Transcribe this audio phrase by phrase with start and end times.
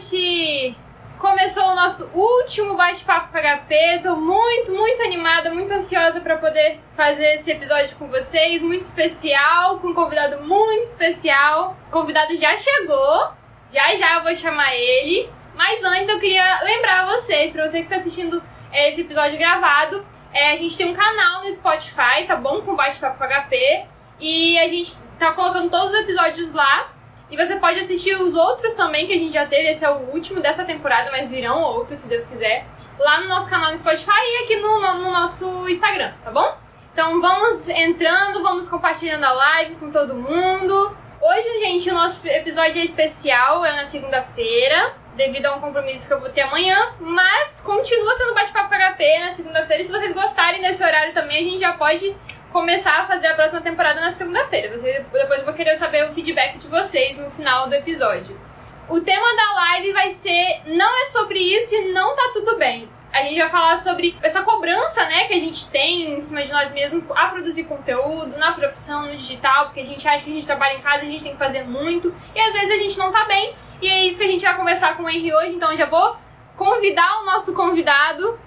[0.00, 0.76] noite!
[1.18, 3.74] Começou o nosso último bate-papo com HP.
[3.96, 8.62] Estou muito, muito animada, muito ansiosa para poder fazer esse episódio com vocês.
[8.62, 11.76] Muito especial, com um convidado muito especial.
[11.88, 13.32] O convidado já chegou,
[13.70, 15.28] já já eu vou chamar ele.
[15.54, 18.42] Mas antes eu queria lembrar vocês, para você que está assistindo
[18.72, 22.62] é, esse episódio gravado, é, a gente tem um canal no Spotify, tá bom?
[22.62, 23.84] Com bate-papo HP.
[24.18, 26.90] E a gente tá colocando todos os episódios lá.
[27.30, 29.68] E você pode assistir os outros também que a gente já teve.
[29.68, 32.66] Esse é o último dessa temporada, mas virão outros, se Deus quiser.
[32.98, 36.58] Lá no nosso canal no Spotify e aqui no, no nosso Instagram, tá bom?
[36.92, 40.96] Então vamos entrando, vamos compartilhando a live com todo mundo.
[41.20, 46.12] Hoje, gente, o nosso episódio é especial, é na segunda-feira, devido a um compromisso que
[46.12, 49.84] eu vou ter amanhã, mas continua sendo bate-papo HP na segunda-feira.
[49.84, 52.16] Se vocês gostarem desse horário também, a gente já pode
[52.52, 54.76] começar a fazer a próxima temporada na segunda-feira.
[54.76, 58.38] Depois eu vou querer saber o feedback de vocês no final do episódio.
[58.88, 62.88] O tema da live vai ser Não é sobre isso e não tá tudo bem.
[63.12, 66.52] A gente vai falar sobre essa cobrança, né, que a gente tem em cima de
[66.52, 70.34] nós mesmos a produzir conteúdo na profissão, no digital, porque a gente acha que a
[70.34, 72.96] gente trabalha em casa a gente tem que fazer muito, e às vezes a gente
[72.96, 75.54] não tá bem, e é isso que a gente vai conversar com o Henry hoje,
[75.54, 76.16] então eu já vou
[76.56, 78.38] convidar o nosso convidado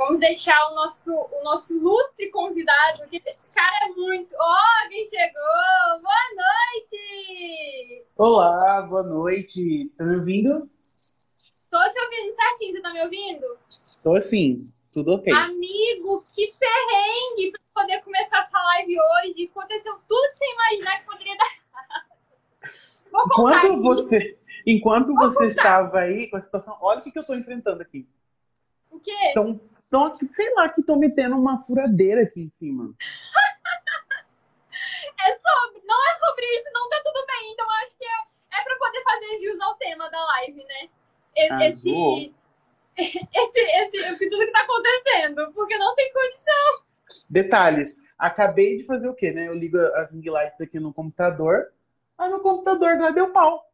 [0.00, 4.34] Vamos deixar o nosso, o nosso lustre convidado, que esse cara é muito.
[4.34, 6.00] Oh, quem chegou!
[6.00, 6.24] Boa
[6.72, 8.06] noite!
[8.16, 9.92] Olá, boa noite.
[9.98, 10.70] Tá me ouvindo?
[11.70, 13.58] Tô te ouvindo certinho, você tá me ouvindo?
[14.02, 15.30] Tô sim, tudo ok.
[15.34, 19.50] Amigo, que perrengue pra poder começar essa live hoje.
[19.54, 21.60] Aconteceu tudo que você imaginar que poderia dar.
[23.12, 23.82] Vou contar enquanto aqui.
[23.82, 25.48] você, enquanto Vou você contar.
[25.48, 28.08] estava aí com a situação, olha o que, que eu tô enfrentando aqui.
[28.90, 29.12] O quê?
[29.30, 29.60] Então,
[29.90, 32.94] então, sei lá, que estão metendo uma furadeira aqui em cima.
[35.18, 37.52] é sobre, não é sobre isso, não tá tudo bem.
[37.52, 40.88] Então, acho que é, é pra poder fazer jus ao tema da live, né?
[41.66, 42.32] Esse,
[42.96, 46.84] esse, esse, esse, tudo que tá acontecendo, porque não tem condição.
[47.30, 47.96] Detalhes.
[48.18, 49.48] Acabei de fazer o quê, né?
[49.48, 51.72] Eu ligo as ring lights aqui no computador.
[52.18, 53.64] Aí no computador lá deu pau.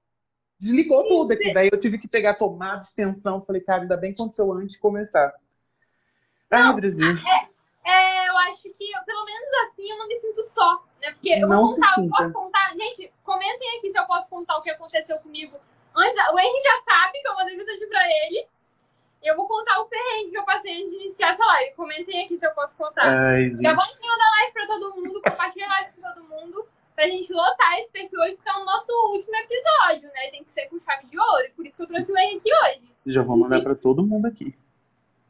[0.60, 1.52] Desligou Sim, tudo aqui.
[1.52, 3.42] Daí eu tive que pegar tomada de tensão.
[3.42, 5.34] Falei, cara, ainda bem que aconteceu antes de começar.
[6.50, 7.16] Não, Brasil.
[7.16, 7.48] É,
[7.90, 10.82] é, eu acho que, pelo menos assim, eu não me sinto só.
[11.02, 11.12] Né?
[11.12, 12.72] Porque eu não vou contar, eu posso contar.
[12.76, 15.56] Gente, comentem aqui se eu posso contar o que aconteceu comigo.
[15.94, 18.46] Antes, o Henry já sabe que eu mandei mensagem pra ele.
[19.22, 21.74] Eu vou contar o perrengue que eu passei antes de iniciar essa live.
[21.74, 23.02] Comentem aqui se eu posso contar.
[23.02, 27.08] Ai, Já vamos mandar live pra todo mundo, compartilha a live pra todo mundo, pra
[27.08, 30.30] gente lotar esse perfil hoje, porque é o nosso último episódio, né?
[30.30, 31.50] Tem que ser com chave de ouro.
[31.56, 32.82] Por isso que eu trouxe o Henry aqui hoje.
[33.06, 34.54] Já vou mandar pra todo mundo aqui.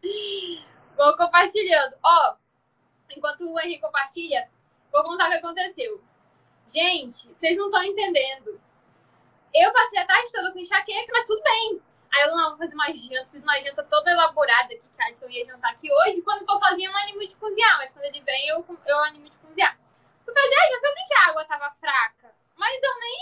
[0.96, 1.94] Vou compartilhando.
[2.02, 2.36] Ó,
[3.10, 4.48] enquanto o Henrique compartilha,
[4.90, 6.02] vou contar o que aconteceu.
[6.66, 8.58] Gente, vocês não estão entendendo.
[9.54, 11.82] Eu passei a tarde toda com enxaqueca, mas tudo bem.
[12.12, 15.28] Aí eu não vou fazer uma janta, fiz uma janta toda elaborada que a Alisson
[15.28, 16.22] ia jantar aqui hoje.
[16.22, 19.04] Quando eu tô sozinha, eu não animo de cozinhar, mas quando ele vem, eu, eu
[19.04, 19.78] animo de cozinhar.
[20.24, 23.18] Fui fazer a janta, eu vi que a água tava fraca, mas eu nem,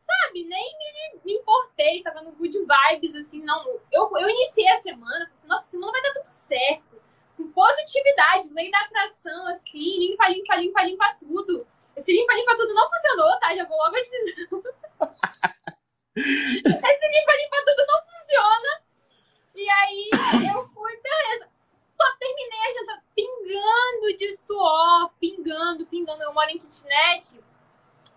[0.00, 3.80] sabe, nem me, me importei, tava no good vibes, assim, não.
[3.90, 6.93] Eu, eu iniciei a semana, falei assim, nossa, semana vai dar tudo certo
[7.54, 11.66] positividade, lei da atração, assim, limpa, limpa, limpa, limpa tudo.
[11.96, 13.54] Esse limpa, limpa tudo não funcionou, tá?
[13.54, 14.64] Já vou logo avisando.
[16.16, 18.82] Esse limpa, limpa tudo não funciona.
[19.54, 20.10] E aí
[20.52, 21.48] eu fui, beleza.
[21.96, 26.22] Tô, terminei a janta pingando de suor, pingando, pingando.
[26.24, 27.40] Eu moro em kitnet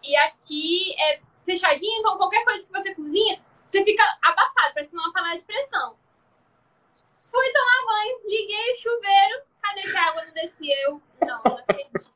[0.04, 5.14] e aqui é fechadinho, então qualquer coisa que você cozinha, você fica abafado, parece uma
[5.14, 5.96] panela de pressão.
[7.38, 9.44] Fui tomar banho, liguei o chuveiro.
[9.62, 10.76] Cadê que a água não descia?
[10.86, 12.12] Eu, não, não acredito.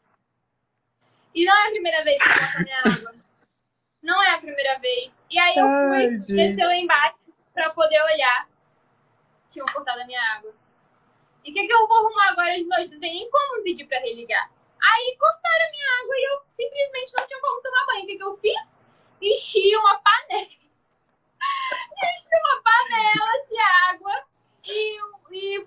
[1.36, 3.16] E não é a primeira vez que eu minha água.
[4.02, 5.24] Não é a primeira vez.
[5.30, 7.18] E aí eu fui, Ai, descer lá embaixo
[7.54, 8.50] pra poder olhar.
[9.48, 10.56] Tinham cortado a minha água.
[11.44, 12.90] E o que, que eu vou arrumar agora de noite?
[12.90, 14.50] Não tem nem como pedir pra religar.
[14.82, 18.04] Aí cortaram a minha água e eu simplesmente não tinha como tomar banho.
[18.06, 18.80] O que, que eu fiz?
[19.22, 20.50] Enchi uma panela.
[22.02, 24.31] Enchi uma panela de água
[24.68, 25.66] e, e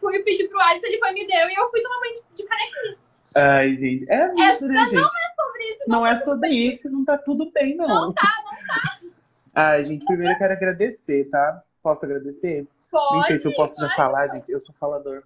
[0.00, 2.98] fui pedir pro Alisson, ele foi me deu e eu fui tomar banho de, canequinha.
[3.36, 4.10] Ai, gente.
[4.10, 4.94] É isso, Essa né, gente?
[4.94, 5.84] não é sobre isso.
[5.86, 6.66] Não, não é sobre bem.
[6.68, 7.88] isso, não tá tudo bem, não.
[7.88, 9.00] Não tá, não tá.
[9.54, 11.62] Ai, gente, primeiro eu quero agradecer, tá?
[11.82, 12.66] Posso agradecer?
[12.90, 14.50] Pode, Nem sei se eu posso já falar, gente.
[14.50, 15.22] Eu sou falador.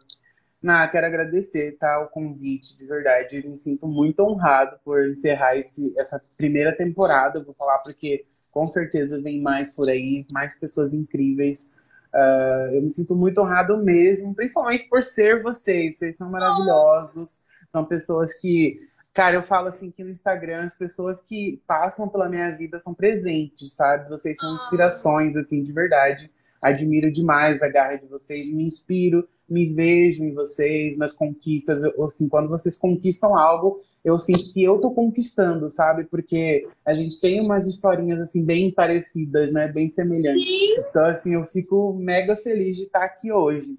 [0.60, 2.00] Não, quero agradecer, tá?
[2.02, 3.42] O convite, de verdade.
[3.42, 7.44] Eu me sinto muito honrado por encerrar esse, essa primeira temporada.
[7.44, 11.72] vou falar porque com certeza vem mais por aí, mais pessoas incríveis.
[12.14, 15.98] Uh, eu me sinto muito honrado mesmo, principalmente por ser vocês.
[15.98, 18.78] Vocês são maravilhosos, são pessoas que
[19.18, 22.94] Cara, eu falo assim que no Instagram as pessoas que passam pela minha vida são
[22.94, 24.08] presentes, sabe?
[24.08, 26.30] Vocês são inspirações, assim, de verdade.
[26.62, 31.82] Admiro demais a garra de vocês, me inspiro, me vejo em vocês, nas conquistas.
[31.82, 36.04] Eu, assim, quando vocês conquistam algo, eu sinto que eu tô conquistando, sabe?
[36.04, 39.68] Porque a gente tem umas historinhas, assim, bem parecidas, né?
[39.68, 40.48] Bem semelhantes.
[40.48, 40.74] Sim.
[40.78, 43.78] Então, assim, eu fico mega feliz de estar aqui hoje.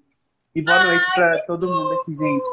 [0.54, 2.48] E boa Ai, noite para todo mundo aqui, gente.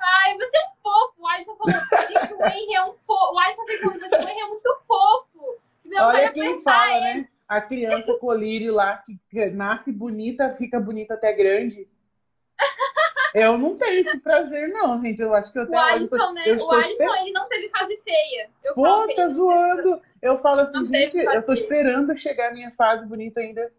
[0.00, 1.14] Ai, você é um fofo.
[1.18, 3.34] O Alisson falou que o Henry é um fofo.
[3.34, 5.58] O Alisson coisa que o Henry é muito fofo.
[5.84, 7.28] Deu Olha de quem apertar fala, né?
[7.48, 9.18] A criança colírio lá que
[9.50, 11.88] nasce bonita, fica bonita até grande.
[13.34, 15.20] Eu não tenho esse prazer, não, gente.
[15.20, 16.42] Eu acho que eu O até tô- Alisson, né?
[16.46, 17.16] eu O Alisson, esperando.
[17.16, 18.50] ele não teve fase feia.
[18.62, 20.00] Eu Pô, tá zoando.
[20.22, 23.72] Eu falo assim, Não gente, eu tô esperando chegar a minha fase bonita ainda.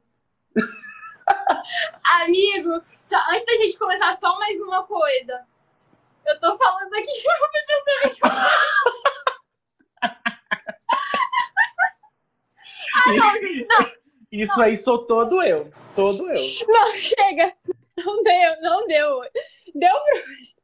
[2.22, 5.46] Amigo, só, antes da gente começar, só mais uma coisa.
[6.26, 8.22] Eu tô falando aqui, eu me percebi que
[12.96, 13.14] Ah,
[13.68, 13.92] não, não,
[14.32, 15.72] Isso aí sou todo eu.
[15.96, 16.42] Todo eu.
[16.68, 17.54] não, chega.
[18.06, 19.22] Não deu, não deu.
[19.74, 20.18] Deu pra.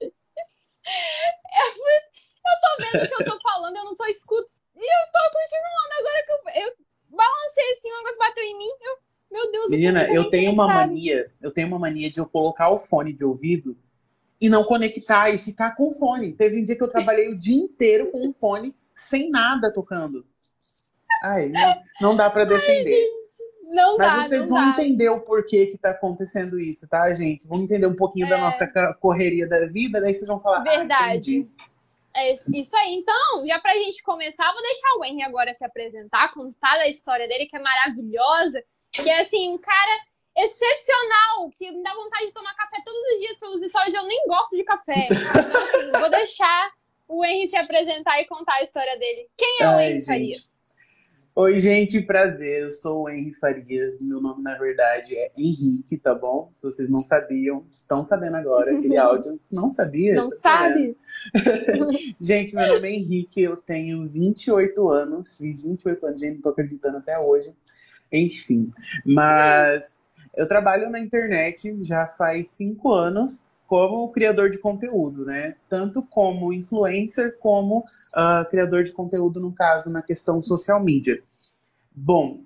[0.04, 2.02] Eu, fui-
[2.46, 4.50] eu tô vendo o que eu tô falando, eu não tô escutando.
[4.76, 5.94] E eu tô continuando.
[6.00, 6.76] Agora que eu, eu
[7.10, 8.70] balancei assim, o negócio bateu em mim.
[8.82, 8.98] Eu,
[9.32, 12.70] meu Deus, Menina, tá eu tenho uma mania, eu tenho uma mania de eu colocar
[12.70, 13.78] o fone de ouvido
[14.40, 16.34] e não conectar e ficar com o fone.
[16.34, 20.26] Teve um dia que eu trabalhei o dia inteiro com o fone sem nada tocando.
[21.24, 23.08] Ai, não, não dá pra defender.
[23.74, 24.72] Não Mas dá, vocês não vão dá.
[24.82, 27.48] entender o porquê que tá acontecendo isso, tá, gente?
[27.48, 28.42] Vamos entender um pouquinho da É.
[28.42, 30.60] nossa ca- correria da vida, daí vocês vão falar.
[30.60, 31.38] ah, Verdade.
[31.40, 31.50] entendi.
[32.14, 32.94] É isso aí.
[32.96, 37.26] Então, já pra gente começar, vou deixar o Henry agora se apresentar, contar da história
[37.28, 38.62] dele, que é maravilhosa.
[38.92, 40.02] Que é, assim, um cara
[40.36, 43.94] excepcional, que me dá vontade de tomar café todos os dias pelos stories.
[43.94, 45.08] Eu nem gosto de café.
[45.42, 46.72] Então, assim, vou deixar
[47.08, 49.28] o Henry se apresentar e contar a história dele.
[49.38, 50.06] Quem é o Ai, Henry gente.
[50.08, 50.58] Farias?
[51.34, 52.64] Oi, gente, prazer.
[52.64, 53.98] Eu sou o Henry Farias.
[54.02, 56.50] Meu nome, na verdade, é Henrique, tá bom?
[56.52, 58.76] Se vocês não sabiam, estão sabendo agora.
[58.76, 60.14] Aquele áudio não sabia.
[60.14, 60.92] Não sabe?
[62.20, 65.38] Gente, meu nome é Henrique, eu tenho 28 anos.
[65.38, 67.56] Fiz 28 anos, gente, não tô acreditando até hoje.
[68.12, 68.70] Enfim,
[69.06, 70.02] mas
[70.36, 75.56] eu trabalho na internet já faz cinco anos como criador de conteúdo, né?
[75.70, 77.82] Tanto como influencer, como
[78.14, 81.24] ah, criador de conteúdo, no caso, na questão social media.
[81.96, 82.42] Bom,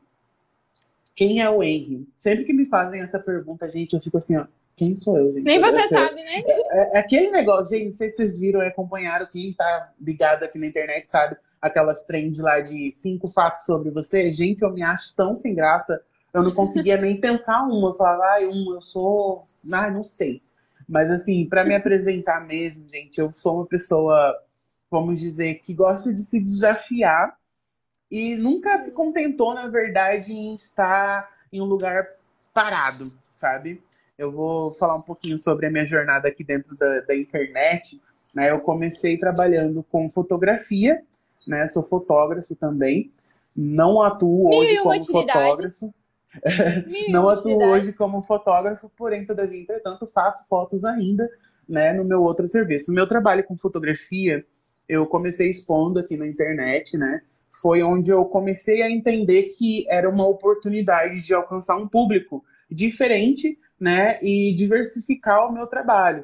[1.15, 2.07] quem é o Henry?
[2.15, 4.45] Sempre que me fazem essa pergunta, gente, eu fico assim, ó,
[4.75, 5.45] quem sou eu, gente?
[5.45, 6.43] Nem você sabe, né?
[6.45, 10.43] É, é aquele negócio, gente, não sei se vocês viram e acompanharam, quem tá ligado
[10.43, 14.31] aqui na internet sabe, aquelas trends lá de cinco fatos sobre você.
[14.31, 15.99] Gente, eu me acho tão sem graça,
[16.31, 17.89] eu não conseguia nem pensar uma.
[17.89, 19.43] Eu falava, ai, uma, eu sou.
[19.73, 20.45] Ai, não sei.
[20.87, 24.35] Mas assim, para me apresentar mesmo, gente, eu sou uma pessoa,
[24.89, 27.35] vamos dizer, que gosta de se desafiar
[28.09, 32.07] e nunca se contentou, na verdade, em estar em um lugar
[32.53, 33.81] parado, sabe?
[34.17, 37.99] Eu vou falar um pouquinho sobre a minha jornada aqui dentro da, da internet.
[38.33, 38.51] Né?
[38.51, 41.01] Eu comecei trabalhando com fotografia,
[41.45, 41.67] né?
[41.67, 43.11] Sou fotógrafo também.
[43.55, 45.33] Não atuo Mil hoje como utilidades.
[45.33, 45.93] fotógrafo.
[47.09, 51.29] Não atuo hoje como fotógrafo, porém, todavia, entretanto, faço fotos ainda,
[51.67, 52.91] né, no meu outro serviço.
[52.91, 54.45] O meu trabalho com fotografia,
[54.87, 57.21] eu comecei expondo aqui na internet, né?
[57.61, 63.57] Foi onde eu comecei a entender que era uma oportunidade de alcançar um público diferente,
[63.79, 66.23] né, e diversificar o meu trabalho.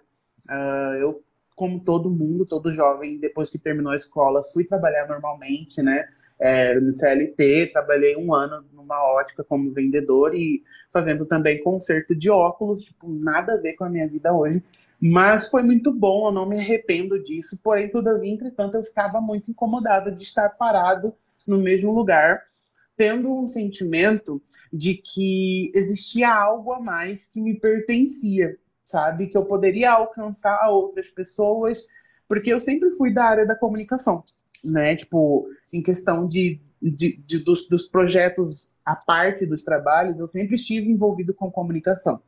[0.50, 1.22] Ah, eu,
[1.56, 6.08] como todo mundo, todo jovem, depois que terminou a escola, fui trabalhar normalmente, né?
[6.42, 12.30] É, no CLT, trabalhei um ano numa ótica como vendedor e fazendo também conserto de
[12.32, 14.62] óculos, tipo, nada a ver com a minha vida hoje.
[15.00, 17.60] Mas foi muito bom, eu não me arrependo disso.
[17.64, 21.16] Porém, todavia, entretanto, eu ficava muito incomodada de estar parado
[21.48, 22.42] no mesmo lugar,
[22.98, 24.42] tendo um sentimento
[24.74, 29.28] de que existia algo a mais que me pertencia, sabe?
[29.28, 31.88] Que eu poderia alcançar outras pessoas,
[32.28, 34.24] porque eu sempre fui da área da comunicação
[34.66, 34.96] né?
[34.96, 40.56] Tipo, em questão de, de, de dos, dos projetos à parte dos trabalhos, eu sempre
[40.56, 42.22] estive envolvido com comunicação.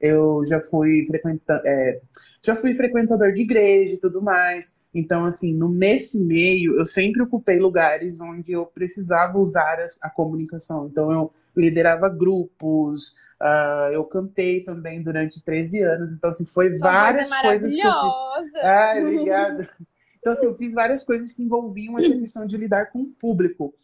[0.00, 2.00] Eu já fui frequenta, é,
[2.42, 4.78] já fui frequentador de igreja e tudo mais.
[4.94, 10.10] Então, assim, no, nesse meio, eu sempre ocupei lugares onde eu precisava usar a, a
[10.10, 10.88] comunicação.
[10.90, 16.12] Então, eu liderava grupos, uh, eu cantei também durante 13 anos.
[16.12, 18.14] Então, assim, foi Sua várias é coisas que eu fiz.
[18.14, 18.58] maravilhosa.
[18.62, 19.70] Ai, obrigada.
[20.24, 23.74] Então, assim, eu fiz várias coisas que envolviam essa questão de lidar com o público.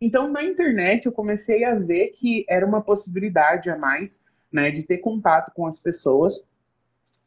[0.00, 4.82] Então, na internet, eu comecei a ver que era uma possibilidade a mais, né, de
[4.82, 6.42] ter contato com as pessoas,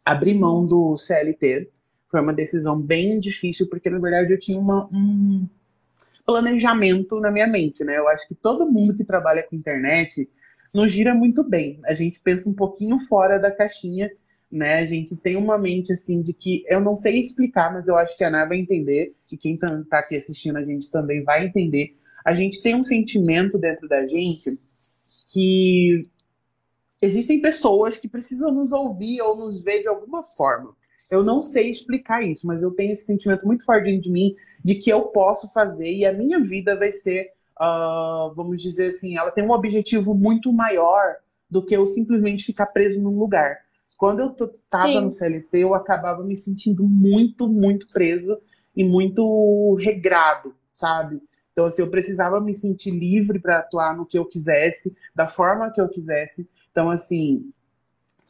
[0.04, 1.70] abrir mão do CLT,
[2.08, 5.48] Foi uma decisão bem difícil, porque na verdade eu tinha uma, um
[6.26, 7.98] planejamento na minha mente, né?
[7.98, 10.30] Eu acho que todo mundo que trabalha com internet
[10.76, 11.80] não gira muito bem.
[11.86, 14.12] A gente pensa um pouquinho fora da caixinha,
[14.52, 14.80] né?
[14.80, 18.18] A gente tem uma mente assim de que eu não sei explicar, mas eu acho
[18.18, 21.46] que a Ana vai entender, e quem tá, tá aqui assistindo a gente também vai
[21.46, 21.96] entender.
[22.26, 24.60] A gente tem um sentimento dentro da gente
[25.32, 26.02] que
[27.02, 30.76] existem pessoas que precisam nos ouvir ou nos ver de alguma forma.
[31.10, 34.36] Eu não sei explicar isso, mas eu tenho esse sentimento muito forte dentro de mim
[34.64, 39.18] de que eu posso fazer e a minha vida vai ser, uh, vamos dizer assim,
[39.18, 41.16] ela tem um objetivo muito maior
[41.50, 43.58] do que eu simplesmente ficar preso num lugar.
[43.98, 48.38] Quando eu estava no CLT, eu acabava me sentindo muito, muito preso
[48.76, 51.22] e muito regrado, sabe?
[51.52, 55.72] Então, assim, eu precisava me sentir livre para atuar no que eu quisesse, da forma
[55.72, 56.48] que eu quisesse.
[56.72, 57.52] Então, assim,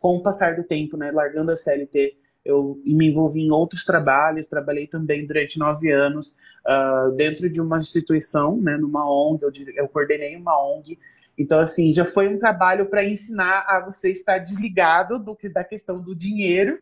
[0.02, 4.48] com o passar do tempo, né, largando a CLT, eu me envolvi em outros trabalhos,
[4.48, 9.90] trabalhei também durante nove anos uh, dentro de uma instituição, né, numa ONG, eu, eu
[9.90, 10.98] coordenei uma ONG.
[11.38, 15.63] Então, assim, já foi um trabalho para ensinar a você estar desligado do que da
[15.63, 16.79] questão do dinheiro,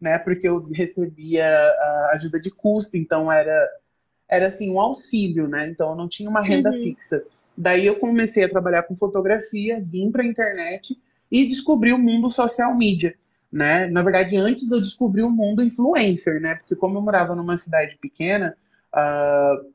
[0.00, 3.68] né, porque eu recebia uh, ajuda de custo, então era
[4.28, 5.68] era assim um auxílio, né?
[5.70, 6.76] Então eu não tinha uma renda uhum.
[6.76, 7.24] fixa.
[7.56, 11.00] Daí eu comecei a trabalhar com fotografia, vim para a internet
[11.32, 13.14] e descobri o mundo social media,
[13.50, 13.86] né?
[13.86, 16.56] Na verdade, antes eu descobri o mundo influencer, né?
[16.56, 18.54] Porque como eu morava numa cidade pequena,
[18.94, 19.66] uh,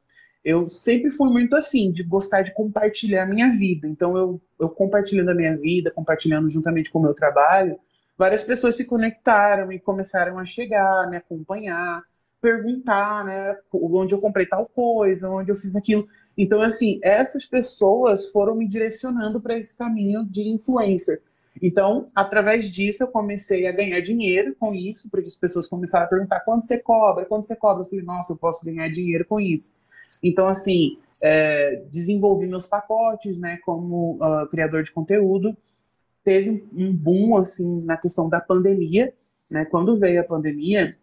[0.44, 3.88] eu sempre fui muito assim, de gostar de compartilhar a minha vida.
[3.88, 7.80] Então eu, eu compartilhando a minha vida, compartilhando juntamente com o meu trabalho,
[8.18, 12.04] várias pessoas se conectaram e começaram a chegar, me acompanhar
[12.44, 16.06] perguntar, né, onde eu comprei tal coisa, onde eu fiz aquilo.
[16.38, 21.22] Então, assim, essas pessoas foram me direcionando para esse caminho de influencer.
[21.62, 26.10] Então, através disso, eu comecei a ganhar dinheiro com isso, porque as pessoas começaram a
[26.10, 27.84] perguntar quanto você cobra, quanto você cobra.
[27.84, 29.74] Eu falei, nossa, eu posso ganhar dinheiro com isso.
[30.22, 35.56] Então, assim, é, desenvolvi meus pacotes, né, como uh, criador de conteúdo.
[36.24, 39.14] Teve um boom, assim, na questão da pandemia,
[39.50, 40.96] né, quando veio a pandemia,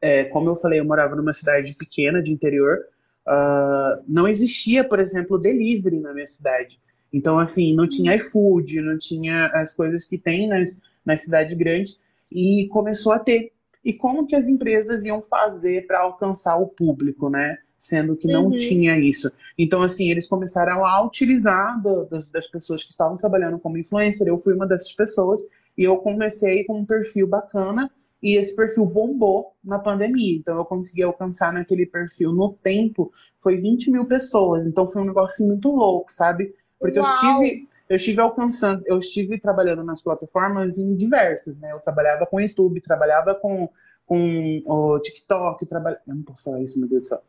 [0.00, 2.78] é, como eu falei, eu morava numa cidade pequena de interior,
[3.26, 6.80] uh, não existia, por exemplo, delivery na minha cidade.
[7.12, 11.98] Então, assim, não tinha iFood, não tinha as coisas que tem nas, nas cidades grandes,
[12.32, 13.52] e começou a ter.
[13.84, 17.56] E como que as empresas iam fazer para alcançar o público, né?
[17.76, 18.56] Sendo que não uhum.
[18.56, 19.30] tinha isso.
[19.58, 24.26] Então, assim, eles começaram a utilizar do, das, das pessoas que estavam trabalhando como influencer.
[24.26, 25.40] Eu fui uma dessas pessoas,
[25.76, 27.90] e eu comecei com um perfil bacana,
[28.22, 30.36] e esse perfil bombou na pandemia.
[30.36, 34.66] Então eu consegui alcançar naquele perfil no tempo, foi 20 mil pessoas.
[34.66, 36.54] Então foi um negócio muito louco, sabe?
[36.80, 37.06] Porque Uau.
[37.06, 41.72] eu estive, eu estive alcançando, eu estive trabalhando nas plataformas em diversas, né?
[41.72, 43.68] Eu trabalhava com YouTube, trabalhava com,
[44.06, 46.00] com o TikTok, trabalha...
[46.06, 47.22] eu não posso falar isso, meu Deus do céu.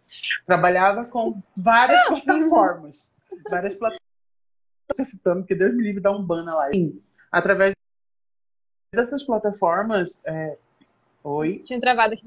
[0.45, 3.11] Trabalhava com várias plataformas.
[3.49, 5.09] várias plataformas.
[5.09, 7.01] citando, porque Deus me livre dar um ban na live.
[7.31, 7.73] Através
[8.93, 10.57] dessas plataformas, é,
[11.23, 11.61] Oi?
[11.65, 12.23] Tinha travado aqui.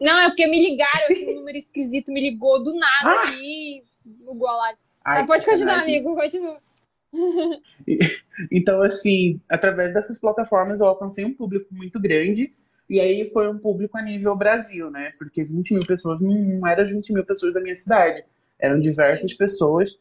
[0.00, 3.22] Não, é porque me ligaram, aqui, um número esquisito me ligou do nada ah!
[3.22, 4.78] aqui, bugou a live.
[5.04, 6.58] Ah, pode continuar, amigo, continua.
[8.50, 12.52] então, assim, através dessas plataformas eu alcancei um público muito grande.
[12.90, 15.12] E aí foi um público a nível Brasil, né?
[15.16, 18.24] Porque 20 mil pessoas não eram 20 mil pessoas da minha cidade.
[18.58, 19.96] Eram diversas pessoas.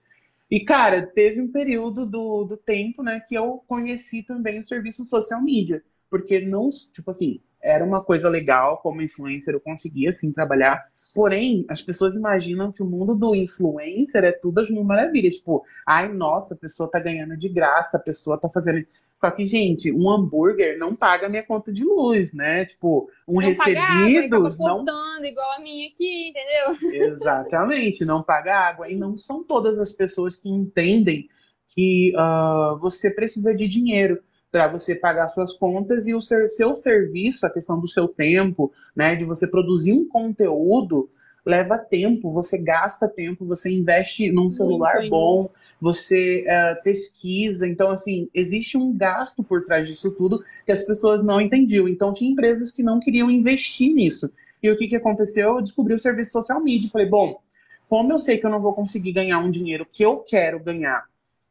[0.49, 5.05] E, cara, teve um período do, do tempo, né, que eu conheci também o serviço
[5.05, 5.83] social media.
[6.09, 10.85] Porque não, tipo assim, era uma coisa legal, como influencer eu conseguia assim trabalhar.
[11.13, 15.35] Porém, as pessoas imaginam que o mundo do influencer é tudo as mil maravilhas.
[15.35, 18.85] Tipo, ai, nossa, a pessoa tá ganhando de graça, a pessoa tá fazendo.
[19.13, 22.65] Só que, gente, um hambúrguer não paga minha conta de luz, né?
[22.65, 24.85] Tipo, um não água, não
[25.25, 27.07] igual a minha aqui, entendeu?
[27.07, 28.89] Exatamente, não paga água.
[28.89, 31.27] E não são todas as pessoas que entendem
[31.67, 36.73] que uh, você precisa de dinheiro para você pagar suas contas e o seu, seu
[36.73, 41.09] serviço, a questão do seu tempo, né, de você produzir um conteúdo,
[41.45, 47.67] leva tempo, você gasta tempo, você investe num celular Muito bom, você uh, pesquisa.
[47.67, 51.87] Então, assim, existe um gasto por trás disso tudo que as pessoas não entendiam.
[51.87, 54.31] Então, tinha empresas que não queriam investir nisso.
[54.61, 55.55] E o que, que aconteceu?
[55.55, 56.89] Eu descobri o serviço social media.
[56.89, 57.39] Falei, bom,
[57.87, 61.08] como eu sei que eu não vou conseguir ganhar um dinheiro que eu quero ganhar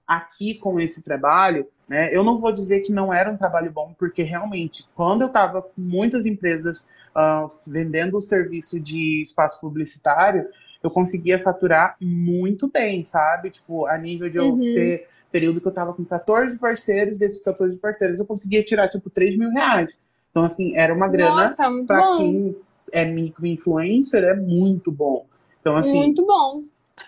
[0.09, 3.95] aqui com esse trabalho, né, eu não vou dizer que não era um trabalho bom,
[3.99, 10.49] porque realmente, quando eu estava com muitas empresas uh, vendendo o serviço de espaço publicitário,
[10.83, 13.51] eu conseguia faturar muito bem, sabe?
[13.51, 14.59] Tipo, a nível de eu uhum.
[14.59, 19.11] ter período que eu estava com 14 parceiros, desses 14 parceiros eu conseguia tirar, tipo,
[19.11, 20.01] 3 mil reais.
[20.31, 21.55] Então, assim, era uma grana
[21.87, 22.57] para quem
[22.93, 25.27] é micro-influencer, é muito bom.
[25.61, 25.99] Então, assim.
[25.99, 26.63] Muito bom.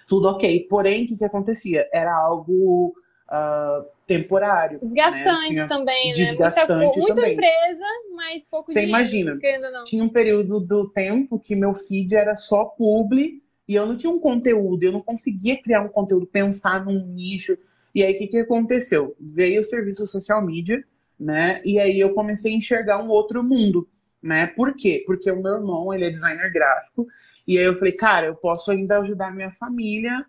[0.06, 0.66] Tudo ok.
[0.68, 1.88] Porém, o que, que acontecia?
[1.92, 2.94] Era algo
[3.30, 4.74] uh, temporário.
[4.74, 4.80] Né?
[4.82, 5.66] Desgastante né?
[5.66, 6.14] também, né?
[6.14, 7.32] Desgastante Muita, muita também.
[7.32, 9.38] empresa, mas pouco Você imagina.
[9.84, 14.12] Tinha um período do tempo que meu feed era só publi e eu não tinha
[14.12, 17.56] um conteúdo, eu não conseguia criar um conteúdo, pensar num nicho.
[17.94, 19.14] E aí, o que, que aconteceu?
[19.20, 20.82] Veio o serviço social media,
[21.18, 21.60] né?
[21.64, 23.88] E aí eu comecei a enxergar um outro mundo,
[24.22, 24.46] né?
[24.48, 25.02] Por quê?
[25.06, 27.06] Porque o meu irmão, ele é designer gráfico,
[27.48, 30.24] e aí eu falei, cara, eu posso ainda ajudar minha família,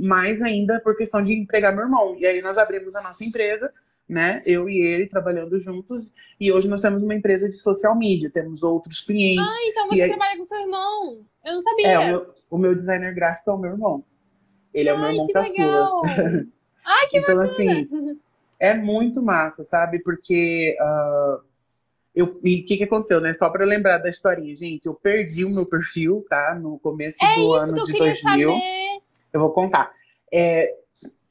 [0.00, 2.16] mais ainda por questão de empregar meu irmão.
[2.18, 3.72] E aí nós abrimos a nossa empresa,
[4.08, 4.40] né?
[4.46, 8.62] Eu e ele trabalhando juntos, e hoje nós temos uma empresa de social media, temos
[8.62, 9.52] outros clientes.
[9.52, 11.24] Ah, então você aí- trabalha com seu irmão.
[11.44, 11.86] Eu não sabia.
[11.88, 14.02] É, o meu, o meu designer gráfico é o meu irmão.
[14.74, 15.66] Ele é o meu Ai, irmão que caçula.
[15.66, 16.02] legal.
[16.84, 17.42] Ai, que Então, bacana.
[17.44, 17.88] assim,
[18.58, 19.98] é muito massa, sabe?
[20.02, 21.40] Porque ah,
[22.20, 23.32] eu, e o que, que aconteceu, né?
[23.34, 26.54] Só pra lembrar da historinha, gente, eu perdi o meu perfil, tá?
[26.54, 28.50] No começo É do ano de queria 2000.
[28.50, 29.00] saber.
[29.32, 29.90] Eu vou contar.
[30.32, 30.74] É,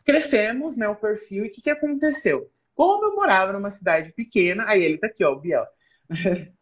[0.06, 2.50] crescemos, né, o perfil, e o que, que aconteceu?
[2.76, 5.66] Como eu morava numa cidade pequena, aí ele tá aqui, ó, o Biel.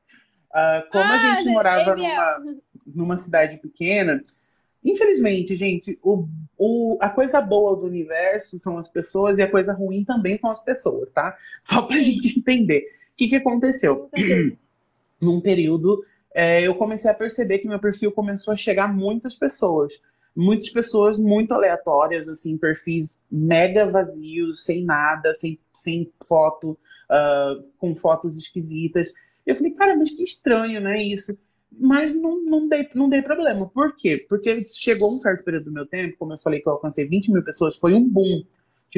[0.54, 2.08] Ah, como a Ah, gente morava Biel.
[2.08, 2.56] numa,
[2.88, 4.22] numa cidade pequena,
[4.84, 6.28] infelizmente, gente, o,
[6.58, 10.50] o, a coisa boa do universo são as pessoas e a coisa ruim também são
[10.50, 11.36] as pessoas, tá?
[11.62, 12.86] Só pra gente entender.
[13.16, 14.10] O que, que aconteceu?
[15.22, 16.04] Num período,
[16.34, 19.94] é, eu comecei a perceber que meu perfil começou a chegar a muitas pessoas.
[20.36, 26.78] Muitas pessoas muito aleatórias, assim, perfis mega vazios, sem nada, sem, sem foto,
[27.10, 29.14] ah, com fotos esquisitas.
[29.46, 31.40] Eu falei, cara, mas que estranho, né, isso?
[31.72, 33.70] Mas não, não, dei, não dei problema.
[33.70, 34.26] Por quê?
[34.28, 37.32] Porque chegou um certo período do meu tempo, como eu falei que eu alcancei 20
[37.32, 38.44] mil pessoas, foi um boom.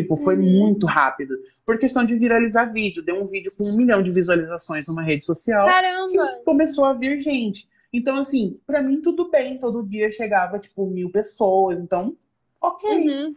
[0.02, 0.60] Tipo, foi Uhum.
[0.60, 1.36] muito rápido.
[1.66, 3.02] Por questão de viralizar vídeo.
[3.02, 6.14] Deu um vídeo com um milhão de visualizações numa rede social Caramba.
[6.46, 7.68] começou a vir gente.
[7.92, 12.16] Então, assim, pra mim tudo bem, todo dia chegava, tipo, mil pessoas, então,
[12.62, 12.88] ok.
[13.10, 13.36] Uhum.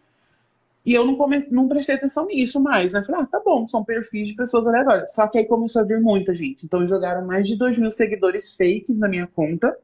[0.84, 3.02] E eu não, comecei, não prestei atenção nisso mais, né?
[3.02, 5.14] Falei, ah, tá bom, são perfis de pessoas aleatórias.
[5.14, 6.66] Só que aí começou a vir muita gente.
[6.66, 9.74] Então, jogaram mais de 2 mil seguidores fakes na minha conta.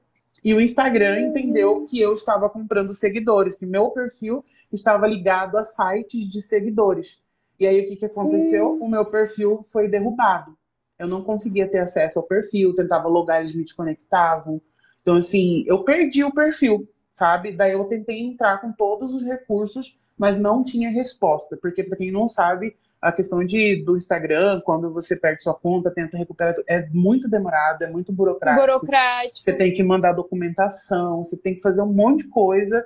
[0.47, 1.27] E o Instagram Uhum.
[1.27, 7.21] entendeu que eu estava comprando seguidores, que meu perfil estava ligado a sites de seguidores.
[7.59, 8.75] E aí, o que, que aconteceu?
[8.75, 8.85] Hum.
[8.85, 10.57] O meu perfil foi derrubado.
[11.01, 14.63] Eu não conseguia ter acesso ao perfil, tentava logar, eles me desconectavam.
[15.03, 17.51] Então, assim, eu perdi o perfil, sabe?
[17.51, 21.57] Daí eu tentei entrar com todos os recursos, mas não tinha resposta.
[21.57, 22.77] Porque, pra quem não sabe,
[23.07, 27.83] a questão de, do Instagram, quando você perde sua conta, tenta recuperar, é muito demorado,
[27.83, 28.67] é muito burocrático.
[28.67, 29.39] Burocrático.
[29.39, 32.85] Você tem que mandar documentação, você tem que fazer um monte de coisa.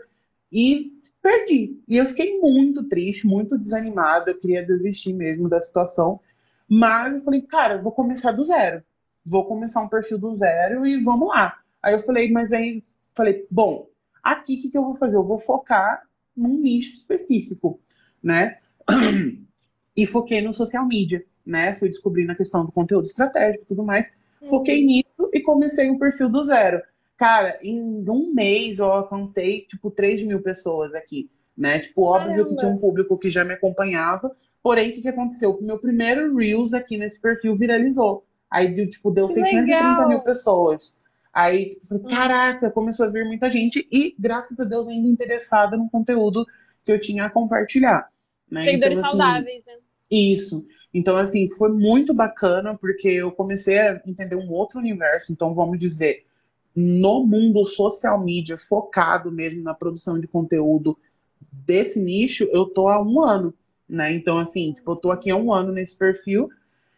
[0.52, 1.80] E perdi.
[1.88, 4.30] E eu fiquei muito triste, muito desanimada.
[4.30, 6.20] Eu queria desistir mesmo da situação.
[6.68, 8.82] Mas eu falei, cara, eu vou começar do zero.
[9.24, 11.56] Vou começar um perfil do zero e vamos lá.
[11.82, 12.82] Aí eu falei, mas aí
[13.14, 13.88] falei, bom,
[14.22, 15.16] aqui o que, que eu vou fazer?
[15.16, 16.02] Eu vou focar
[16.36, 17.80] num nicho específico,
[18.22, 18.58] né?
[20.02, 21.72] E foquei no social media, né?
[21.74, 24.16] Fui descobrindo a questão do conteúdo estratégico e tudo mais.
[24.48, 26.80] Foquei nisso e comecei um perfil do zero.
[27.16, 31.78] Cara, em um mês eu alcancei, tipo, 3 mil pessoas aqui, né?
[31.78, 32.48] Tipo, óbvio Caramba.
[32.48, 35.50] que tinha um público que já me acompanhava, porém, o que, que aconteceu?
[35.50, 38.24] O meu primeiro Reels aqui nesse perfil viralizou.
[38.50, 40.08] Aí, deu, tipo, deu Que 630 legal.
[40.08, 40.96] mil pessoas.
[41.32, 42.08] Aí, falei, Hum.
[42.08, 46.46] caraca, começou a vir muita gente e, graças a Deus, ainda interessada no conteúdo
[46.84, 48.08] que eu tinha a compartilhar.
[48.50, 48.64] Né?
[48.64, 49.74] Seguidores Então, assim, saudáveis, né?
[50.10, 50.66] Isso.
[50.92, 55.32] Então, assim, foi muito bacana porque eu comecei a entender um outro universo.
[55.32, 56.24] Então, vamos dizer,
[56.74, 60.98] no mundo social media, focado mesmo na produção de conteúdo
[61.52, 63.54] desse nicho, eu tô há um ano,
[63.88, 64.12] né?
[64.12, 66.48] Então, assim, tipo, eu tô aqui há um ano nesse perfil.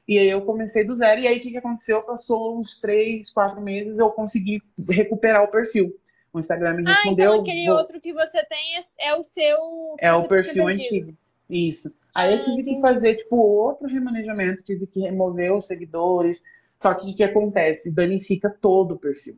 [0.08, 1.20] E aí eu comecei do zero.
[1.20, 2.02] E aí, o que, que aconteceu?
[2.02, 5.94] Passou uns três, quatro meses, eu consegui recuperar o perfil.
[6.32, 7.30] O Instagram me Ah, respondeu.
[7.30, 9.56] então aquele vou- outro que você tem é, é o seu.
[10.00, 10.82] é o perfil perdido.
[10.84, 11.16] antigo.
[11.48, 11.94] Isso.
[12.16, 16.42] Aí eu tive que fazer, tipo, outro remanejamento, tive que remover os seguidores.
[16.76, 17.92] Só que o que acontece?
[17.92, 19.36] Danifica todo o perfil.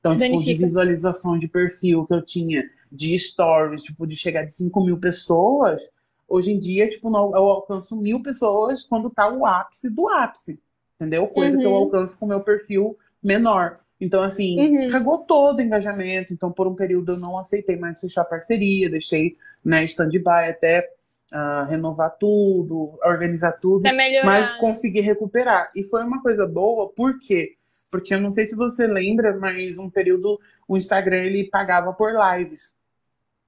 [0.00, 0.58] Então, tipo, de Danifica.
[0.66, 5.82] visualização de perfil que eu tinha, de stories, tipo, de chegar de 5 mil pessoas,
[6.28, 10.62] hoje em dia, tipo, não- eu alcanço mil pessoas quando tá o ápice do ápice.
[11.00, 11.26] Entendeu?
[11.28, 11.76] Coisa que eu Uhum.
[11.76, 13.80] alcanço com o meu perfil menor.
[14.00, 14.86] Então, assim, Uhum.
[14.88, 16.32] cagou todo o engajamento.
[16.32, 20.88] Então, por um período, eu não aceitei mais fechar parceria, deixei né, stand-by até
[21.32, 23.82] ah, renovar tudo, organizar tudo,
[24.24, 25.68] mas consegui recuperar.
[25.74, 27.54] E foi uma coisa boa, por quê?
[27.90, 32.12] Porque eu não sei se você lembra, mas um período o Instagram ele pagava por
[32.12, 32.76] lives.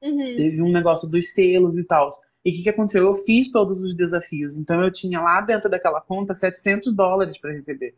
[0.02, 0.36] Uhum.
[0.36, 2.10] Teve um negócio dos selos e tal.
[2.44, 3.04] E o que, que aconteceu?
[3.04, 4.58] Eu fiz todos os desafios.
[4.58, 7.94] Então eu tinha lá dentro daquela conta 700 dólares para receber.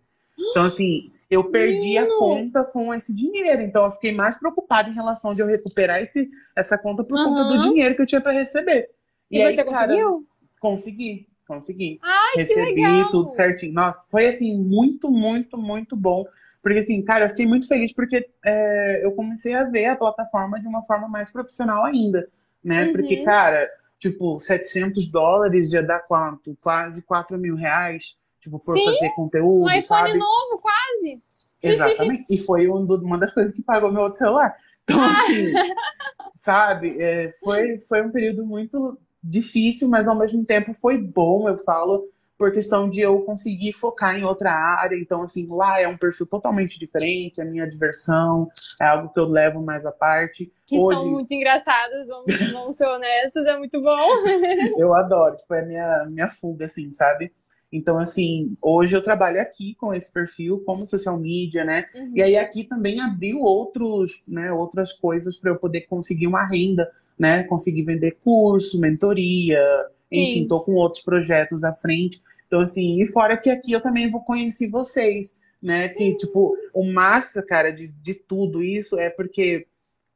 [0.51, 3.61] Então, assim, eu perdi a conta com esse dinheiro.
[3.61, 7.25] Então eu fiquei mais preocupada em relação de eu recuperar esse, essa conta por uhum.
[7.25, 8.91] conta do dinheiro que eu tinha para receber.
[9.31, 10.27] E, e aí, você cara, conseguiu?
[10.59, 11.99] Consegui, consegui.
[12.03, 13.73] Ai, Recebi tudo certinho.
[13.73, 16.25] Nossa, foi assim, muito, muito, muito bom.
[16.63, 20.61] Porque assim, cara, eu fiquei muito feliz porque é, eu comecei a ver a plataforma
[20.61, 22.29] de uma forma mais profissional ainda,
[22.63, 22.87] né?
[22.87, 22.93] Uhum.
[22.93, 23.67] Porque, cara,
[23.99, 26.57] tipo, 700 dólares já dá quanto?
[26.61, 30.19] Quase 4 mil reais tipo, por Sim, fazer conteúdo, um iPhone sabe?
[30.19, 31.23] novo, quase.
[31.63, 32.35] Exatamente.
[32.35, 34.55] e foi um uma das coisas que pagou meu outro celular.
[34.83, 35.11] Então, ah.
[35.11, 35.53] assim,
[36.35, 36.97] sabe?
[36.99, 42.09] É, foi, foi um período muito difícil, mas ao mesmo tempo foi bom, eu falo,
[42.41, 44.97] por questão de eu conseguir focar em outra área.
[44.97, 48.49] Então, assim, lá é um perfil totalmente diferente, a minha diversão
[48.81, 50.51] é algo que eu levo mais à parte.
[50.67, 51.01] Que Hoje...
[51.01, 54.09] são muito engraçadas, vamos, vamos ser honestos, é muito bom.
[54.79, 57.31] eu adoro, tipo, é minha, minha fuga, assim, sabe?
[57.71, 61.85] Então, assim, hoje eu trabalho aqui com esse perfil como social media, né?
[61.95, 62.13] Uhum.
[62.17, 66.91] E aí aqui também abriu outros, né, outras coisas para eu poder conseguir uma renda,
[67.21, 67.43] né?
[67.43, 69.63] Conseguir vender curso, mentoria,
[70.11, 72.23] enfim, tô com outros projetos à frente.
[72.47, 75.89] Então, assim, e fora que aqui eu também vou conhecer vocês, né?
[75.91, 79.67] Que, tipo, o massa, cara, de, de tudo isso é porque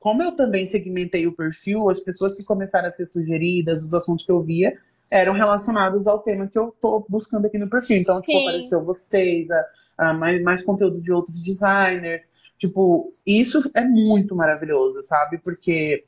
[0.00, 4.24] como eu também segmentei o perfil, as pessoas que começaram a ser sugeridas, os assuntos
[4.24, 4.76] que eu via,
[5.10, 7.98] eram relacionados ao tema que eu tô buscando aqui no perfil.
[7.98, 9.66] Então, tipo, apareceu vocês, a,
[9.98, 12.32] a mais, mais conteúdo de outros designers.
[12.58, 15.38] Tipo, isso é muito maravilhoso, sabe?
[15.44, 16.04] Porque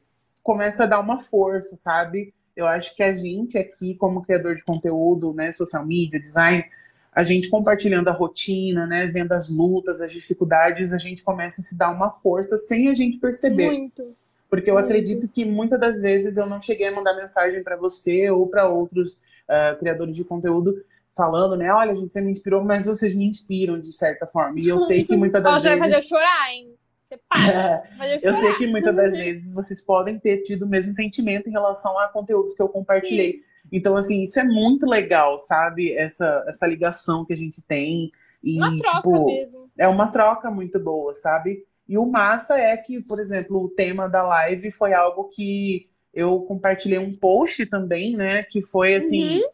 [0.46, 2.32] começa a dar uma força, sabe?
[2.54, 6.64] Eu acho que a gente aqui, como criador de conteúdo, né, social media, design,
[7.12, 11.64] a gente compartilhando a rotina, né, vendo as lutas, as dificuldades, a gente começa a
[11.64, 13.66] se dar uma força sem a gente perceber.
[13.66, 14.14] Muito.
[14.48, 14.86] Porque eu Muito.
[14.86, 18.68] acredito que muitas das vezes eu não cheguei a mandar mensagem para você ou para
[18.68, 20.72] outros uh, criadores de conteúdo
[21.10, 21.72] falando, né?
[21.72, 24.60] Olha, gente, você me inspirou, mas vocês me inspiram de certa forma.
[24.60, 25.78] E eu sei que muitas das Você vezes.
[25.78, 26.74] Você vai fazer eu chorar, hein?
[27.06, 27.84] Você para.
[28.20, 31.52] eu, eu sei que muitas das vezes vocês podem ter tido o mesmo sentimento em
[31.52, 33.34] relação a conteúdos que eu compartilhei.
[33.34, 33.42] Sim.
[33.72, 35.92] Então, assim, isso é muito legal, sabe?
[35.92, 38.10] Essa, essa ligação que a gente tem.
[38.42, 39.70] E, uma troca tipo, mesmo.
[39.78, 41.64] É uma troca muito boa, sabe?
[41.88, 46.40] E o massa é que, por exemplo, o tema da live foi algo que eu
[46.40, 48.42] compartilhei um post também, né?
[48.42, 49.48] Que foi assim, uhum.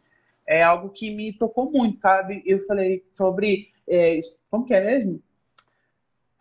[0.48, 2.42] é algo que me tocou muito, sabe?
[2.46, 3.68] Eu falei sobre.
[3.86, 4.18] É,
[4.50, 5.22] como que é mesmo?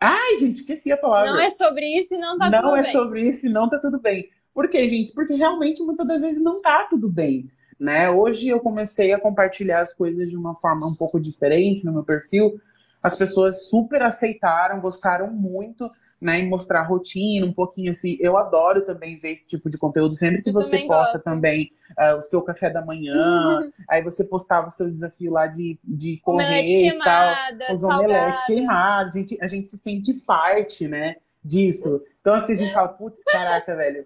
[0.04, 1.30] Ai, gente, esqueci a palavra.
[1.30, 2.82] Não é sobre isso e não tá não tudo é bem.
[2.82, 4.28] Não é sobre isso e não tá tudo bem.
[4.52, 5.12] Por quê, gente?
[5.12, 7.48] Porque realmente muitas das vezes não tá tudo bem.
[7.78, 8.10] Né?
[8.10, 12.02] Hoje eu comecei a compartilhar as coisas de uma forma um pouco diferente no meu
[12.02, 12.60] perfil,
[13.02, 18.16] as pessoas super aceitaram, gostaram muito, né, em mostrar rotina, um pouquinho assim.
[18.20, 21.24] Eu adoro também ver esse tipo de conteúdo, sempre que eu você também posta gosto.
[21.24, 23.14] também uh, o seu café da manhã,
[23.90, 27.34] aí você postava o seu desafio lá de, de correr e tal,
[27.72, 32.00] os omeletes queimados, a gente, a gente se sente parte, né, disso.
[32.20, 34.00] Então, assim, a gente fala, putz, caraca, velho,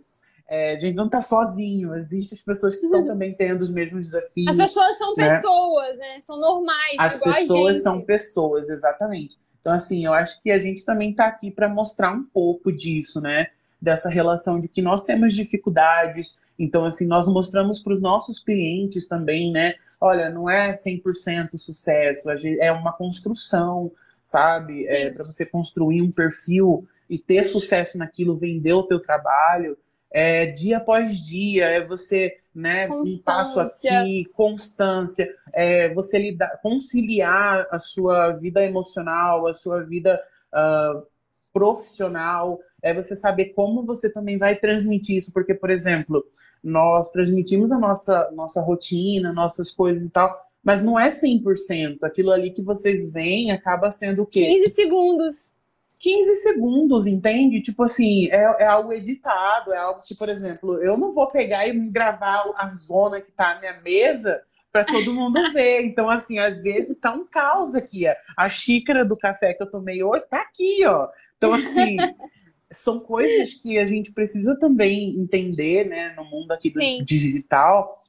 [0.48, 3.08] é, a gente não tá sozinho, existem as pessoas que estão uhum.
[3.08, 4.48] também tendo os mesmos desafios.
[4.48, 5.28] As pessoas são né?
[5.28, 6.20] pessoas, né?
[6.22, 6.96] São normais.
[6.98, 9.38] As pessoas são pessoas, exatamente.
[9.60, 13.20] Então, assim, eu acho que a gente também tá aqui para mostrar um pouco disso,
[13.20, 13.48] né?
[13.82, 16.40] Dessa relação de que nós temos dificuldades.
[16.56, 19.74] Então, assim, nós mostramos para os nossos clientes também, né?
[20.00, 22.30] Olha, não é 100% sucesso,
[22.60, 23.90] é uma construção,
[24.22, 24.86] sabe?
[24.86, 29.76] É, para você construir um perfil e ter sucesso naquilo, vender o teu trabalho
[30.12, 37.66] é, dia após dia, é você, né, um passo aqui, constância, é você lidar, conciliar
[37.70, 40.22] a sua vida emocional, a sua vida
[40.54, 41.06] uh,
[41.52, 46.24] profissional, é você saber como você também vai transmitir isso, porque, por exemplo,
[46.62, 51.98] nós transmitimos a nossa, nossa rotina, nossas coisas e tal, mas não é 100%.
[52.02, 54.46] Aquilo ali que vocês veem acaba sendo o quê?
[54.46, 55.55] 15 segundos.
[55.98, 57.60] 15 segundos, entende?
[57.60, 61.66] Tipo assim, é, é algo editado, é algo que, por exemplo, eu não vou pegar
[61.66, 65.84] e gravar a zona que tá na minha mesa para todo mundo ver.
[65.84, 68.04] Então, assim, às vezes tá um caos aqui.
[68.36, 71.08] A xícara do café que eu tomei hoje tá aqui, ó.
[71.36, 71.96] Então, assim,
[72.70, 77.02] são coisas que a gente precisa também entender, né, no mundo aqui do Sim.
[77.04, 78.04] digital,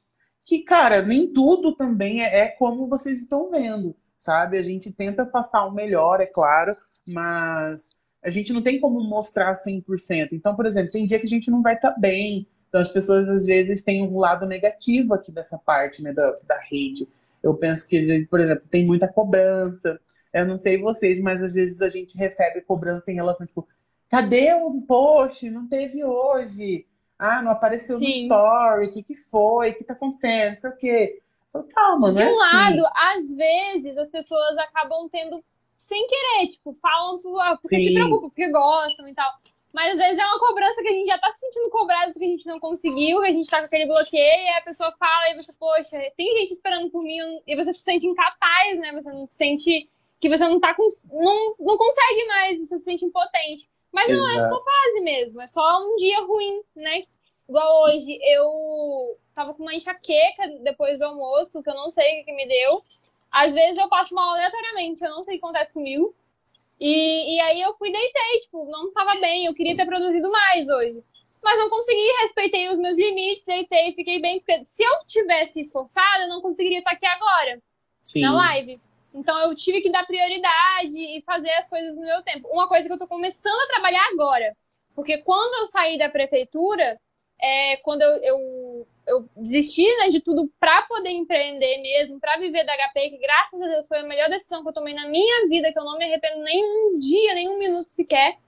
[0.46, 4.58] que, cara, nem tudo também é, é como vocês estão vendo, sabe?
[4.58, 6.74] A gente tenta passar o melhor, é claro,
[7.08, 10.30] mas a gente não tem como mostrar 100%.
[10.32, 12.46] Então, por exemplo, tem dia que a gente não vai estar tá bem.
[12.68, 16.60] Então, as pessoas às vezes têm um lado negativo aqui dessa parte né, da, da
[16.60, 17.08] rede.
[17.42, 19.98] Eu penso que, por exemplo, tem muita cobrança.
[20.34, 23.66] Eu não sei vocês, mas às vezes a gente recebe cobrança em relação, tipo,
[24.10, 25.48] cadê o post?
[25.50, 26.86] Não teve hoje.
[27.18, 28.04] Ah, não apareceu Sim.
[28.04, 28.86] no story.
[28.86, 29.70] O que, que foi?
[29.70, 30.52] O que tá acontecendo?
[30.52, 31.22] Não sei o quê.
[31.50, 32.56] Falo, calma, não De é um assim.
[32.56, 35.42] lado, às vezes as pessoas acabam tendo
[35.78, 37.20] sem querer, tipo, falam
[37.62, 37.86] porque Sim.
[37.86, 39.30] se preocupam, porque gostam e tal.
[39.72, 42.24] Mas às vezes é uma cobrança que a gente já tá se sentindo cobrado porque
[42.24, 45.30] a gente não conseguiu, que a gente tá com aquele bloqueio, e a pessoa fala,
[45.30, 48.92] e você, poxa, tem gente esperando por mim, e você se sente incapaz, né?
[48.92, 49.88] Você não se sente
[50.20, 50.84] que você não tá com.
[51.12, 53.68] não, não consegue mais, você se sente impotente.
[53.92, 54.20] Mas Exato.
[54.20, 57.04] não é só fase mesmo, é só um dia ruim, né?
[57.48, 62.24] Igual hoje, eu tava com uma enxaqueca depois do almoço, que eu não sei o
[62.24, 62.84] que me deu.
[63.30, 66.14] Às vezes eu passo mal aleatoriamente, eu não sei o que acontece comigo.
[66.80, 70.68] E, e aí eu fui deitei, tipo, não tava bem, eu queria ter produzido mais
[70.68, 71.02] hoje.
[71.42, 76.22] Mas não consegui, respeitei os meus limites, deitei, fiquei bem, porque se eu tivesse esforçado,
[76.22, 77.60] eu não conseguiria estar aqui agora,
[78.02, 78.22] Sim.
[78.22, 78.80] na live.
[79.14, 82.48] Então eu tive que dar prioridade e fazer as coisas no meu tempo.
[82.48, 84.56] Uma coisa que eu tô começando a trabalhar agora.
[84.94, 87.00] Porque quando eu saí da prefeitura,
[87.40, 92.64] é, quando eu, eu, eu desisti né, de tudo para poder empreender mesmo, para viver
[92.64, 95.48] da HP, que graças a Deus foi a melhor decisão que eu tomei na minha
[95.48, 98.38] vida, que eu não me arrependo nem um dia, nem um minuto sequer.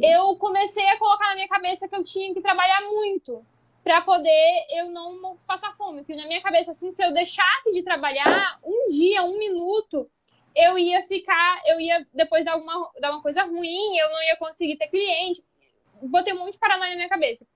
[0.00, 3.44] Eu comecei a colocar na minha cabeça que eu tinha que trabalhar muito
[3.82, 5.98] para poder eu não passar fome.
[5.98, 10.08] Porque na minha cabeça, assim, se eu deixasse de trabalhar um dia, um minuto,
[10.54, 14.36] eu ia ficar, eu ia depois dar uma, dar uma coisa ruim, eu não ia
[14.36, 15.42] conseguir ter cliente.
[16.02, 17.46] Botei um monte de paranoia na minha cabeça.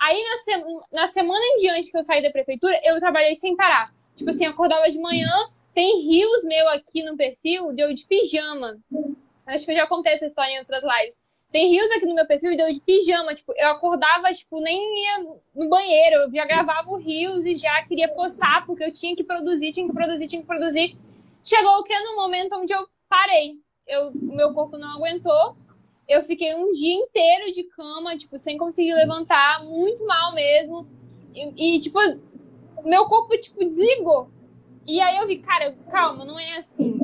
[0.00, 3.56] Aí, na, se na semana em diante que eu saí da prefeitura, eu trabalhei sem
[3.56, 3.86] parar.
[4.14, 5.30] Tipo assim, acordava de manhã,
[5.72, 8.78] tem rios meu aqui no perfil, deu de pijama.
[9.46, 11.22] Acho que eu já contei essa história em outras lives.
[11.50, 13.34] Tem rios aqui no meu perfil deu de pijama.
[13.34, 15.18] Tipo, eu acordava, tipo, nem ia
[15.54, 16.22] no banheiro.
[16.22, 19.86] Eu já gravava o rios e já queria postar, porque eu tinha que produzir, tinha
[19.86, 20.92] que produzir, tinha que produzir.
[21.42, 23.52] Chegou o que no momento onde eu parei.
[23.86, 25.56] Eu, meu corpo não aguentou
[26.08, 30.86] eu fiquei um dia inteiro de cama, tipo, sem conseguir levantar, muito mal mesmo.
[31.34, 31.98] E, e tipo,
[32.84, 34.28] meu corpo, tipo, desligou.
[34.86, 36.98] E aí eu vi, cara, calma, não é assim.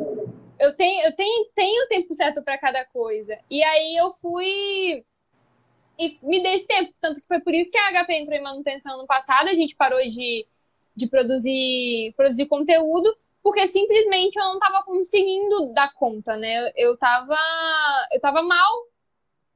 [0.58, 3.38] Eu tenho, eu tenho, tenho tempo certo para cada coisa.
[3.50, 5.04] E aí eu fui
[5.98, 6.92] e me dei esse tempo.
[7.00, 9.48] Tanto que foi por isso que a HP entrou em manutenção no passado.
[9.48, 10.46] A gente parou de,
[10.94, 16.70] de produzir, produzir conteúdo porque simplesmente eu não estava conseguindo dar conta, né?
[16.76, 17.36] Eu estava
[18.12, 18.86] eu tava mal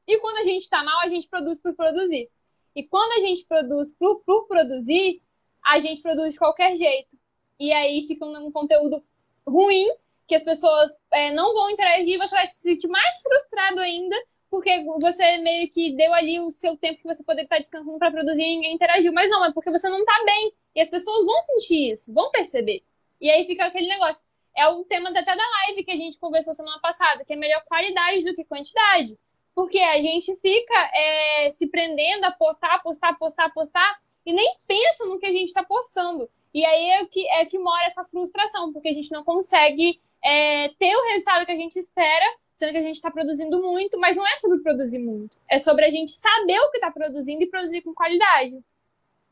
[0.06, 2.30] e quando a gente está mal, a gente produz por produzir.
[2.74, 5.22] E quando a gente produz por, por produzir,
[5.64, 7.16] a gente produz de qualquer jeito.
[7.58, 9.02] E aí fica um, um conteúdo
[9.46, 9.86] ruim,
[10.26, 14.16] que as pessoas é, não vão interagir, você vai se sentir mais frustrado ainda,
[14.50, 18.10] porque você meio que deu ali o seu tempo que você poderia estar descansando para
[18.10, 19.12] produzir e ninguém interagiu.
[19.12, 20.52] Mas não, é porque você não está bem.
[20.74, 22.82] E as pessoas vão sentir isso, vão perceber.
[23.20, 24.24] E aí fica aquele negócio.
[24.56, 27.64] É o tema até da live que a gente conversou semana passada, que é melhor
[27.64, 29.18] qualidade do que quantidade.
[29.54, 35.04] Porque a gente fica é, se prendendo a postar, postar, postar, postar e nem pensa
[35.04, 36.28] no que a gente está postando.
[36.52, 40.68] E aí é que, é que mora essa frustração, porque a gente não consegue é,
[40.78, 44.16] ter o resultado que a gente espera, sendo que a gente está produzindo muito, mas
[44.16, 45.36] não é sobre produzir muito.
[45.50, 48.60] É sobre a gente saber o que está produzindo e produzir com qualidade.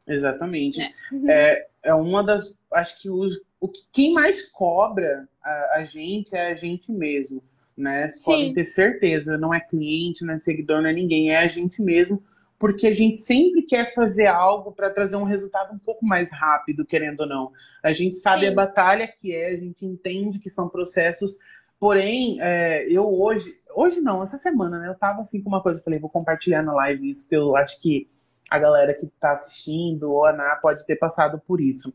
[0.07, 0.81] Exatamente.
[0.81, 0.93] É,
[1.31, 2.59] é, é uma das.
[2.73, 7.43] Acho que os, o que, quem mais cobra a, a gente é a gente mesmo
[7.77, 8.09] né?
[8.09, 11.47] Vocês podem ter certeza, não é cliente, não é seguidor, não é ninguém, é a
[11.47, 12.23] gente mesmo,
[12.59, 16.85] porque a gente sempre quer fazer algo para trazer um resultado um pouco mais rápido,
[16.85, 17.53] querendo ou não.
[17.83, 18.53] A gente sabe Sim.
[18.53, 21.39] a batalha que é, a gente entende que são processos,
[21.81, 24.89] porém, é, eu hoje, hoje não, essa semana, né?
[24.89, 27.57] Eu tava assim com uma coisa, eu falei, vou compartilhar na live isso, porque eu
[27.57, 28.07] acho que
[28.51, 31.93] a galera que está assistindo ou a Ana pode ter passado por isso.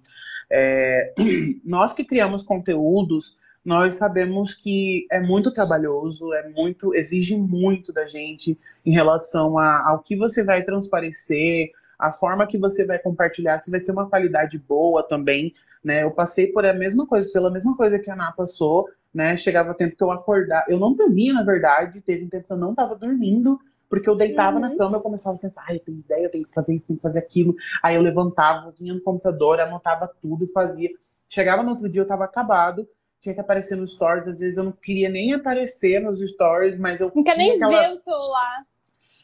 [0.49, 1.13] É,
[1.63, 8.07] nós que criamos conteúdos nós sabemos que é muito trabalhoso, é muito, exige muito da
[8.07, 13.59] gente em relação a, ao que você vai transparecer, a forma que você vai compartilhar,
[13.59, 15.53] se vai ser uma qualidade boa também,
[15.83, 16.03] né?
[16.03, 19.35] Eu passei por a mesma coisa, pela mesma coisa que a Ana passou, né?
[19.35, 22.57] Chegava tempo que eu acordar, eu não dormia, na verdade, teve um tempo que eu
[22.57, 24.61] não estava dormindo, porque eu deitava uhum.
[24.61, 26.87] na cama, eu começava a pensar, ai, eu tenho ideia, eu tenho que fazer isso,
[26.87, 27.53] tenho que fazer aquilo.
[27.83, 30.89] Aí eu levantava, vinha no computador, anotava tudo, fazia.
[31.27, 32.87] Chegava no outro dia, eu estava acabado,
[33.19, 34.27] tinha que aparecer nos stories.
[34.27, 37.81] Às vezes eu não queria nem aparecer nos stories, mas eu não quer nem aquela...
[37.81, 38.65] ver o celular.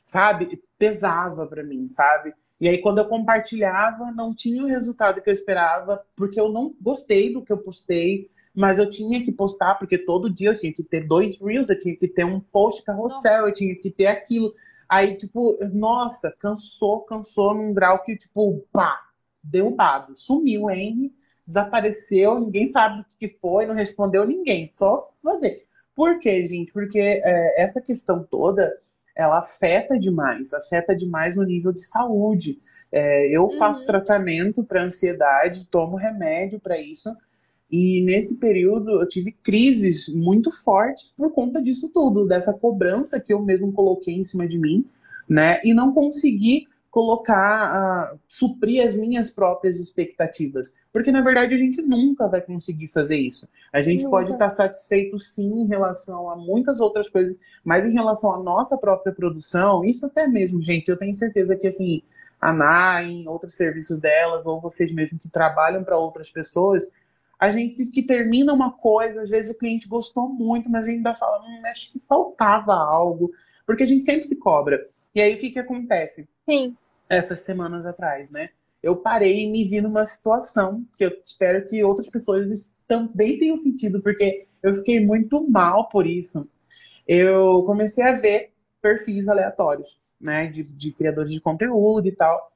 [0.05, 0.61] Sabe?
[0.77, 2.33] Pesava para mim, sabe?
[2.59, 6.73] E aí, quando eu compartilhava, não tinha o resultado que eu esperava, porque eu não
[6.79, 10.71] gostei do que eu postei, mas eu tinha que postar, porque todo dia eu tinha
[10.71, 13.49] que ter dois reels, eu tinha que ter um post carrossel, nossa.
[13.49, 14.53] eu tinha que ter aquilo.
[14.87, 18.97] Aí, tipo, nossa, cansou, cansou num grau que, tipo, pá,
[19.43, 20.15] derrubado.
[20.15, 21.11] Sumiu o Henry
[21.45, 25.65] desapareceu, ninguém sabe o que foi, não respondeu ninguém, só fazer.
[25.95, 26.71] Por quê, gente?
[26.71, 28.71] Porque é, essa questão toda,
[29.15, 32.57] ela afeta demais, afeta demais no nível de saúde.
[32.91, 33.87] É, eu faço uhum.
[33.87, 37.09] tratamento para ansiedade, tomo remédio para isso,
[37.73, 43.33] E nesse período eu tive crises muito fortes por conta disso tudo, dessa cobrança que
[43.33, 44.85] eu mesmo coloquei em cima de mim,
[45.27, 45.59] né?
[45.63, 50.75] E não consegui colocar, uh, suprir as minhas próprias expectativas.
[50.91, 53.49] Porque, na verdade, a gente nunca vai conseguir fazer isso.
[53.73, 54.17] A gente nunca.
[54.17, 58.77] pode estar satisfeito, sim, em relação a muitas outras coisas, mas em relação à nossa
[58.77, 62.03] própria produção, isso até mesmo, gente, eu tenho certeza que, assim,
[62.39, 66.87] a NAI, outros serviços delas, ou vocês mesmos que trabalham para outras pessoas,
[67.39, 70.97] a gente que termina uma coisa, às vezes o cliente gostou muito, mas a gente
[70.97, 73.31] ainda fala, hum, acho que faltava algo,
[73.65, 74.87] porque a gente sempre se cobra.
[75.15, 76.29] E aí o que que acontece?
[76.47, 76.77] Sim
[77.09, 78.49] essas semanas atrás, né?
[78.81, 83.55] Eu parei e me vi numa situação que eu espero que outras pessoas também tenham
[83.55, 86.49] sentido, porque eu fiquei muito mal por isso.
[87.07, 92.51] Eu comecei a ver perfis aleatórios, né, de, de criadores de conteúdo e tal.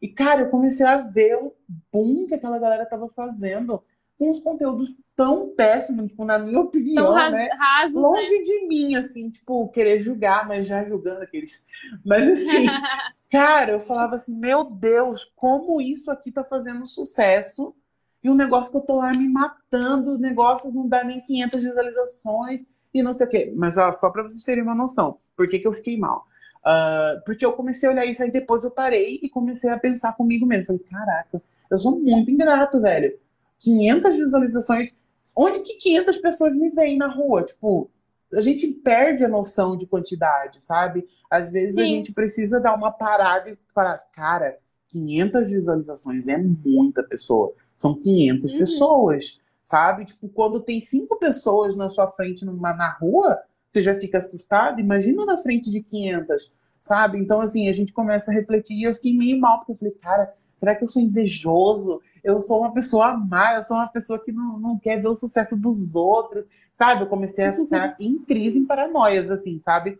[0.00, 1.54] E, cara, eu comecei a ver o
[1.92, 3.82] boom que aquela galera tava fazendo
[4.18, 7.48] com uns conteúdos tão péssimos, tipo, na minha opinião, tão ras, né?
[7.92, 8.42] Longe né?
[8.42, 11.66] de mim, assim, tipo, querer julgar, mas já julgando aqueles.
[12.04, 12.66] Mas assim,
[13.30, 17.74] Cara, eu falava assim, meu Deus, como isso aqui tá fazendo sucesso
[18.22, 21.62] e um negócio que eu tô lá me matando, o negócio não dá nem 500
[21.62, 22.62] visualizações
[22.92, 23.54] e não sei o quê.
[23.56, 26.26] Mas ó, só pra vocês terem uma noção, por que, que eu fiquei mal?
[26.60, 30.14] Uh, porque eu comecei a olhar isso aí, depois eu parei e comecei a pensar
[30.14, 30.78] comigo mesmo.
[30.78, 33.16] Falei, caraca, eu sou muito ingrato, velho.
[33.60, 34.96] 500 visualizações.
[35.36, 37.44] Onde que 500 pessoas me veem na rua?
[37.44, 37.88] Tipo,
[38.34, 41.06] a gente perde a noção de quantidade, sabe?
[41.30, 41.82] Às vezes Sim.
[41.82, 44.58] a gente precisa dar uma parada e falar, cara,
[44.90, 47.52] 500 visualizações é muita pessoa.
[47.74, 48.58] São 500 uhum.
[48.58, 50.04] pessoas, sabe?
[50.04, 53.38] Tipo, quando tem cinco pessoas na sua frente numa, na rua,
[53.68, 54.80] você já fica assustado.
[54.80, 57.18] Imagina na frente de 500, sabe?
[57.18, 59.94] Então, assim, a gente começa a refletir e eu fiquei meio mal, porque eu falei,
[59.94, 62.00] cara, será que eu sou invejoso?
[62.22, 65.14] Eu sou uma pessoa má, eu sou uma pessoa que não, não quer ver o
[65.14, 67.02] sucesso dos outros, sabe?
[67.02, 69.98] Eu comecei a ficar em crise, em paranoias, assim, sabe?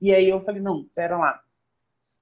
[0.00, 1.40] E aí eu falei, não, pera lá.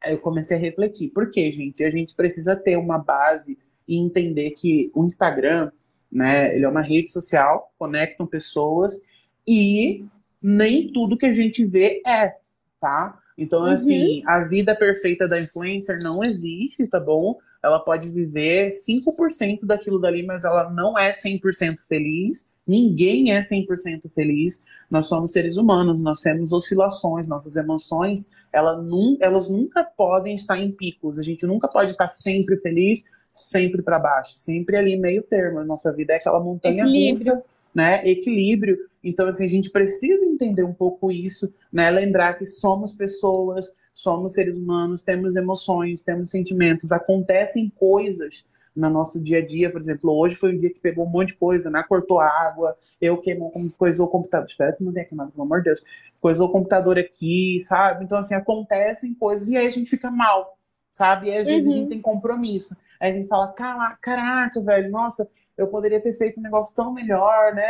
[0.02, 1.10] Aí eu comecei a refletir.
[1.10, 1.82] Por quê, gente?
[1.82, 5.70] A gente precisa ter uma base e entender que o Instagram,
[6.10, 9.06] né, ele é uma rede social, conectam pessoas
[9.46, 10.04] e
[10.42, 12.36] nem tudo que a gente vê é,
[12.80, 13.18] tá?
[13.36, 13.70] Então, uhum.
[13.70, 17.36] assim, a vida perfeita da influencer não existe, tá bom?
[17.64, 22.52] Ela pode viver 5% daquilo dali, mas ela não é 100% feliz.
[22.66, 24.62] Ninguém é 100% feliz.
[24.90, 30.58] Nós somos seres humanos, nós temos oscilações, nossas emoções, ela num, elas nunca podem estar
[30.58, 31.18] em picos.
[31.18, 35.60] A gente nunca pode estar sempre feliz, sempre para baixo, sempre ali meio termo.
[35.60, 37.42] A nossa vida é aquela montanha russa,
[37.74, 38.06] né?
[38.06, 38.76] Equilíbrio.
[39.02, 41.90] Então, assim, a gente precisa entender um pouco isso, né?
[41.90, 49.22] Lembrar que somos pessoas, somos seres humanos, temos emoções, temos sentimentos, acontecem coisas no nosso
[49.22, 51.70] dia a dia, por exemplo, hoje foi um dia que pegou um monte de coisa,
[51.70, 51.84] né?
[51.88, 55.66] Cortou água, eu queimou, coisou o computador, espero que não tenha queimado, pelo amor de
[55.66, 55.84] Deus,
[56.20, 58.04] coisou o computador aqui, sabe?
[58.04, 60.58] Então, assim, acontecem coisas e aí a gente fica mal,
[60.90, 61.28] sabe?
[61.28, 61.88] E às vezes a gente uhum.
[61.88, 62.76] tem compromisso.
[63.00, 63.54] Aí a gente fala,
[64.00, 67.64] caraca, velho, nossa, eu poderia ter feito um negócio tão melhor, né?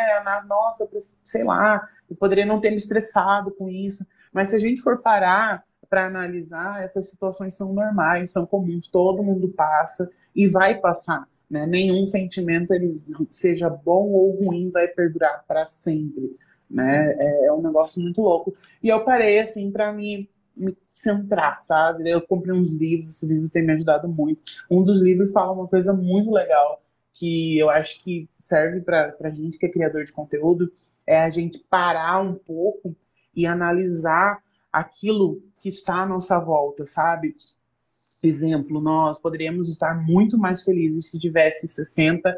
[0.47, 0.89] Nossa,
[1.23, 4.07] sei lá, eu poderia não ter me estressado com isso.
[4.33, 9.23] Mas se a gente for parar para analisar, essas situações são normais, são comuns, todo
[9.23, 11.29] mundo passa e vai passar.
[11.49, 11.67] Né?
[11.67, 16.37] Nenhum sentimento, ele seja bom ou ruim, vai perdurar para sempre.
[16.71, 17.15] Né?
[17.19, 18.53] É, é, um negócio muito louco.
[18.83, 22.09] E eu parei assim para me, me centrar, sabe?
[22.09, 24.43] Eu comprei uns livros, esse livro tem me ajudado muito.
[24.71, 29.57] Um dos livros fala uma coisa muito legal que eu acho que serve para gente
[29.57, 30.73] que é criador de conteúdo,
[31.07, 32.95] é a gente parar um pouco
[33.35, 34.43] e analisar
[34.75, 37.37] aquilo que está à nossa volta, sabe?
[38.21, 42.37] Exemplo, nós poderíamos estar muito mais felizes se tivesse 60,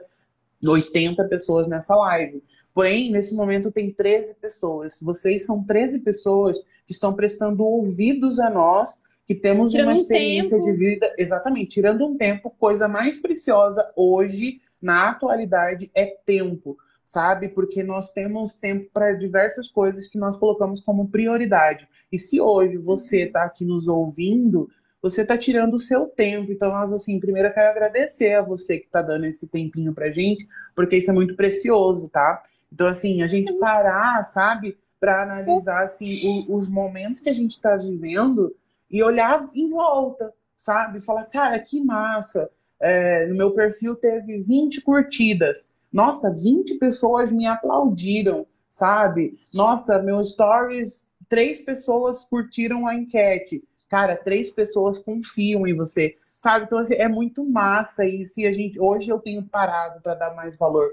[0.62, 2.42] 80 pessoas nessa live.
[2.74, 5.00] Porém, nesse momento tem 13 pessoas.
[5.00, 10.58] Vocês são 13 pessoas que estão prestando ouvidos a nós, que temos tirando uma experiência
[10.58, 16.76] um de vida, exatamente, tirando um tempo, coisa mais preciosa hoje, na atualidade, é tempo
[17.06, 17.48] sabe?
[17.48, 21.88] Porque nós temos tempo para diversas coisas que nós colocamos como prioridade.
[22.10, 24.68] E se hoje você está aqui nos ouvindo,
[25.00, 26.50] você está tirando o seu tempo.
[26.50, 30.10] Então, nós, assim, primeiro eu quero agradecer a você que está dando esse tempinho para
[30.10, 32.42] gente, porque isso é muito precioso, tá?
[32.72, 36.10] Então, assim, a gente parar, sabe, para analisar, assim,
[36.48, 38.52] o, os momentos que a gente está vivendo
[38.90, 41.00] e olhar em volta, sabe?
[41.00, 42.50] Falar, cara, que massa.
[42.80, 49.38] É, no meu perfil teve 20 curtidas nossa, 20 pessoas me aplaudiram, sabe?
[49.54, 53.62] Nossa, meu stories, três pessoas curtiram a enquete.
[53.88, 56.66] Cara, três pessoas confiam em você, sabe?
[56.66, 60.34] Então assim, é muito massa e se a gente hoje eu tenho parado para dar
[60.34, 60.90] mais valor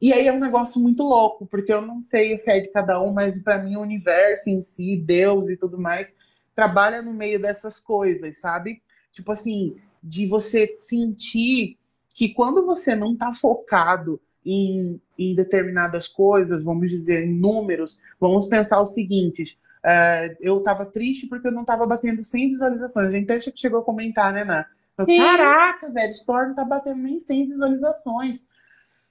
[0.00, 3.00] E aí é um negócio muito louco, porque eu não sei a fé de cada
[3.02, 6.16] um, mas para mim o universo em si, Deus e tudo mais,
[6.54, 8.82] trabalha no meio dessas coisas, sabe?
[9.12, 11.76] Tipo assim, de você sentir
[12.14, 14.20] que quando você não tá focado
[14.50, 19.58] em, em determinadas coisas, vamos dizer, em números, vamos pensar os seguintes.
[19.84, 23.08] Uh, eu tava triste porque eu não tava batendo 100 visualizações.
[23.08, 24.66] A gente até chegou a comentar, né, Ná?
[24.96, 28.46] Caraca, velho, Store não tá batendo nem 100 visualizações.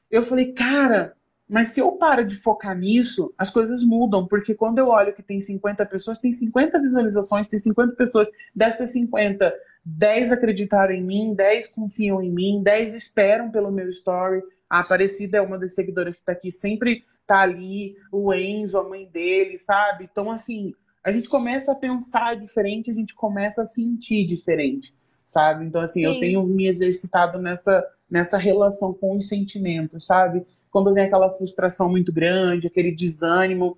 [0.09, 1.13] Eu falei, cara,
[1.47, 5.23] mas se eu paro de focar nisso, as coisas mudam, porque quando eu olho que
[5.23, 9.53] tem 50 pessoas, tem 50 visualizações, tem 50 pessoas, dessas 50,
[9.85, 14.41] 10 acreditaram em mim, 10 confiam em mim, 10 esperam pelo meu story.
[14.69, 18.87] A Aparecida é uma das seguidoras que está aqui, sempre tá ali, o Enzo, a
[18.87, 20.07] mãe dele, sabe?
[20.09, 24.93] Então, assim, a gente começa a pensar diferente, a gente começa a sentir diferente,
[25.25, 25.65] sabe?
[25.65, 26.05] Então, assim, Sim.
[26.05, 30.45] eu tenho me exercitado nessa nessa relação com os sentimentos, sabe?
[30.71, 33.77] Quando vem aquela frustração muito grande, aquele desânimo,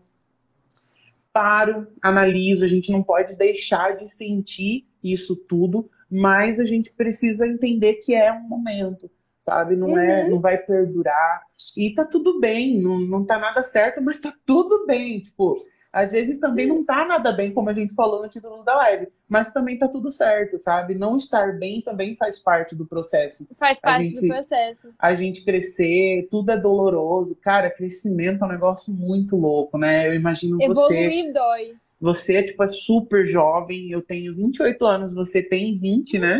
[1.34, 7.48] paro, analiso, a gente não pode deixar de sentir isso tudo, mas a gente precisa
[7.48, 9.10] entender que é um momento,
[9.50, 9.76] sabe?
[9.76, 10.12] Não é, uhum.
[10.12, 11.42] é, não vai perdurar.
[11.76, 15.58] E tá tudo bem, não, não tá nada certo, mas tá tudo bem, tipo,
[15.92, 19.08] às vezes também não tá nada bem, como a gente falou no título da live,
[19.28, 20.94] mas também tá tudo certo, sabe?
[20.94, 23.48] Não estar bem também faz parte do processo.
[23.58, 24.90] Faz parte gente, do processo.
[25.00, 27.36] A gente crescer, tudo é doloroso.
[27.42, 30.08] Cara, crescimento é um negócio muito louco, né?
[30.08, 30.98] Eu imagino Evoluir você.
[30.98, 31.76] Evoluir dói.
[32.00, 33.92] Você, tipo, é super jovem.
[33.92, 36.40] Eu tenho 28 anos, você tem 20, né?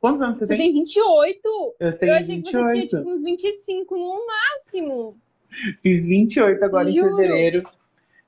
[0.00, 0.68] Quantos anos você, você tem?
[0.68, 1.76] Você tem 28?
[1.80, 2.44] Eu tenho eu achei 28.
[2.44, 5.16] que você tinha, tipo, uns 25 no máximo.
[5.82, 7.06] Fiz 28 agora Juro.
[7.06, 7.62] em fevereiro.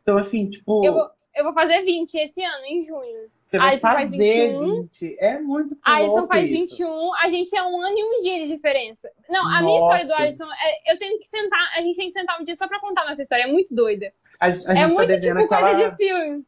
[0.02, 0.84] Então, assim, tipo.
[0.84, 3.30] Eu vou, eu vou fazer 20 esse ano, em junho.
[3.44, 5.16] Você vai Alisson fazer faz 21, 20.
[5.20, 6.78] É muito A Alisson faz isso.
[6.78, 7.14] 21.
[7.16, 9.10] A gente é um ano e um dia de diferença.
[9.28, 9.64] Não, a Nossa.
[9.64, 11.72] minha história do Alisson, é, eu tenho que sentar.
[11.76, 13.44] A gente tem que sentar um dia só pra contar nossa história.
[13.44, 14.12] É muito doida.
[14.40, 15.70] A, a gente é tá muito tipo aquela...
[15.70, 16.44] coisa de filme.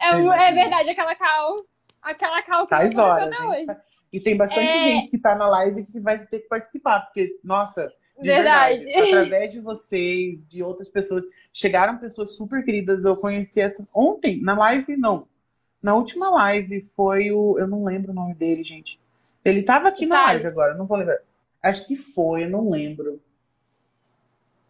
[0.00, 1.56] É, é, verdade, aquela cal.
[2.00, 3.66] Aquela cal que Faz horas, hoje.
[4.12, 4.78] E tem bastante É.
[4.90, 8.80] gente que tá na live que vai ter que participar, porque, nossa, de Verdade.
[8.84, 13.04] verdade, através de vocês, de outras pessoas, chegaram pessoas super queridas.
[13.04, 15.26] Eu conheci essa ontem, na live, não.
[15.80, 17.56] Na última live foi o.
[17.58, 18.98] Eu não lembro o nome dele, gente.
[19.44, 20.42] Ele tava aqui na Thales.
[20.42, 21.18] live agora, não vou lembrar.
[21.62, 23.20] Acho que foi, eu não lembro.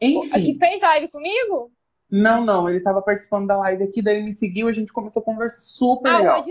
[0.01, 0.45] Enfim.
[0.45, 1.71] Que fez live comigo?
[2.11, 5.21] Não, não, ele tava participando da live aqui, daí ele me seguiu, a gente começou
[5.21, 6.45] a conversar super ah, o legal.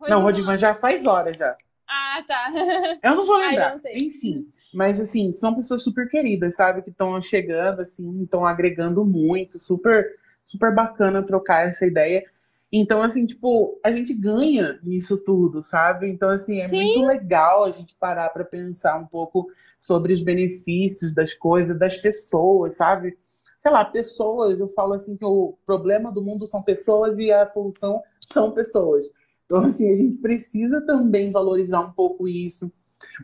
[0.00, 0.08] Rodivan.
[0.08, 1.56] Não, o Rodivan já faz horas já.
[1.88, 2.50] Ah, tá.
[3.02, 3.72] Eu não vou Ai, lembrar.
[3.72, 3.96] não sei.
[3.96, 4.48] Enfim.
[4.72, 6.82] Mas, assim, são pessoas super queridas, sabe?
[6.82, 9.58] Que estão chegando, assim, estão agregando muito.
[9.58, 10.06] Super,
[10.44, 12.24] super bacana trocar essa ideia.
[12.72, 16.08] Então, assim, tipo, a gente ganha nisso tudo, sabe?
[16.08, 16.76] Então, assim, é Sim.
[16.76, 21.96] muito legal a gente parar para pensar um pouco sobre os benefícios das coisas, das
[21.96, 23.18] pessoas, sabe?
[23.58, 27.44] Sei lá, pessoas, eu falo assim que o problema do mundo são pessoas e a
[27.44, 29.04] solução são pessoas.
[29.50, 32.72] Então, assim, a gente precisa também valorizar um pouco isso.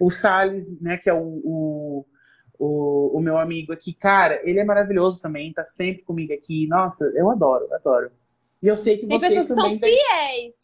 [0.01, 2.05] O Salles, né, que é o, o,
[2.59, 6.67] o, o meu amigo aqui, cara, ele é maravilhoso também, tá sempre comigo aqui.
[6.67, 8.11] Nossa, eu adoro, adoro.
[8.61, 10.55] E eu sei que Tem vocês pessoas que também são fiéis.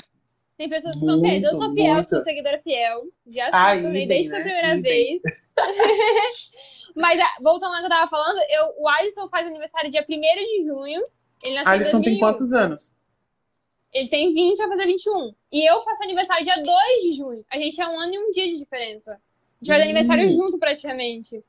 [0.59, 1.43] Tem pessoas que são Muito, fiéis.
[1.45, 2.09] Eu sou fiel, muito.
[2.09, 3.03] sou seguidora fiel.
[3.29, 4.39] Já sou Ah, também, idem, desde né?
[4.39, 4.83] a primeira Idem.
[4.83, 5.23] vez.
[6.97, 10.67] Mas voltando ao que eu tava falando, eu, o Alisson faz aniversário dia 1 de
[10.67, 11.03] junho.
[11.45, 12.19] Ele nasceu Alisson em tem 2001.
[12.19, 12.95] quantos anos?
[13.93, 15.35] Ele tem 20, vai fazer 21.
[15.53, 17.45] E eu faço aniversário dia 2 de junho.
[17.51, 19.13] A gente é um ano e um dia de diferença.
[19.13, 19.15] A
[19.65, 19.85] gente faz Hum.
[19.85, 21.43] aniversário junto, praticamente.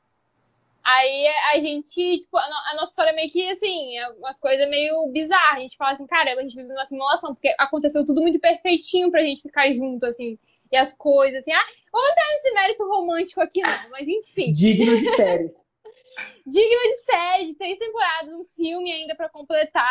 [0.84, 4.38] Aí a gente, tipo, a, no- a nossa história é meio que assim, é umas
[4.40, 5.60] coisas meio bizarras.
[5.60, 9.10] A gente fala assim, caramba, a gente vive numa simulação, porque aconteceu tudo muito perfeitinho
[9.10, 10.38] pra gente ficar junto, assim.
[10.70, 14.52] E as coisas, assim, ah, vamos entrar nesse mérito romântico aqui, não, mas enfim.
[14.52, 15.56] Digno de série.
[16.46, 19.88] Digno de série, três temporadas, um filme ainda pra completar.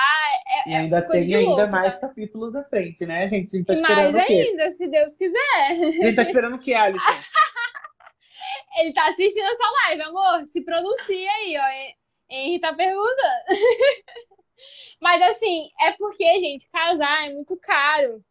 [0.66, 2.08] É, E ainda coisa tem ainda louco, mais tá?
[2.08, 3.54] capítulos à frente, né, gente?
[3.54, 4.32] A gente tá E esperando mais o quê?
[4.48, 5.66] ainda, se Deus quiser.
[5.68, 7.04] A gente tá esperando o quê, Alisson?
[8.78, 10.46] Ele tá assistindo essa live, amor.
[10.46, 11.68] Se pronuncia aí, ó.
[11.68, 11.94] Hen-
[12.30, 13.46] Henry tá perguntando.
[15.00, 18.24] Mas assim, é porque, gente, casar é muito caro.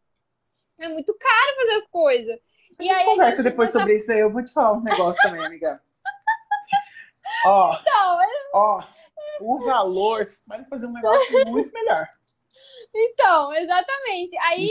[0.80, 2.34] É muito caro fazer as coisas.
[2.78, 4.18] A E gente aí, conversa a gente depois começa- sobre isso aí.
[4.20, 5.80] Eu vou te falar uns negócios também, amiga.
[7.44, 8.18] Ó, Então,
[8.54, 8.82] ó,
[9.40, 12.06] o valor vai fazer um negócio muito melhor.
[12.94, 14.36] então, exatamente.
[14.44, 14.70] Aí,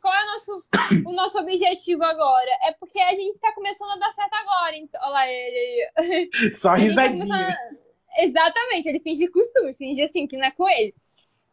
[0.00, 0.64] qual é o nosso,
[1.06, 2.50] o nosso objetivo agora?
[2.64, 4.76] É porque a gente tá começando a dar certo agora.
[4.76, 6.30] Então, olha lá ele aí.
[6.54, 7.26] Só tá risadinha.
[7.26, 7.84] começando-
[8.16, 10.94] Exatamente, ele finge costume, finge assim, que não é com ele.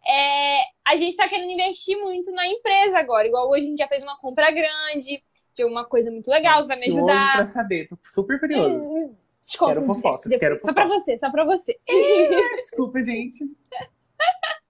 [0.07, 3.27] É, a gente tá querendo investir muito na empresa agora.
[3.27, 5.23] Igual hoje a gente já fez uma compra grande,
[5.55, 7.33] de uma coisa muito legal, vai me ajudar.
[7.37, 9.15] pra saber, tô super curioso.
[9.41, 11.79] Hum, Quero fofocas, quero Só pra você, só pra você.
[12.57, 13.43] Desculpa, gente.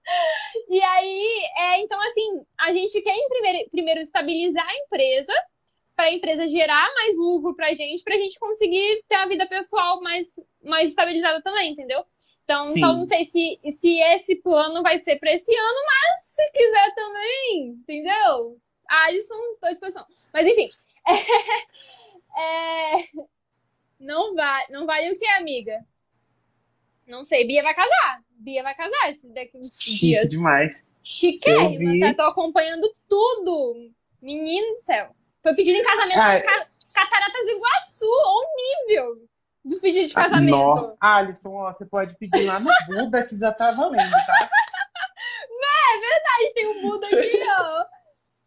[0.68, 5.32] E aí, é, então assim, a gente quer primeiro, primeiro estabilizar a empresa,
[5.94, 10.00] para a empresa gerar mais lucro pra gente, pra gente conseguir ter a vida pessoal
[10.02, 12.04] mais, mais estabilizada também, entendeu?
[12.44, 16.50] Então, então não sei se, se esse plano vai ser para esse ano, mas se
[16.50, 18.58] quiser também, entendeu?
[18.88, 20.06] Alisson, estou à disposição.
[20.32, 20.68] Mas enfim.
[22.34, 23.04] É, é,
[24.02, 25.84] não, vai, não vale o que, amiga?
[27.06, 28.22] Não sei, Bia vai casar.
[28.30, 30.28] Bia vai casar daqui uns Chique dias.
[30.30, 30.86] demais.
[31.02, 32.14] Chiquérrima, tá?
[32.24, 33.90] Tô acompanhando tudo.
[34.20, 35.14] Menino do céu.
[35.42, 39.28] Foi pedido em casamento Ah, nas ca- Cataratas do Iguaçu, ou nível
[39.64, 40.50] do pedido de casamento.
[40.56, 40.96] Nó.
[41.00, 44.48] Alisson, ó, você pode pedir lá no Buda que já tá valendo, tá?
[46.38, 47.84] A gente tem um Buda aqui, ó.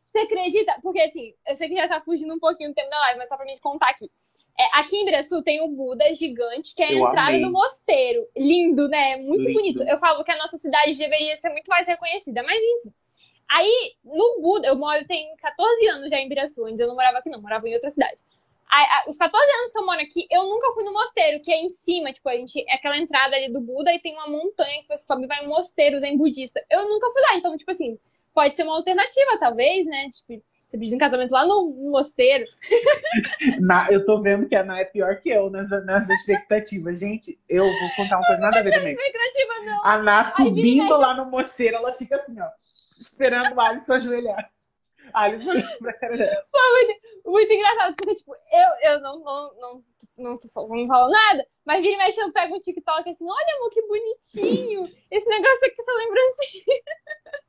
[0.07, 0.79] Você acredita?
[0.81, 3.27] Porque assim, eu sei que já tá fugindo um pouquinho do tempo da live, mas
[3.29, 4.09] só pra me contar aqui.
[4.57, 7.41] É, aqui em Ibiraçu tem um Buda gigante, que é a Eu entrada amei.
[7.41, 8.25] do mosteiro.
[8.37, 9.17] Lindo, né?
[9.17, 9.53] Muito Lindo.
[9.53, 9.83] bonito.
[9.83, 12.93] Eu falo que a nossa cidade deveria ser muito mais reconhecida, mas enfim.
[13.49, 17.17] Aí, no Buda, eu moro, tem 14 anos já em Ibiraçu, antes eu não morava
[17.19, 18.17] aqui não, morava em outra cidade.
[18.67, 21.51] Aí, a- os 14 anos que eu moro aqui, eu nunca fui no mosteiro, que
[21.51, 24.27] é em cima, tipo, a gente, é aquela entrada ali do Buda e tem uma
[24.27, 26.65] montanha que você sobe e vai em um mosteiro zen budista.
[26.71, 27.99] Eu nunca fui lá, então, tipo assim,
[28.36, 30.09] pode ser uma alternativa, talvez, né?
[30.09, 32.43] Tipo, você pedir um casamento lá no, no mosteiro.
[33.61, 36.99] Na- eu tô vendo que a Ana é pior que eu nas, nas expectativas.
[36.99, 38.93] Gente, eu vou contar uma coisa nada a ver também.
[38.93, 39.86] Expectativa não.
[39.86, 41.01] A e subindo mexe.
[41.01, 42.47] lá no mosteiro, ela fica assim, ó,
[42.99, 44.51] esperando o Alisson ajoelhar.
[45.13, 46.45] Alisson pra cara dela.
[47.25, 49.83] Muito engraçado, porque, tipo, eu, eu não, não, não,
[50.17, 53.55] não, tô não falo nada, mas vira e mexe, eu pego um TikTok assim, olha,
[53.57, 54.83] amor, que bonitinho.
[55.09, 56.81] Esse negócio aqui, essa lembrancinha.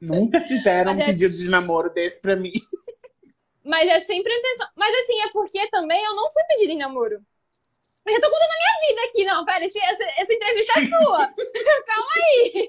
[0.00, 2.52] Nunca fizeram um Mas é- pedido de namoro desse pra mim.
[3.64, 4.68] Mas é sempre a intenção.
[4.76, 7.20] Mas assim, é porque também eu não fui pedir em namoro.
[8.06, 9.44] Eu já tô contando a minha vida aqui, não.
[9.44, 11.34] Pera, esse- essa, essa entrevista é sua.
[11.86, 12.68] Calma aí.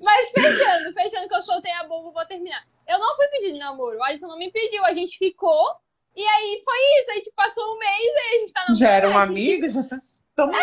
[0.00, 2.62] Mas fechando, fechando que eu soltei a bomba, vou terminar.
[2.86, 3.98] Eu não fui pedir de namoro.
[3.98, 4.84] O Alisson não me pediu.
[4.84, 5.74] A gente ficou.
[6.14, 7.10] E aí foi isso.
[7.10, 8.78] Aí, tipo, passou um mês e a gente tá namorando.
[8.78, 9.98] Já eram a gente- amigas, já tá.
[10.36, 10.62] Tamo aí.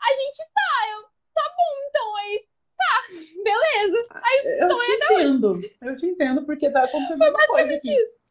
[0.00, 0.90] A gente tá.
[0.92, 1.02] Eu,
[1.34, 2.16] tá bom, então.
[2.16, 2.46] Aí,
[2.82, 3.02] tá.
[3.44, 4.02] Beleza.
[4.10, 5.60] Aí Eu te entendo.
[5.82, 7.92] Eu te entendo, porque tá acontecendo uma coisa aqui.
[7.92, 8.22] isso.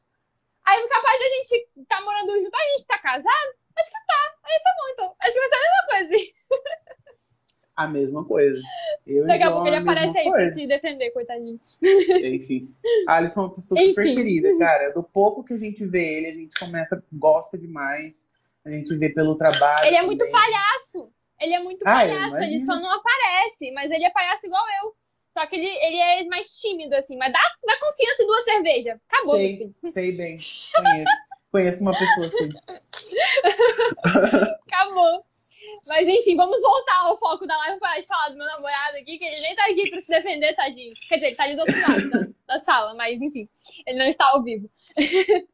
[0.64, 3.56] Aí, capaz da gente tá morando junto, a gente tá casado?
[3.76, 4.36] Acho que tá.
[4.44, 5.16] Aí tá bom, então.
[5.24, 6.34] Acho que vai ser a mesma coisa.
[7.76, 8.62] A mesma coisa.
[9.08, 11.60] Eu Daqui a pouco ele a aparece aí pra se defender, coitadinho.
[12.24, 12.62] Enfim.
[13.08, 14.16] Alisson é uma pessoa super Enfim.
[14.16, 14.92] querida, cara.
[14.92, 18.32] Do pouco que a gente vê ele, a gente começa, gosta demais.
[18.64, 19.88] A gente vê pelo trabalho.
[19.88, 20.32] Ele é muito também.
[20.32, 21.12] palhaço.
[21.42, 22.38] Ele é muito Ah, palhaço.
[22.38, 24.94] Ele só não aparece, mas ele é palhaço igual eu.
[25.34, 27.18] Só que ele, ele é mais tímido, assim.
[27.18, 29.00] Mas dá, dá confiança em duas cervejas.
[29.10, 30.38] Acabou, Sei, sei bem.
[30.76, 31.12] Conheço.
[31.52, 32.50] Conheço uma pessoa assim.
[34.68, 35.26] Acabou.
[35.88, 39.26] Mas enfim, vamos voltar ao foco da live para falar do meu namorado aqui, que
[39.26, 40.94] ele nem tá aqui pra se defender, tadinho.
[41.08, 43.48] Quer dizer, ele tá ali do outro lado da, da sala, mas enfim,
[43.86, 44.70] ele não está ao vivo.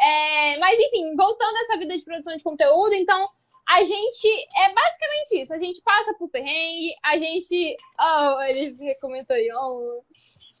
[0.00, 3.28] É, mas enfim, voltando a essa vida de produção de conteúdo, então
[3.72, 5.54] a gente é basicamente isso.
[5.54, 7.76] A gente passa por perrengue, a gente.
[7.98, 9.48] Oh, ele comentou aí.
[9.50, 10.04] Oh.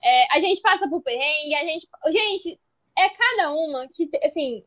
[0.02, 1.86] É, a gente passa por perrengue, a gente.
[2.06, 2.60] Gente,
[2.96, 4.64] é cada uma que, assim,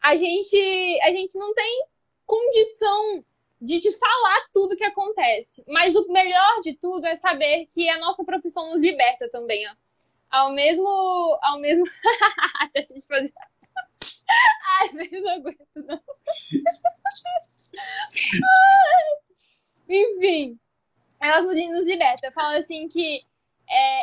[0.00, 1.86] a gente, a gente não tem
[2.24, 3.24] condição
[3.60, 5.64] de te falar tudo que acontece.
[5.66, 9.74] Mas o melhor de tudo é saber que a nossa profissão nos liberta também, ó.
[10.30, 10.88] Ao mesmo.
[11.42, 11.84] Ao mesmo.
[12.72, 13.34] Deixa eu fazer.
[14.80, 16.00] Ai, eu não aguento, não.
[19.88, 20.58] Enfim,
[21.20, 22.32] elas nos libertam.
[22.32, 23.22] Fala assim que
[23.70, 24.02] é,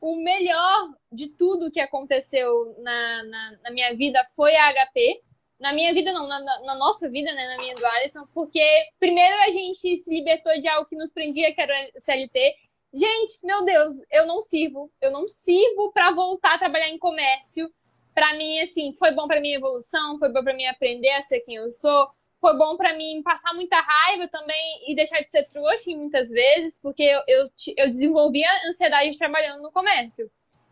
[0.00, 5.22] o melhor de tudo que aconteceu na, na, na minha vida foi a HP.
[5.58, 7.48] Na minha vida, não, na, na, nossa vida, né?
[7.48, 8.62] Na minha do Alisson, porque
[8.98, 12.54] primeiro a gente se libertou de algo que nos prendia, que era o CLT.
[12.92, 14.90] Gente, meu Deus, eu não sirvo.
[15.00, 17.70] Eu não sirvo para voltar a trabalhar em comércio.
[18.14, 21.40] Para mim, assim, foi bom para minha evolução, foi bom para mim aprender a ser
[21.40, 22.08] quem eu sou,
[22.46, 26.78] foi bom para mim passar muita raiva também e deixar de ser trouxa muitas vezes,
[26.80, 30.30] porque eu, eu, eu desenvolvi a ansiedade trabalhando no comércio.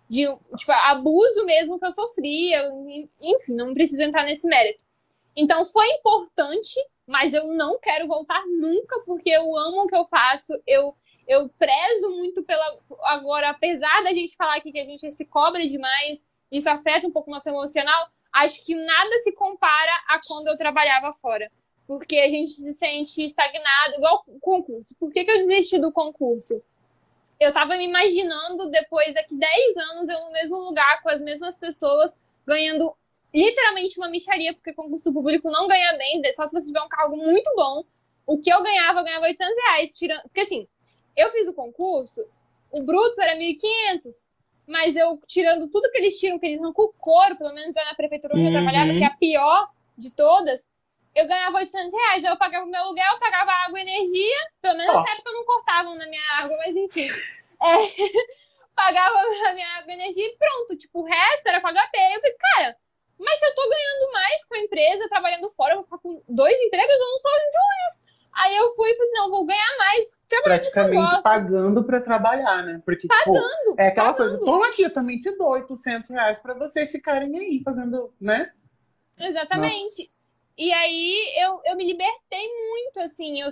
[0.08, 0.20] De,
[0.56, 2.62] tipo, abuso mesmo que eu sofria,
[3.20, 4.84] enfim, não preciso entrar nesse mérito.
[5.36, 10.06] Então foi importante, mas eu não quero voltar nunca, porque eu amo o que eu
[10.06, 10.94] faço, eu,
[11.26, 12.64] eu prezo muito pela.
[13.02, 17.10] Agora, apesar da gente falar aqui que a gente se cobra demais, isso afeta um
[17.10, 21.50] pouco o nosso emocional, acho que nada se compara a quando eu trabalhava fora.
[21.86, 24.94] Porque a gente se sente estagnado, igual o concurso.
[24.98, 26.62] Por que, que eu desisti do concurso?
[27.38, 31.58] Eu tava me imaginando depois, daqui 10 anos, eu no mesmo lugar, com as mesmas
[31.58, 32.94] pessoas, ganhando
[33.34, 37.16] literalmente uma micharia, porque concurso público não ganha bem, só se você tiver um cargo
[37.16, 37.84] muito bom.
[38.26, 40.22] O que eu ganhava, eu ganhava 800 reais, tirando.
[40.22, 40.66] Porque assim,
[41.16, 42.24] eu fiz o concurso,
[42.72, 44.26] o bruto era 1.500,
[44.66, 47.84] mas eu, tirando tudo que eles tiram, que eles arrancam o couro, pelo menos é
[47.84, 48.48] na prefeitura onde uhum.
[48.48, 50.68] eu trabalhava, que é a pior de todas,
[51.14, 52.24] eu ganhava 800 reais.
[52.24, 54.36] Eu pagava o meu aluguel, eu pagava água e energia.
[54.60, 54.98] Pelo menos oh.
[54.98, 57.08] nessa época não cortavam na minha água, mas enfim.
[57.62, 57.76] É,
[58.74, 59.14] pagava
[59.48, 60.76] a minha água e energia e pronto.
[60.76, 61.98] Tipo, o resto era pagar HP.
[61.98, 62.76] Eu falei, cara,
[63.18, 66.22] mas se eu tô ganhando mais com a empresa, trabalhando fora, eu vou ficar com
[66.28, 68.14] dois empregos, eu não sou Julius.
[68.36, 70.20] Aí eu fui e falei assim, não, vou ganhar mais.
[70.42, 72.82] Praticamente pagando pra trabalhar, né?
[72.84, 74.38] Porque, tipo, pagando, tipo, é aquela pagando.
[74.38, 78.50] coisa, toma aqui, eu também te dou 800 reais pra vocês ficarem aí fazendo, né?
[79.20, 79.74] Exatamente.
[79.76, 80.23] Nossa.
[80.56, 83.40] E aí eu, eu me libertei muito, assim.
[83.40, 83.48] Eu,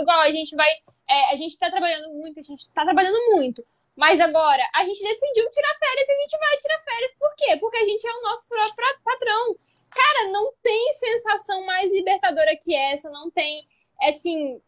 [0.00, 0.68] igual a gente vai.
[1.08, 3.64] É, a gente tá trabalhando muito, a gente tá trabalhando muito.
[3.96, 7.14] Mas agora, a gente decidiu tirar férias e a gente vai tirar férias.
[7.18, 7.56] Por quê?
[7.58, 9.56] Porque a gente é o nosso próprio patrão.
[9.90, 13.66] Cara, não tem sensação mais libertadora que essa, não tem,
[14.02, 14.60] assim,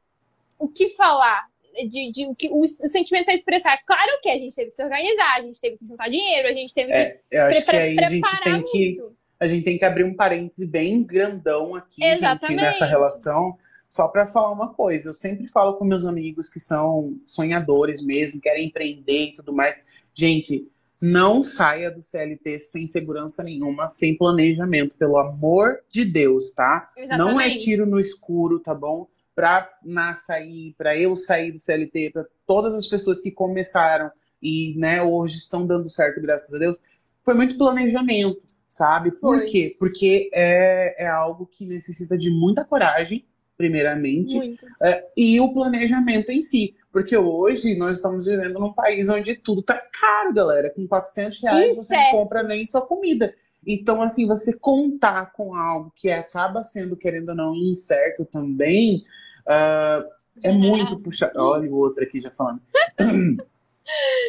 [0.59, 1.49] o que falar.
[1.89, 3.77] De, de, o, que, o, o sentimento a expressar.
[3.85, 6.53] Claro que a gente teve que se organizar, a gente teve que juntar dinheiro, a
[6.53, 6.97] gente teve que.
[6.97, 8.71] É, eu acho que aí a gente tem muito.
[8.71, 9.14] que.
[9.39, 14.27] A gente tem que abrir um parêntese bem grandão aqui, gente, nessa relação só para
[14.27, 19.27] falar uma coisa, eu sempre falo com meus amigos que são sonhadores mesmo, querem empreender
[19.27, 19.87] e tudo mais.
[20.13, 20.67] Gente,
[21.01, 26.91] não saia do CLT sem segurança nenhuma, sem planejamento, pelo amor de Deus, tá?
[26.97, 27.19] Exatamente.
[27.19, 29.07] Não é tiro no escuro, tá bom?
[29.35, 34.11] Pra na sair, para eu sair do CLT, para todas as pessoas que começaram
[34.43, 36.79] e, né, hoje estão dando certo, graças a Deus,
[37.23, 38.43] foi muito planejamento,
[38.75, 39.13] sabe?
[39.13, 39.47] Por foi.
[39.47, 39.77] quê?
[39.79, 43.25] Porque é, é algo que necessita de muita coragem,
[43.57, 46.75] primeiramente, é, e o planejamento em si.
[46.93, 50.71] Porque hoje nós estamos vivendo num país onde tudo tá caro, galera.
[50.71, 53.33] Com 400 reais você não compra nem sua comida.
[53.65, 59.05] Então, assim, você contar com algo que acaba sendo, querendo ou não, incerto também,
[59.47, 60.05] uh,
[60.43, 61.39] é muito puxado.
[61.39, 62.61] Olha o outro aqui já falando.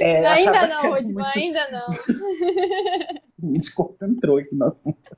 [0.02, 1.38] É, ainda não, Rodman, muito...
[1.38, 1.88] ainda não.
[3.52, 5.18] Me desconcentrou aqui no assunto.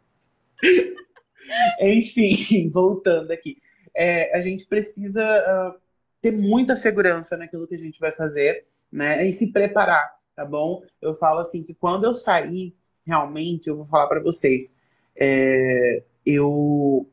[1.79, 3.57] Enfim, voltando aqui
[3.97, 5.79] é, a gente precisa uh,
[6.21, 9.25] ter muita segurança naquilo que a gente vai fazer, né?
[9.25, 10.83] E se preparar, tá bom?
[11.01, 14.77] Eu falo assim que quando eu sair, realmente, eu vou falar para vocês,
[15.19, 17.09] é, eu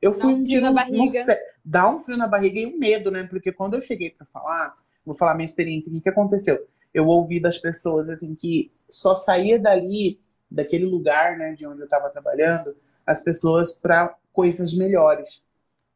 [0.00, 1.38] eu fui um frio na barriga.
[1.64, 3.24] dá um frio na barriga e um medo, né?
[3.24, 4.74] Porque quando eu cheguei para falar,
[5.04, 6.66] vou falar minha experiência, o que, aconteceu?
[6.92, 11.84] Eu ouvi das pessoas assim que só saía dali, daquele lugar, né, de onde eu
[11.84, 12.74] estava trabalhando,
[13.06, 15.44] as pessoas para coisas melhores.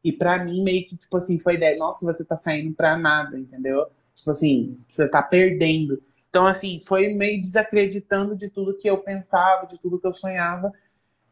[0.03, 3.37] E para mim, meio que, tipo assim, foi ideia, nossa, você tá saindo pra nada,
[3.37, 3.85] entendeu?
[4.15, 6.01] Tipo assim, você tá perdendo.
[6.29, 10.71] Então, assim, foi meio desacreditando de tudo que eu pensava, de tudo que eu sonhava.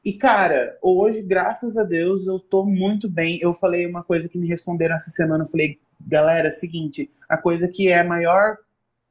[0.04, 3.40] E, cara, hoje, graças a Deus, eu tô muito bem.
[3.42, 5.44] Eu falei uma coisa que me responderam essa semana.
[5.44, 8.58] Eu falei, galera, é seguinte, a coisa que é a maior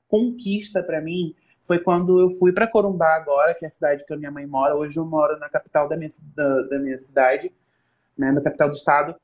[0.08, 4.14] conquista para mim foi quando eu fui para Corumbá agora, que é a cidade que
[4.14, 4.76] a minha mãe mora.
[4.76, 7.52] Hoje eu moro na capital da minha, da, da minha cidade,
[8.16, 9.16] né, na capital do estado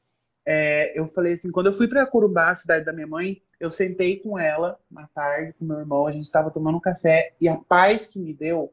[0.45, 3.71] é, eu falei assim, quando eu fui para Corumbá, a cidade da minha mãe, eu
[3.71, 7.49] sentei com ela uma tarde, com meu irmão, a gente estava tomando um café e
[7.49, 8.73] a paz que me deu,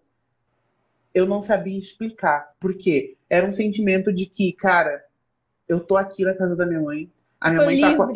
[1.13, 2.53] eu não sabia explicar.
[2.59, 3.15] Por quê?
[3.30, 5.03] Era um sentimento de que, cara,
[5.67, 7.91] eu tô aqui na casa da minha mãe, a minha tô mãe livre.
[7.91, 8.13] tá com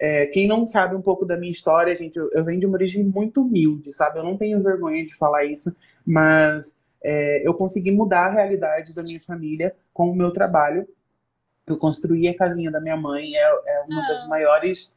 [0.00, 2.76] é, quem não sabe um pouco da minha história, gente, eu, eu, venho de uma
[2.76, 4.18] origem muito humilde, sabe?
[4.18, 5.74] Eu não tenho vergonha de falar isso,
[6.06, 10.86] mas é, eu consegui mudar a realidade da minha família com o meu trabalho
[11.68, 14.08] eu construí a casinha da minha mãe, é, é uma ah.
[14.08, 14.94] das maiores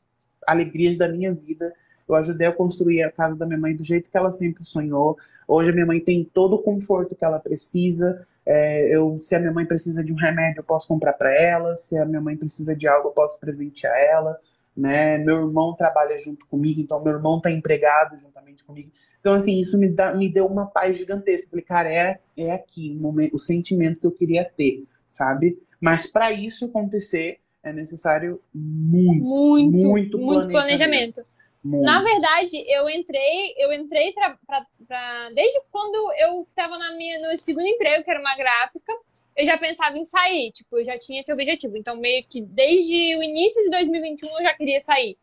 [0.48, 1.74] alegrias da minha vida.
[2.08, 5.18] Eu ajudei a construir a casa da minha mãe do jeito que ela sempre sonhou.
[5.48, 8.26] Hoje a minha mãe tem todo o conforto que ela precisa.
[8.46, 11.76] É, eu, se a minha mãe precisa de um remédio, eu posso comprar para ela.
[11.76, 14.38] Se a minha mãe precisa de algo, eu posso presentear ela.
[14.76, 15.18] Né?
[15.18, 18.92] Meu irmão trabalha junto comigo, então meu irmão está empregado juntamente comigo.
[19.20, 21.46] Então, assim, isso me, dá, me deu uma paz gigantesca.
[21.46, 25.62] Eu falei, cara, é, é aqui o, momento, o sentimento que eu queria ter, sabe?
[25.80, 30.52] Mas para isso acontecer é necessário muito, muito, muito, muito planejamento.
[30.52, 31.26] planejamento.
[31.64, 31.86] Muito.
[31.86, 37.20] Na verdade, eu entrei, eu entrei pra, pra, pra, desde quando eu estava na minha
[37.20, 38.94] no segundo emprego, que era uma gráfica,
[39.36, 41.78] eu já pensava em sair, tipo, eu já tinha esse objetivo.
[41.78, 45.18] Então, meio que desde o início de 2021 eu já queria sair.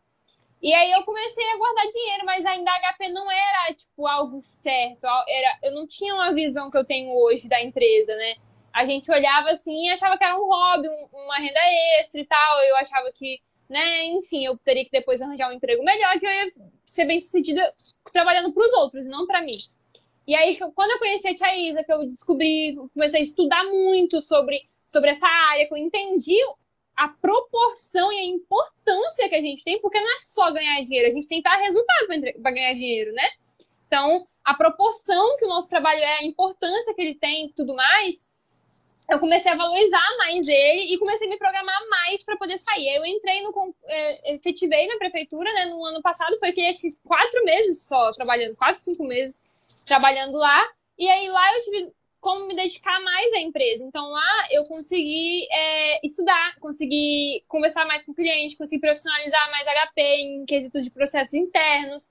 [0.61, 4.41] E aí eu comecei a guardar dinheiro, mas ainda a HP não era, tipo, algo
[4.41, 5.05] certo.
[5.05, 8.35] Era, eu não tinha uma visão que eu tenho hoje da empresa, né?
[8.73, 11.59] a gente olhava assim e achava que era um hobby, um, uma renda
[11.99, 12.61] extra e tal.
[12.63, 16.31] Eu achava que, né, enfim, eu teria que depois arranjar um emprego melhor, que eu
[16.31, 16.47] ia
[16.85, 17.61] ser bem sucedida
[18.11, 19.51] trabalhando para os outros não para mim.
[20.29, 24.21] E aí, quando eu conheci a Tia Isa, que eu descobri, comecei a estudar muito
[24.21, 26.37] sobre, sobre essa área, que eu entendi
[26.95, 31.07] a proporção e a importância que a gente tem, porque não é só ganhar dinheiro,
[31.07, 32.07] a gente tem que dar resultado
[32.43, 33.27] para ganhar dinheiro, né?
[33.87, 37.73] Então, a proporção que o nosso trabalho é, a importância que ele tem e tudo
[37.73, 38.29] mais,
[39.09, 42.93] eu comecei a valorizar mais ele e comecei a me programar mais para poder sair.
[42.93, 43.75] Eu entrei no.
[43.83, 45.65] É, efetivei na prefeitura, né?
[45.65, 49.48] No ano passado, foi que acho quatro meses só trabalhando, quatro, cinco meses
[49.85, 50.63] trabalhando lá.
[50.97, 53.83] E aí lá eu tive como me dedicar mais à empresa.
[53.83, 59.65] Então lá eu consegui é, estudar, consegui conversar mais com o cliente, consegui profissionalizar mais
[59.65, 62.09] HP em quesito de processos internos.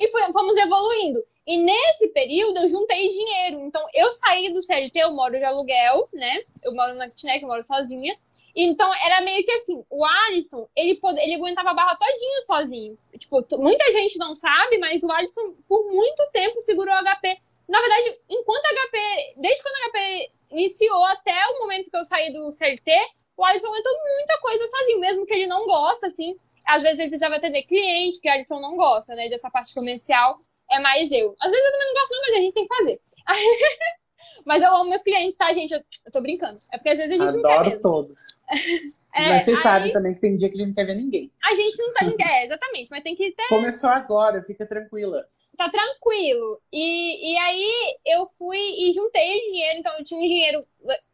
[0.00, 1.24] E fomos evoluindo.
[1.46, 3.60] E nesse período eu juntei dinheiro.
[3.60, 6.42] Então eu saí do CLT, eu moro de aluguel, né?
[6.64, 8.18] Eu moro na kitnet, eu moro sozinha.
[8.54, 12.98] Então era meio que assim, o Alisson, ele, ele aguentava a barra todinho sozinho.
[13.16, 17.38] Tipo, muita gente não sabe, mas o Alisson por muito tempo segurou o HP.
[17.68, 18.98] Na verdade, enquanto a HP,
[19.36, 22.92] desde quando a HP iniciou até o momento que eu saí do CLT,
[23.36, 26.36] o Alisson aguentou muita coisa sozinho, mesmo que ele não gosta, assim.
[26.66, 30.40] Às vezes ele precisava atender cliente, que o Alisson não gosta, né, dessa parte comercial
[30.70, 31.34] é mais eu.
[31.40, 33.00] Às vezes eu também não gosto, não, mas a gente tem que fazer.
[34.44, 35.72] mas eu amo meus clientes, tá, gente?
[35.72, 36.58] Eu, eu tô brincando.
[36.72, 37.82] É porque às vezes a gente Adoro não quer mesmo.
[37.82, 38.18] todos.
[39.16, 39.62] É, mas vocês aí...
[39.62, 41.32] sabem também que tem dia que a gente não quer ver ninguém.
[41.42, 42.04] A gente não tá.
[42.30, 43.48] É, exatamente, mas tem que ter.
[43.48, 45.26] Começou agora, fica tranquila.
[45.56, 46.60] Tá tranquilo.
[46.70, 50.62] E, e aí eu fui e juntei dinheiro, então eu tinha um dinheiro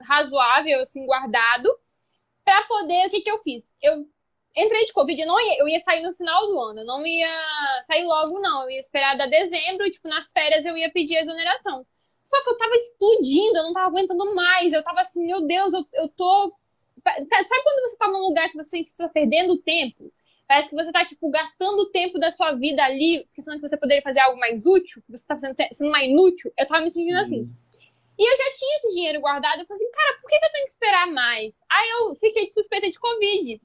[0.01, 1.69] razoável, assim, guardado,
[2.45, 3.07] pra poder.
[3.07, 3.71] O que que eu fiz?
[3.81, 4.05] Eu
[4.57, 7.07] entrei de Covid, eu, não ia, eu ia sair no final do ano, eu não
[7.07, 8.65] ia sair logo, não.
[8.65, 11.87] Eu ia esperar da dezembro, e, tipo, nas férias eu ia pedir exoneração.
[12.25, 14.73] Só que eu tava explodindo, eu não tava aguentando mais.
[14.73, 16.57] Eu tava assim, meu Deus, eu, eu tô.
[17.05, 20.13] Sabe quando você tá num lugar que você sente que você tá perdendo tempo?
[20.47, 23.77] Parece que você tá, tipo, gastando o tempo da sua vida ali, pensando que você
[23.77, 26.53] poderia fazer algo mais útil, que você tá fazendo, sendo mais inútil.
[26.59, 27.23] Eu tava me sentindo Sim.
[27.23, 27.51] assim.
[28.19, 29.61] E eu já tinha esse dinheiro guardado.
[29.61, 31.61] Eu falei assim, cara, por que eu tenho que esperar mais?
[31.71, 33.61] Aí eu fiquei de suspeita de Covid.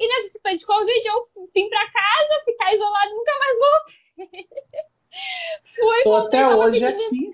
[0.00, 4.48] E nesse suspeito de Covid, eu vim pra casa, ficar isolado, nunca mais voltei.
[5.62, 7.32] fui, Tô até hoje aqui.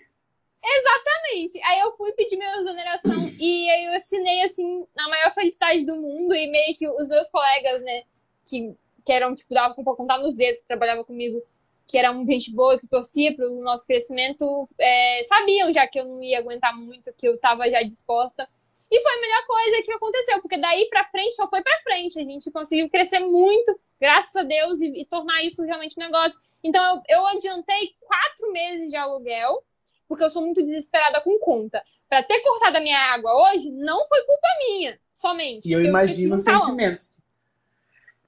[0.64, 1.62] Exatamente.
[1.62, 5.95] Aí eu fui pedir minha exoneração e aí eu assinei, assim, na maior felicidade do
[5.95, 8.03] mundo e meio que os meus colegas, né,
[8.47, 11.41] que, que eram, tipo, dava pra contar nos dedos, que trabalhava comigo,
[11.87, 16.05] que era um gente boa, que torcia pro nosso crescimento, é, sabiam já que eu
[16.05, 18.49] não ia aguentar muito, que eu tava já disposta.
[18.91, 22.20] E foi a melhor coisa que aconteceu, porque daí pra frente só foi pra frente.
[22.20, 26.41] A gente conseguiu crescer muito, graças a Deus, e, e tornar isso realmente um negócio.
[26.62, 29.62] Então eu, eu adiantei quatro meses de aluguel,
[30.09, 31.82] porque eu sou muito desesperada com conta.
[32.09, 35.68] Para ter cortado a minha água hoje, não foi culpa minha, somente.
[35.68, 37.05] E eu imagino o sentimento.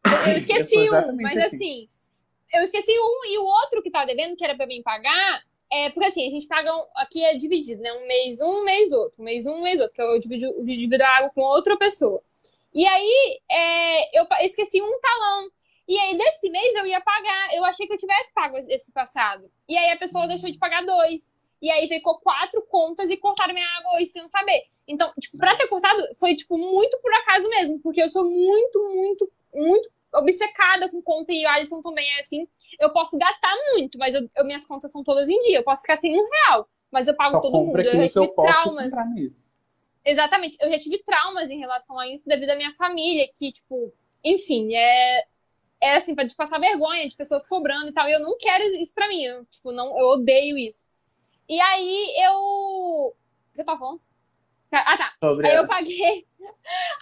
[0.04, 1.46] Eu, eu esqueci eu um, mas assim.
[1.46, 1.88] assim.
[2.54, 5.90] eu esqueci um e o outro que tava devendo, que era para mim pagar, é,
[5.90, 6.74] porque assim, a gente paga.
[6.74, 7.92] Um, aqui é dividido, né?
[7.92, 9.20] Um mês um, um mês outro.
[9.20, 9.94] Um mês um, um mês outro.
[9.94, 12.22] Que eu divido, divido a água com outra pessoa.
[12.74, 15.50] E aí, é, eu esqueci um talão.
[15.86, 17.54] E aí, desse mês eu ia pagar.
[17.54, 19.50] Eu achei que eu tivesse pago esse passado.
[19.68, 21.38] E aí, a pessoa deixou de pagar dois.
[21.60, 24.62] E aí, ficou quatro contas e cortaram minha água hoje sem eu saber.
[24.86, 27.78] Então, tipo, pra ter cortado, foi, tipo, muito por acaso mesmo.
[27.80, 32.46] Porque eu sou muito, muito, muito obcecada com conta e o Alisson também é assim.
[32.78, 35.59] Eu posso gastar muito, mas eu, eu, minhas contas são todas em dia.
[35.59, 37.78] Eu posso ficar sem um real, mas eu pago Só todo mundo.
[37.78, 38.92] Eu já tive traumas.
[40.04, 40.56] Exatamente.
[40.61, 43.92] Eu já tive traumas em relação a isso devido à minha família, que, tipo,
[44.24, 45.24] enfim, é.
[45.80, 48.09] É assim, pra te passar vergonha de pessoas cobrando e tal.
[48.09, 49.22] E eu não quero isso pra mim.
[49.22, 50.88] Eu, tipo, não, eu odeio isso.
[51.48, 52.34] E aí eu.
[52.34, 53.14] O
[53.54, 54.00] que eu tava falando?
[54.72, 55.12] Ah, tá.
[55.22, 55.64] Sobre aí ela.
[55.64, 56.26] eu paguei.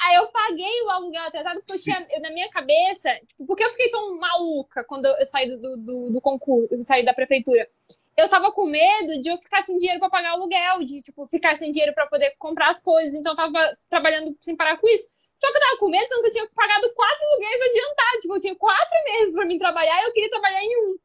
[0.01, 3.65] Aí eu paguei o aluguel atrasado porque eu tinha, eu, na minha cabeça, tipo, porque
[3.65, 7.69] eu fiquei tão maluca quando eu saí do, do, do concurso, eu saí da prefeitura.
[8.17, 11.27] Eu tava com medo de eu ficar sem dinheiro para pagar o aluguel, de, tipo,
[11.29, 13.15] ficar sem dinheiro para poder comprar as coisas.
[13.15, 15.09] Então eu tava trabalhando sem parar com isso.
[15.35, 18.21] Só que eu tava com medo, sendo que eu tinha pagado quatro aluguéis adiantados.
[18.23, 20.99] Tipo, eu tinha quatro meses para mim trabalhar e eu queria trabalhar em um.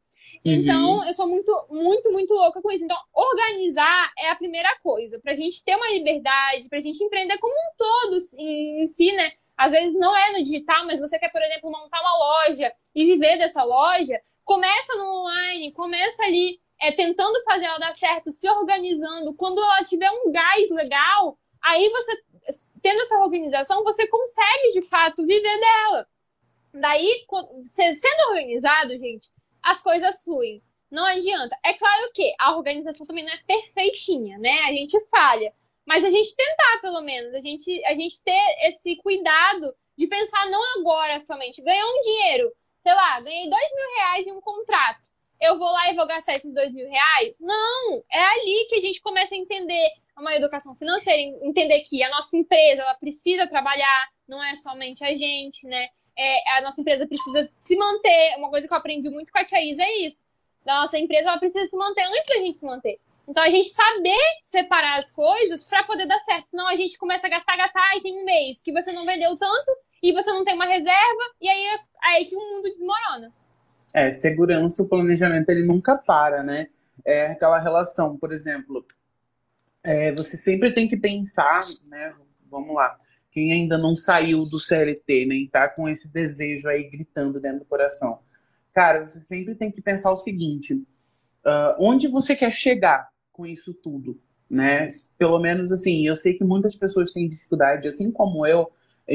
[0.43, 1.03] Então, uhum.
[1.05, 2.83] eu sou muito, muito, muito louca com isso.
[2.83, 5.19] Então, organizar é a primeira coisa.
[5.19, 9.31] Pra gente ter uma liberdade, pra gente empreender como um todo em, em si, né?
[9.55, 13.05] Às vezes não é no digital, mas você quer, por exemplo, montar uma loja e
[13.05, 18.49] viver dessa loja, começa no online, começa ali é, tentando fazer ela dar certo, se
[18.49, 19.35] organizando.
[19.35, 22.17] Quando ela tiver um gás legal, aí você,
[22.81, 26.07] tendo essa organização, você consegue de fato viver dela.
[26.73, 27.25] Daí,
[27.63, 29.29] sendo organizado, gente,
[29.63, 30.61] as coisas fluem.
[30.89, 31.57] Não adianta.
[31.63, 34.63] É claro que a organização também não é perfeitinha, né?
[34.63, 35.53] A gente falha.
[35.85, 37.33] Mas a gente tentar, pelo menos.
[37.33, 41.63] A gente, a gente ter esse cuidado de pensar não agora somente.
[41.63, 42.51] Ganhar um dinheiro.
[42.79, 45.09] Sei lá, ganhei dois mil reais em um contrato.
[45.41, 47.37] eu vou lá e vou gastar esses dois mil reais.
[47.39, 52.09] Não, é ali que a gente começa a entender uma educação financeira, entender que a
[52.09, 55.87] nossa empresa ela precisa trabalhar, não é somente a gente, né?
[56.17, 58.35] É, a nossa empresa precisa se manter.
[58.37, 60.23] Uma coisa que eu aprendi muito com a Tia Isa é isso.
[60.65, 62.99] A nossa empresa ela precisa se manter antes da gente se manter.
[63.27, 66.47] Então a gente saber separar as coisas para poder dar certo.
[66.47, 69.35] Senão a gente começa a gastar, gastar, e tem um mês que você não vendeu
[69.37, 69.71] tanto
[70.03, 73.31] e você não tem uma reserva, e aí é aí que o mundo desmorona.
[73.93, 76.67] É, segurança, o planejamento ele nunca para, né?
[77.05, 78.85] É aquela relação, por exemplo,
[79.83, 82.15] é, você sempre tem que pensar, né?
[82.49, 82.97] Vamos lá,
[83.31, 87.59] quem ainda não saiu do CLT, nem né, tá com esse desejo aí gritando dentro
[87.59, 88.19] do coração.
[88.73, 93.73] Cara, você sempre tem que pensar o seguinte: uh, onde você quer chegar com isso
[93.73, 94.19] tudo,
[94.49, 94.89] né?
[95.17, 98.69] Pelo menos assim, eu sei que muitas pessoas têm dificuldade, assim como eu,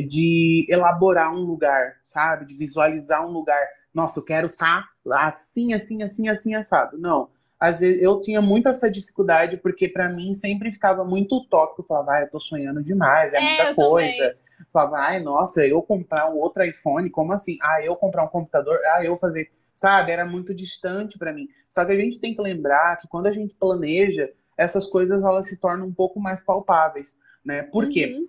[0.08, 2.46] de elaborar um lugar, sabe?
[2.46, 3.64] De visualizar um lugar.
[3.92, 6.98] Nossa, eu quero estar tá lá assim, assim, assim, assim, assado.
[6.98, 7.28] Não.
[7.58, 11.82] Às vezes eu tinha muito essa dificuldade, porque para mim sempre ficava muito utópico.
[11.82, 14.28] Eu falava, ah, eu tô sonhando demais, é, é muita coisa.
[14.28, 14.46] Também.
[14.72, 17.56] Falava, ai, nossa, eu comprar um outro iPhone, como assim?
[17.62, 19.50] Ah, eu comprar um computador, ah, eu fazer.
[19.74, 20.12] Sabe?
[20.12, 21.48] Era muito distante para mim.
[21.68, 25.48] Só que a gente tem que lembrar que quando a gente planeja, essas coisas elas
[25.48, 27.62] se tornam um pouco mais palpáveis, né?
[27.64, 28.06] Por quê?
[28.06, 28.26] Uhum.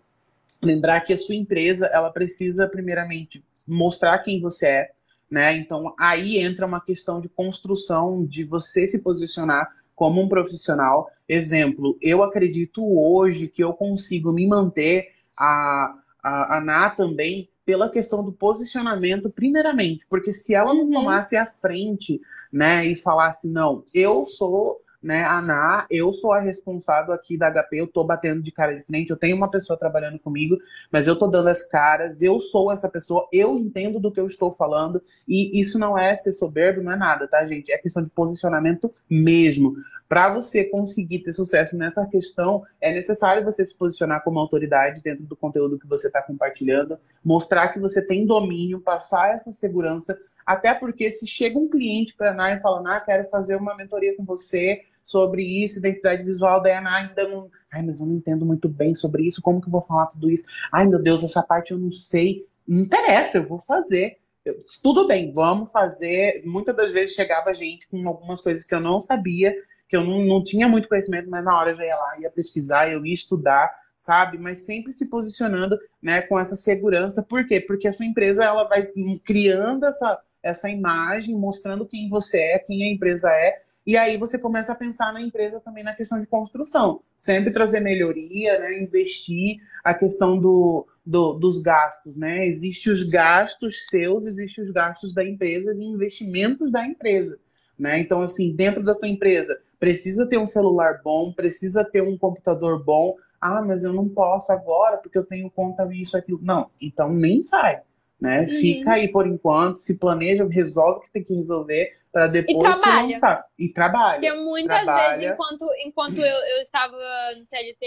[0.61, 4.91] Lembrar que a sua empresa, ela precisa, primeiramente, mostrar quem você é,
[5.29, 5.57] né?
[5.57, 11.09] Então, aí entra uma questão de construção, de você se posicionar como um profissional.
[11.27, 17.89] Exemplo, eu acredito hoje que eu consigo me manter, a, a, a Ná também, pela
[17.89, 20.85] questão do posicionamento, primeiramente, porque se ela uhum.
[20.85, 22.21] não tomasse a frente,
[22.51, 27.79] né, e falasse, não, eu sou né, Ana, eu sou a responsável aqui da HP,
[27.79, 30.57] eu tô batendo de cara de frente, eu tenho uma pessoa trabalhando comigo,
[30.91, 34.27] mas eu tô dando as caras, eu sou essa pessoa, eu entendo do que eu
[34.27, 37.71] estou falando, e isso não é ser soberbo, não é nada, tá, gente?
[37.71, 39.77] É questão de posicionamento mesmo.
[40.09, 45.23] Para você conseguir ter sucesso nessa questão, é necessário você se posicionar como autoridade dentro
[45.23, 50.73] do conteúdo que você está compartilhando, mostrar que você tem domínio, passar essa segurança até
[50.73, 54.23] porque se chega um cliente para a e fala, ah, quero fazer uma mentoria com
[54.23, 57.49] você sobre isso, identidade visual, daí ainda não.
[57.71, 60.29] Ai, mas eu não entendo muito bem sobre isso, como que eu vou falar tudo
[60.29, 60.45] isso?
[60.69, 62.45] Ai, meu Deus, essa parte eu não sei.
[62.67, 64.17] Não interessa, eu vou fazer.
[64.43, 66.43] Eu, tudo bem, vamos fazer.
[66.45, 69.55] Muitas das vezes chegava gente com algumas coisas que eu não sabia,
[69.87, 72.29] que eu não, não tinha muito conhecimento, mas na hora eu já ia lá, ia
[72.29, 74.37] pesquisar, eu ia estudar, sabe?
[74.37, 77.23] Mas sempre se posicionando, né, com essa segurança.
[77.23, 77.61] Por quê?
[77.61, 78.85] Porque a sua empresa ela vai
[79.23, 84.37] criando essa essa imagem, mostrando quem você é, quem a empresa é, e aí você
[84.37, 86.99] começa a pensar na empresa também na questão de construção.
[87.15, 88.81] Sempre trazer melhoria, né?
[88.81, 92.17] investir a questão do, do, dos gastos.
[92.17, 92.45] Né?
[92.45, 97.39] Existem os gastos seus, existem os gastos da empresa e investimentos da empresa.
[97.79, 98.01] Né?
[98.01, 102.83] Então, assim, dentro da tua empresa, precisa ter um celular bom, precisa ter um computador
[102.83, 103.15] bom.
[103.39, 106.41] Ah, mas eu não posso agora porque eu tenho conta isso, aquilo.
[106.43, 107.81] Não, então nem sai
[108.19, 108.41] né?
[108.41, 108.47] Uhum.
[108.47, 112.89] Fica aí por enquanto, se planeja, resolve o que tem que resolver para depois se
[112.89, 113.45] lançar.
[113.59, 114.19] E trabalha.
[114.19, 115.17] Porque muitas trabalha.
[115.17, 116.97] vezes, enquanto, enquanto eu, eu estava
[117.37, 117.85] no CLT,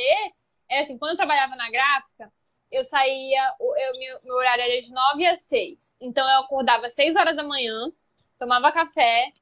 [0.70, 2.32] é assim, quando eu trabalhava na gráfica,
[2.70, 5.96] eu saía, eu, meu, meu horário era de 9 às 6.
[6.00, 7.90] Então eu acordava às 6 horas da manhã,
[8.38, 9.32] tomava café,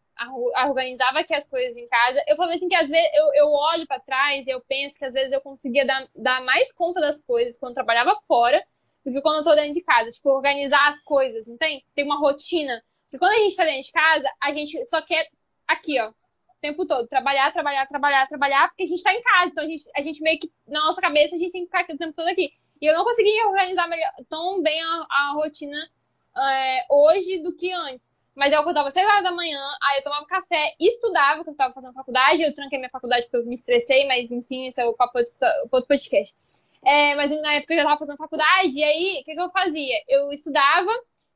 [0.66, 2.24] organizava aqui as coisas em casa.
[2.26, 5.04] Eu falei assim que às vezes eu, eu olho para trás e eu penso que
[5.04, 8.64] às vezes eu conseguia dar, dar mais conta das coisas quando eu trabalhava fora
[9.04, 10.08] do que quando eu tô dentro de casa.
[10.08, 11.84] Tipo, organizar as coisas, não tem?
[11.94, 12.82] Tem uma rotina.
[13.08, 15.30] Se quando a gente tá dentro de casa, a gente só quer
[15.66, 16.14] aqui, ó, o
[16.60, 17.08] tempo todo.
[17.08, 19.46] Trabalhar, trabalhar, trabalhar, trabalhar, porque a gente tá em casa.
[19.46, 21.80] Então a gente, a gente meio que, na nossa cabeça, a gente tem que ficar
[21.80, 22.52] aqui o tempo todo aqui.
[22.80, 25.90] E eu não consegui organizar melhor, tão bem a, a rotina
[26.36, 28.14] é, hoje do que antes.
[28.36, 31.72] Mas eu acordava 6 horas da manhã, aí eu tomava café, estudava, porque eu tava
[31.72, 34.92] fazendo faculdade, eu tranquei minha faculdade porque eu me estressei, mas enfim, isso é o
[34.92, 36.36] do podcast.
[36.84, 39.50] É, mas na época eu já estava fazendo faculdade, e aí o que, que eu
[39.50, 39.96] fazia?
[40.06, 40.92] Eu estudava,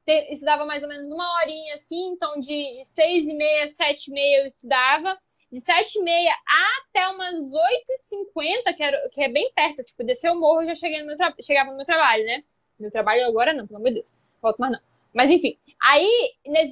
[0.07, 4.12] estudava mais ou menos uma horinha assim, então de, de seis e meia, sete e
[4.12, 5.16] meia eu estudava,
[5.50, 6.34] de sete e meia
[6.80, 10.62] até umas oito e cinquenta, que, era, que é bem perto, tipo, descer o morro
[10.62, 12.42] eu já cheguei no meu chegava no meu trabalho, né?
[12.78, 14.80] Meu trabalho agora não, pelo amor de Deus, volto mais não.
[15.14, 16.09] Mas enfim, aí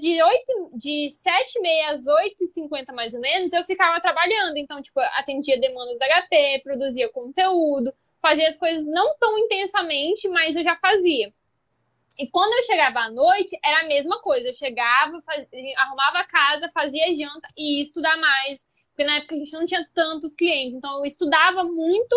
[0.00, 4.00] de, 8, de 7 e meia às 8 e 50 mais ou menos, eu ficava
[4.00, 4.56] trabalhando.
[4.56, 10.56] Então, tipo, atendia demandas da HP, produzia conteúdo, fazia as coisas não tão intensamente, mas
[10.56, 11.32] eu já fazia.
[12.18, 14.48] E quando eu chegava à noite, era a mesma coisa.
[14.48, 15.22] Eu chegava,
[15.76, 18.66] arrumava a casa, fazia janta e ia estudar mais.
[18.90, 20.76] Porque na época a gente não tinha tantos clientes.
[20.76, 22.16] Então eu estudava muito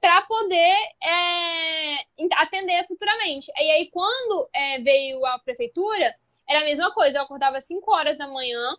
[0.00, 1.96] para poder é,
[2.36, 3.50] atender futuramente.
[3.56, 6.14] E aí, quando é, veio a prefeitura,
[6.48, 7.18] era a mesma coisa.
[7.18, 8.76] Eu acordava às 5 horas da manhã,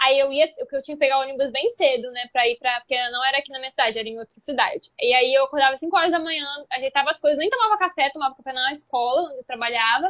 [0.00, 2.78] Aí eu ia, eu tinha que pegar o ônibus bem cedo, né, pra ir pra.
[2.80, 4.90] Porque não era aqui na minha cidade, era em outra cidade.
[5.00, 8.34] E aí eu acordava 5 horas da manhã, ajeitava as coisas, nem tomava café, tomava
[8.36, 10.08] café na escola, onde eu trabalhava.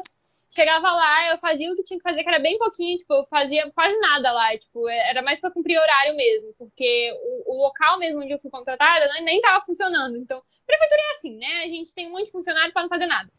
[0.50, 3.26] Chegava lá, eu fazia o que tinha que fazer, que era bem pouquinho, tipo, eu
[3.26, 7.98] fazia quase nada lá, tipo, era mais pra cumprir horário mesmo, porque o, o local
[7.98, 10.16] mesmo onde eu fui contratada nem tava funcionando.
[10.16, 11.62] Então, prefeitura é assim, né?
[11.64, 13.30] A gente tem um monte de funcionário pra não fazer nada.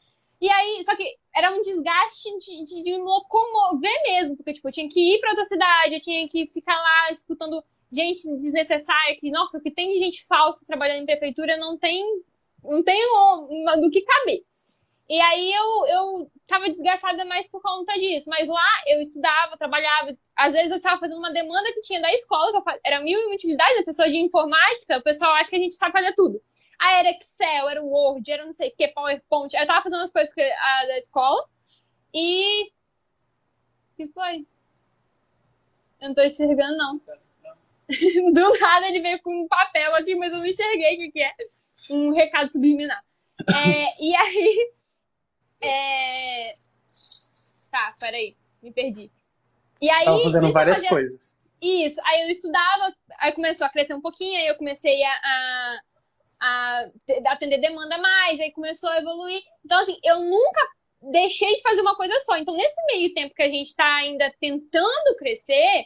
[0.41, 1.03] E aí, só que
[1.35, 5.19] era um desgaste de, de, de me locomover mesmo, porque, tipo, eu tinha que ir
[5.19, 9.97] pra outra cidade, eu tinha que ficar lá escutando gente desnecessária, que, nossa, que tem
[9.97, 12.03] gente falsa trabalhando em prefeitura não tem,
[12.63, 12.99] não tem
[13.81, 14.43] do que caber.
[15.09, 18.29] E aí eu, eu tava desgastada mais por conta disso.
[18.29, 20.15] Mas lá eu estudava, trabalhava.
[20.39, 22.79] Às vezes eu tava fazendo uma demanda que tinha da escola, que faz...
[22.81, 25.91] era mil e utilidades, a pessoa de informática, o pessoal acha que a gente sabe
[25.91, 26.41] fazer tudo.
[26.79, 29.53] Aí era Excel, era Word, era não sei o que, PowerPoint.
[29.53, 31.45] Eu tava fazendo as coisas que, a, da escola.
[32.13, 32.67] E.
[32.67, 34.47] O que foi?
[35.99, 37.01] Eu não tô enxergando, não.
[38.33, 41.33] Do nada ele veio com um papel aqui, mas eu não enxerguei o que é.
[41.89, 43.03] Um recado subliminar.
[43.41, 44.71] É, e aí
[45.61, 46.53] é...
[47.69, 49.11] Tá, peraí, me perdi.
[49.81, 50.05] E aí.
[50.05, 50.89] Tava fazendo várias fazia...
[50.89, 51.37] coisas.
[51.61, 55.79] Isso, aí eu estudava, aí começou a crescer um pouquinho, aí eu comecei a, a,
[56.39, 59.41] a atender demanda mais, aí começou a evoluir.
[59.65, 60.61] Então, assim, eu nunca
[61.01, 62.37] deixei de fazer uma coisa só.
[62.37, 65.85] Então, nesse meio tempo que a gente está ainda tentando crescer,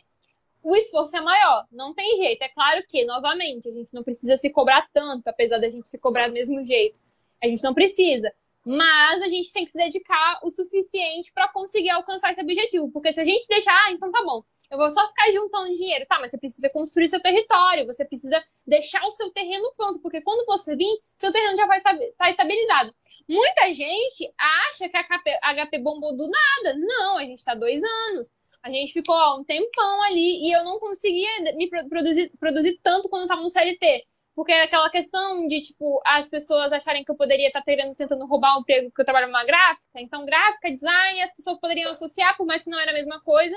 [0.62, 1.66] o esforço é maior.
[1.72, 2.42] Não tem jeito.
[2.44, 6.00] É claro que, novamente, a gente não precisa se cobrar tanto, apesar da gente se
[6.00, 7.00] cobrar do mesmo jeito.
[7.44, 8.32] A gente não precisa.
[8.66, 12.90] Mas a gente tem que se dedicar o suficiente para conseguir alcançar esse objetivo.
[12.92, 16.06] Porque se a gente deixar, ah, então tá bom, eu vou só ficar juntando dinheiro.
[16.08, 20.22] Tá, mas você precisa construir seu território, você precisa deixar o seu terreno pronto, porque
[20.22, 22.94] quando você vir, seu terreno já vai estar tá estabilizado.
[23.28, 26.80] Muita gente acha que a HP, a HP bombou do nada.
[26.80, 28.34] Não, a gente está dois anos.
[28.64, 33.10] A gente ficou ó, um tempão ali e eu não conseguia me produzir, produzir tanto
[33.10, 34.06] quando eu estava no CLT.
[34.36, 38.26] Porque é aquela questão de, tipo, as pessoas acharem que eu poderia estar tentando, tentando
[38.26, 40.02] roubar um emprego que eu trabalho numa gráfica.
[40.02, 43.56] Então, gráfica, design, as pessoas poderiam associar, por mais que não era a mesma coisa.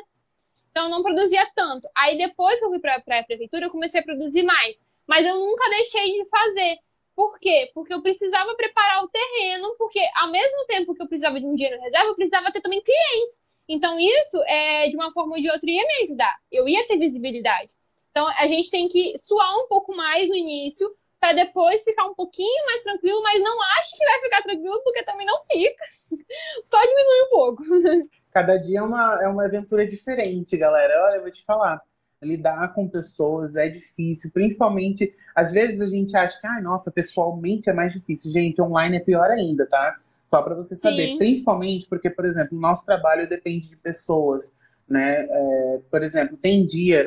[0.70, 1.88] Então, não produzia tanto.
[1.96, 4.84] Aí, depois que eu fui para a prefeitura, eu comecei a produzir mais.
[5.06, 6.78] Mas eu nunca deixei de fazer.
[7.14, 7.70] Por quê?
[7.72, 11.54] Porque eu precisava preparar o terreno, porque ao mesmo tempo que eu precisava de um
[11.54, 13.42] dinheiro reserva, eu precisava ter também clientes.
[13.66, 16.36] Então, isso, é, de uma forma ou de outra, ia me ajudar.
[16.52, 17.72] Eu ia ter visibilidade.
[18.16, 20.90] Então, a gente tem que suar um pouco mais no início
[21.20, 25.04] para depois ficar um pouquinho mais tranquilo, mas não acho que vai ficar tranquilo, porque
[25.04, 25.84] também não fica.
[26.64, 27.62] Só diminui um pouco.
[28.32, 30.94] Cada dia é uma, é uma aventura diferente, galera.
[31.04, 31.78] Olha, eu vou te falar.
[32.22, 37.68] Lidar com pessoas é difícil, principalmente, às vezes a gente acha que, ah, nossa, pessoalmente
[37.68, 38.32] é mais difícil.
[38.32, 39.94] Gente, online é pior ainda, tá?
[40.24, 41.08] Só para você saber.
[41.08, 41.18] Sim.
[41.18, 44.56] Principalmente porque, por exemplo, o nosso trabalho depende de pessoas,
[44.88, 45.26] né?
[45.28, 47.06] É, por exemplo, tem dia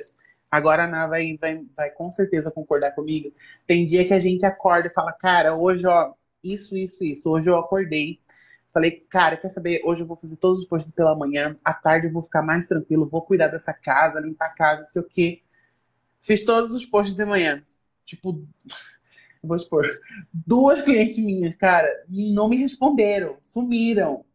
[0.52, 3.32] Agora a Ana vai, vai, vai com certeza concordar comigo.
[3.68, 7.30] Tem dia que a gente acorda e fala, cara, hoje, ó, isso, isso, isso.
[7.30, 8.20] Hoje eu acordei.
[8.74, 9.82] Falei, cara, quer saber?
[9.84, 11.58] Hoje eu vou fazer todos os postos pela manhã.
[11.64, 15.02] À tarde eu vou ficar mais tranquilo, vou cuidar dessa casa, limpar a casa, sei
[15.02, 15.42] o quê.
[16.22, 17.64] Fiz todos os postos de manhã.
[18.06, 18.44] Tipo,
[19.44, 19.86] vou expor.
[20.34, 24.26] Duas clientes minhas, cara, não me responderam, sumiram.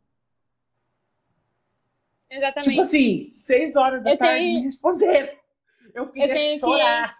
[2.30, 2.70] Exatamente.
[2.70, 4.60] Tipo assim, seis horas da eu tarde tenho...
[4.60, 5.43] me responderam.
[5.94, 7.14] Eu queria eu tenho chorar.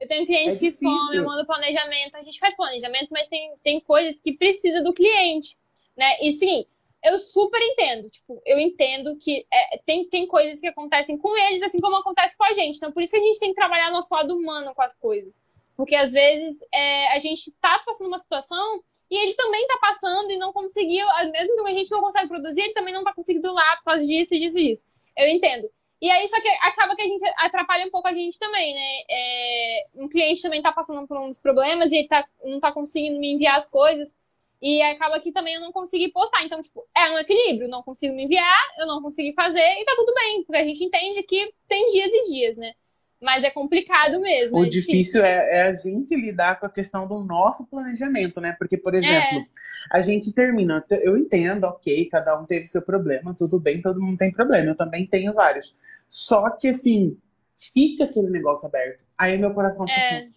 [0.00, 2.16] eu tenho cliente é que some, eu mando planejamento.
[2.16, 5.58] A gente faz planejamento, mas tem, tem coisas que precisa do cliente,
[5.96, 6.16] né?
[6.22, 6.64] E sim,
[7.02, 8.08] eu super entendo.
[8.08, 12.36] Tipo, eu entendo que é, tem, tem coisas que acontecem com eles, assim como acontece
[12.36, 12.76] com a gente.
[12.76, 15.42] Então, por isso a gente tem que trabalhar nosso lado humano com as coisas.
[15.76, 20.30] Porque às vezes é, a gente tá passando uma situação e ele também tá passando
[20.30, 23.52] e não conseguiu, mesmo que a gente não consegue produzir, ele também não tá conseguindo
[23.52, 24.88] lá por causa disso, disso e disso.
[25.16, 25.70] Eu entendo.
[26.00, 29.00] E aí, só que acaba que a gente atrapalha um pouco a gente também, né?
[29.10, 33.34] É, um cliente também tá passando por uns problemas e tá, não tá conseguindo me
[33.34, 34.16] enviar as coisas.
[34.60, 36.44] E acaba que também eu não consegui postar.
[36.44, 37.68] Então, tipo, é um equilíbrio.
[37.68, 40.44] Não consigo me enviar, eu não consegui fazer e tá tudo bem.
[40.44, 42.72] Porque a gente entende que tem dias e dias, né?
[43.20, 44.58] Mas é complicado mesmo.
[44.58, 48.40] O é difícil, difícil é, é, a gente lidar com a questão do nosso planejamento,
[48.40, 48.54] né?
[48.56, 49.46] Porque, por exemplo, é.
[49.90, 50.84] a gente termina.
[51.00, 54.70] Eu entendo, ok, cada um teve seu problema, tudo bem, todo mundo tem problema.
[54.70, 55.74] Eu também tenho vários.
[56.08, 57.16] Só que, assim,
[57.54, 59.04] fica aquele negócio aberto.
[59.16, 60.18] Aí meu coração fica é.
[60.18, 60.32] assim.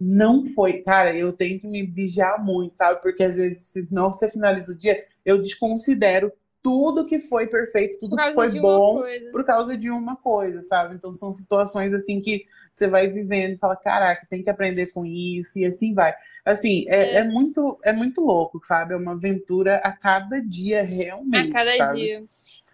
[0.00, 0.82] Não foi.
[0.82, 3.02] Cara, eu tenho que me vigiar muito, sabe?
[3.02, 8.16] Porque às vezes, não você finaliza o dia, eu desconsidero tudo que foi perfeito, tudo
[8.16, 9.02] que foi bom
[9.32, 10.94] por causa de uma coisa, sabe?
[10.94, 15.04] Então são situações assim que você vai vivendo e fala, caraca, tem que aprender com
[15.04, 16.14] isso e assim vai.
[16.44, 17.14] Assim, é, é.
[17.16, 18.94] é muito é muito louco, sabe?
[18.94, 21.50] É uma aventura a cada dia realmente.
[21.50, 21.98] A cada sabe?
[21.98, 22.24] dia.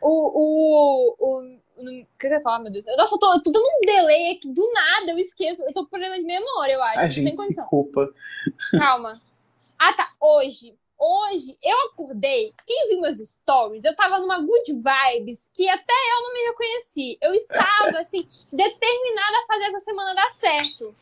[0.03, 0.31] O.
[0.35, 2.85] o, o o que, eu ia falar, meu Deus?
[2.97, 5.63] Nossa, eu tô, eu tô dando uns delay aqui, do nada eu esqueço.
[5.63, 6.99] Eu tô com problema de memória, eu acho.
[7.01, 8.09] A gente se culpa.
[8.79, 9.21] Calma.
[9.79, 10.13] Ah, tá.
[10.21, 12.55] Hoje, hoje eu acordei.
[12.67, 17.19] Quem viu meus stories, eu tava numa good vibes que até eu não me reconheci.
[17.21, 18.25] Eu estava, assim,
[18.57, 20.93] determinada a fazer essa semana dar certo.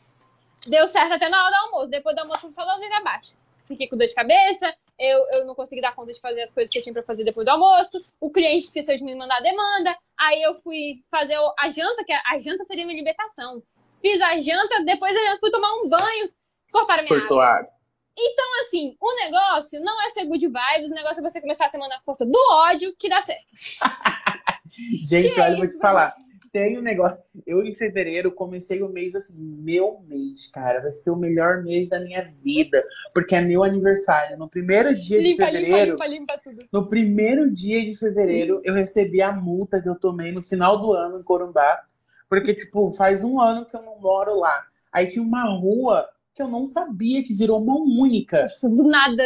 [0.67, 1.87] Deu certo até na hora do almoço.
[1.87, 3.37] Depois do almoço, só deu vida abaixo.
[3.65, 6.71] Fiquei com dor de cabeça, eu, eu não consegui dar conta de fazer as coisas
[6.71, 8.15] que eu tinha pra fazer depois do almoço.
[8.19, 9.97] O cliente esqueceu de me mandar a demanda.
[10.19, 13.61] Aí eu fui fazer a janta, que a janta seria minha libertação.
[14.01, 16.29] Fiz a janta, depois eu fui tomar um banho,
[16.71, 17.69] cortaram minha água.
[18.15, 21.69] Então, assim, o negócio não é ser good vibes, o negócio é você começar a
[21.69, 23.47] semana na força do ódio que dá certo.
[24.67, 26.13] Gente, que olha, é vou te falar.
[26.53, 27.19] Tem um negócio.
[27.47, 30.81] Eu, em fevereiro, comecei o mês assim, meu mês, cara.
[30.81, 32.83] Vai ser o melhor mês da minha vida.
[33.11, 34.37] Porque é meu aniversário.
[34.37, 35.91] No primeiro dia limpa, de fevereiro.
[35.93, 36.57] Limpa, limpa, limpa tudo.
[36.71, 40.93] No primeiro dia de fevereiro, eu recebi a multa que eu tomei no final do
[40.93, 41.83] ano em Corumbá.
[42.29, 44.67] Porque, tipo, faz um ano que eu não moro lá.
[44.91, 48.45] Aí tinha uma rua que eu não sabia que virou mão única.
[48.45, 49.23] Isso, do nada,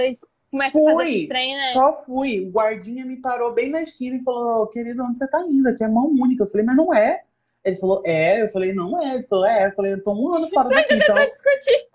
[0.51, 1.63] começa fui, estranho, né?
[1.73, 2.45] Só fui.
[2.45, 5.67] O guardinha me parou bem na esquina e falou: Querido, onde você tá indo?
[5.69, 6.43] Aqui é mão única.
[6.43, 7.21] Eu falei, mas não é.
[7.63, 8.43] Ele falou, é.
[8.43, 9.15] Eu falei, não é.
[9.15, 9.67] Ele falou, é.
[9.67, 11.15] Eu falei, eu tô um ano fora daqui, então.
[11.15, 11.87] discutir.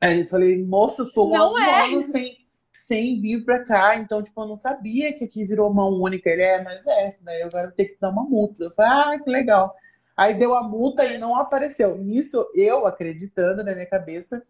[0.00, 1.86] Aí eu falei, moça, eu tô não um é.
[1.86, 2.36] ano sem,
[2.72, 3.96] sem vir pra cá.
[3.96, 6.28] Então, tipo, eu não sabia que aqui virou mão única.
[6.28, 7.16] Ele é, mas é.
[7.22, 8.64] Daí eu agora vou ter que dar uma multa.
[8.64, 9.74] Eu falei, ah, que legal.
[10.16, 11.96] Aí deu a multa e não apareceu.
[11.98, 14.46] Nisso, eu acreditando na minha cabeça,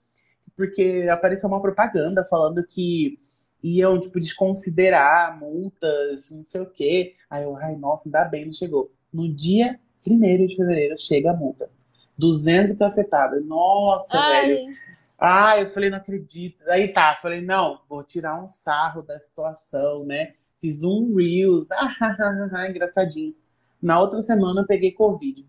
[0.57, 3.19] porque apareceu uma propaganda falando que
[3.63, 7.15] iam, tipo, desconsiderar multas, não sei o quê.
[7.29, 8.91] Aí eu, ai, nossa, ainda bem, não chegou.
[9.13, 11.69] No dia 1 de fevereiro chega a multa.
[12.17, 13.41] 200 e cacetada.
[13.41, 14.49] Nossa, ai.
[14.49, 14.77] velho.
[15.19, 16.63] Ah, eu falei, não acredito.
[16.69, 20.35] Aí tá, falei, não, vou tirar um sarro da situação, né?
[20.61, 23.35] Fiz um Reels, ah, engraçadinho.
[23.81, 25.47] Na outra semana eu peguei Covid.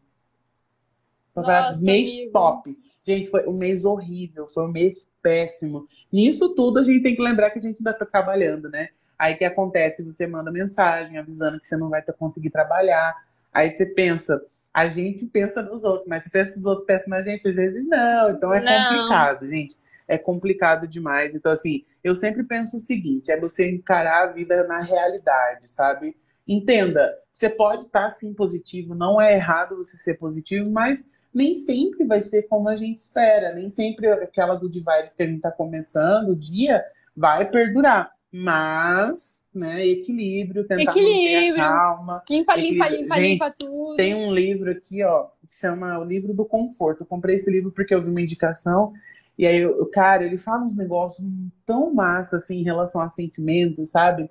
[1.35, 2.31] Nossa, mês amigo.
[2.31, 2.77] top.
[3.07, 5.87] Gente, foi um mês horrível, foi um mês péssimo.
[6.11, 8.89] Nisso tudo a gente tem que lembrar que a gente ainda tá trabalhando, né?
[9.17, 10.03] Aí que acontece?
[10.03, 13.15] Você manda mensagem avisando que você não vai conseguir trabalhar.
[13.53, 14.41] Aí você pensa,
[14.73, 17.87] a gente pensa nos outros, mas se pensa nos outros, pensa na gente, às vezes
[17.87, 18.31] não.
[18.31, 18.97] Então é não.
[18.97, 19.77] complicado, gente.
[20.05, 21.33] É complicado demais.
[21.33, 26.13] Então, assim, eu sempre penso o seguinte: é você encarar a vida na realidade, sabe?
[26.45, 31.53] Entenda, você pode estar tá, sim positivo, não é errado você ser positivo, mas nem
[31.53, 35.35] sempre vai ser como a gente espera, nem sempre aquela good vibes que a gente
[35.35, 36.83] está começando o dia
[37.15, 38.11] vai perdurar.
[38.33, 41.63] Mas, né, equilíbrio, tentar equilíbrio.
[41.63, 42.23] calma.
[42.27, 43.95] Limpa, limpa, limpa, gente, limpa tudo.
[43.95, 47.01] Tem um livro aqui, ó, que chama O Livro do Conforto.
[47.01, 48.91] Eu comprei esse livro porque eu vi uma indicação.
[49.37, 51.25] E aí, o cara, ele fala uns negócios
[51.65, 54.29] tão massa, assim, em relação a sentimentos, sabe?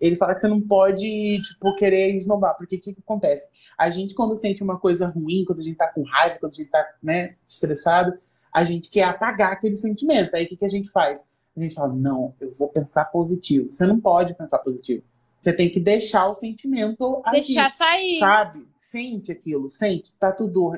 [0.00, 3.48] Ele fala que você não pode, tipo, querer esnobar, porque o que, que, acontece?
[3.76, 6.56] A gente, quando sente uma coisa ruim, quando a gente tá com raiva, quando a
[6.56, 8.16] gente tá, né, estressado,
[8.52, 10.34] a gente quer apagar aquele sentimento.
[10.34, 11.34] Aí o que, que a gente faz?
[11.56, 13.70] A gente fala, não, eu vou pensar positivo.
[13.70, 15.02] Você não pode pensar positivo.
[15.36, 18.18] Você tem que deixar o sentimento Deixar aqui, sair.
[18.18, 18.68] Sabe?
[18.74, 20.14] Sente aquilo, sente.
[20.14, 20.72] Tá tudo.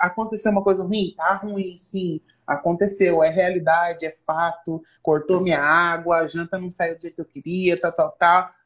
[0.00, 1.14] Aconteceu uma coisa ruim?
[1.16, 2.20] Tá ruim, sim.
[2.46, 3.22] Aconteceu.
[3.22, 4.82] É realidade, é fato.
[5.02, 8.57] Cortou minha água, a janta não saiu do jeito que eu queria, tal, tal, tal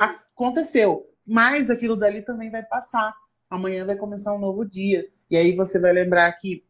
[0.00, 1.06] aconteceu.
[1.26, 3.14] Mas aquilo dali também vai passar.
[3.50, 5.06] Amanhã vai começar um novo dia.
[5.30, 6.64] E aí você vai lembrar que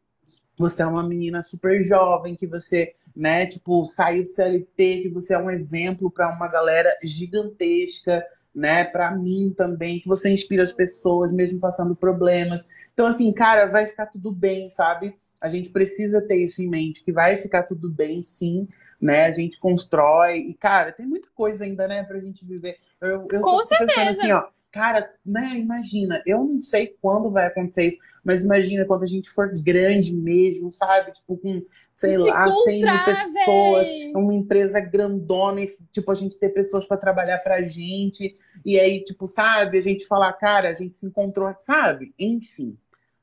[0.58, 5.34] você é uma menina super jovem, que você, né, tipo, saiu do CLT, que você
[5.34, 8.22] é um exemplo para uma galera gigantesca,
[8.54, 12.68] né, para mim também, que você inspira as pessoas mesmo passando problemas.
[12.92, 15.16] Então assim, cara, vai ficar tudo bem, sabe?
[15.40, 18.68] A gente precisa ter isso em mente, que vai ficar tudo bem, sim,
[19.00, 19.24] né?
[19.24, 22.76] A gente constrói e cara, tem muita coisa ainda, né, pra gente viver.
[23.00, 27.46] Eu, eu Com só pensando assim, ó, cara, né, imagina, eu não sei quando vai
[27.46, 31.10] acontecer isso, mas imagina quando a gente for grande mesmo, sabe?
[31.12, 31.62] Tipo, com,
[31.94, 34.12] sei lá, 100 mil pessoas, véi.
[34.14, 39.02] uma empresa grandona, e, tipo, a gente ter pessoas para trabalhar pra gente, e aí,
[39.02, 42.14] tipo, sabe, a gente falar, cara, a gente se encontrou, sabe?
[42.18, 42.76] Enfim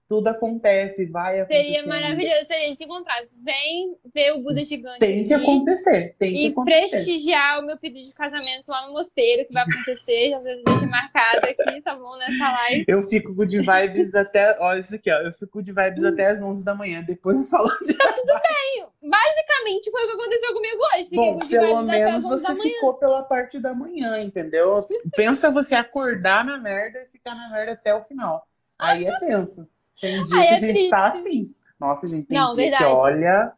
[0.07, 1.73] tudo acontece, vai acontecer.
[1.73, 3.39] Seria maravilhoso se a gente se encontrasse.
[3.43, 4.99] Vem ver o Buda gigante.
[4.99, 6.85] Tem que acontecer, tem que acontecer.
[6.85, 10.29] E prestigiar o meu pedido de casamento lá no mosteiro, que vai acontecer.
[10.29, 12.85] Já deixa marcado aqui, tá bom, nessa live.
[12.87, 14.57] Eu fico de vibes até.
[14.59, 15.17] Olha isso aqui, ó.
[15.17, 17.03] Eu fico de vibes até as 11 da manhã.
[17.03, 17.67] Depois eu falo.
[17.69, 18.87] Tá tudo bem.
[19.01, 21.03] Basicamente foi o que aconteceu comigo hoje.
[21.03, 24.81] Fiquei bom, pelo menos você ficou pela parte da manhã, entendeu?
[25.15, 28.45] Pensa você acordar na merda e ficar na merda até o final.
[28.77, 29.67] Aí é tenso.
[29.99, 30.89] Tem dia Ai, que é a gente triste.
[30.89, 31.55] tá assim.
[31.79, 32.83] Nossa, gente, tem Não, dia verdade.
[32.83, 33.53] que olha.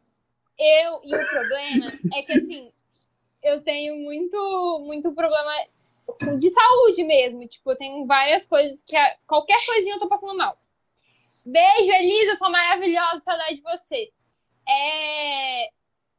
[0.57, 1.85] Eu, e o problema
[2.15, 2.71] é que assim,
[3.41, 5.51] eu tenho muito, muito problema.
[6.37, 7.47] de saúde mesmo.
[7.47, 8.95] Tipo, eu tenho várias coisas que.
[8.95, 10.57] A, qualquer coisinha eu tô passando mal.
[11.45, 14.11] Beijo, Elisa, sua maravilhosa, saudade de você.
[14.67, 15.69] É.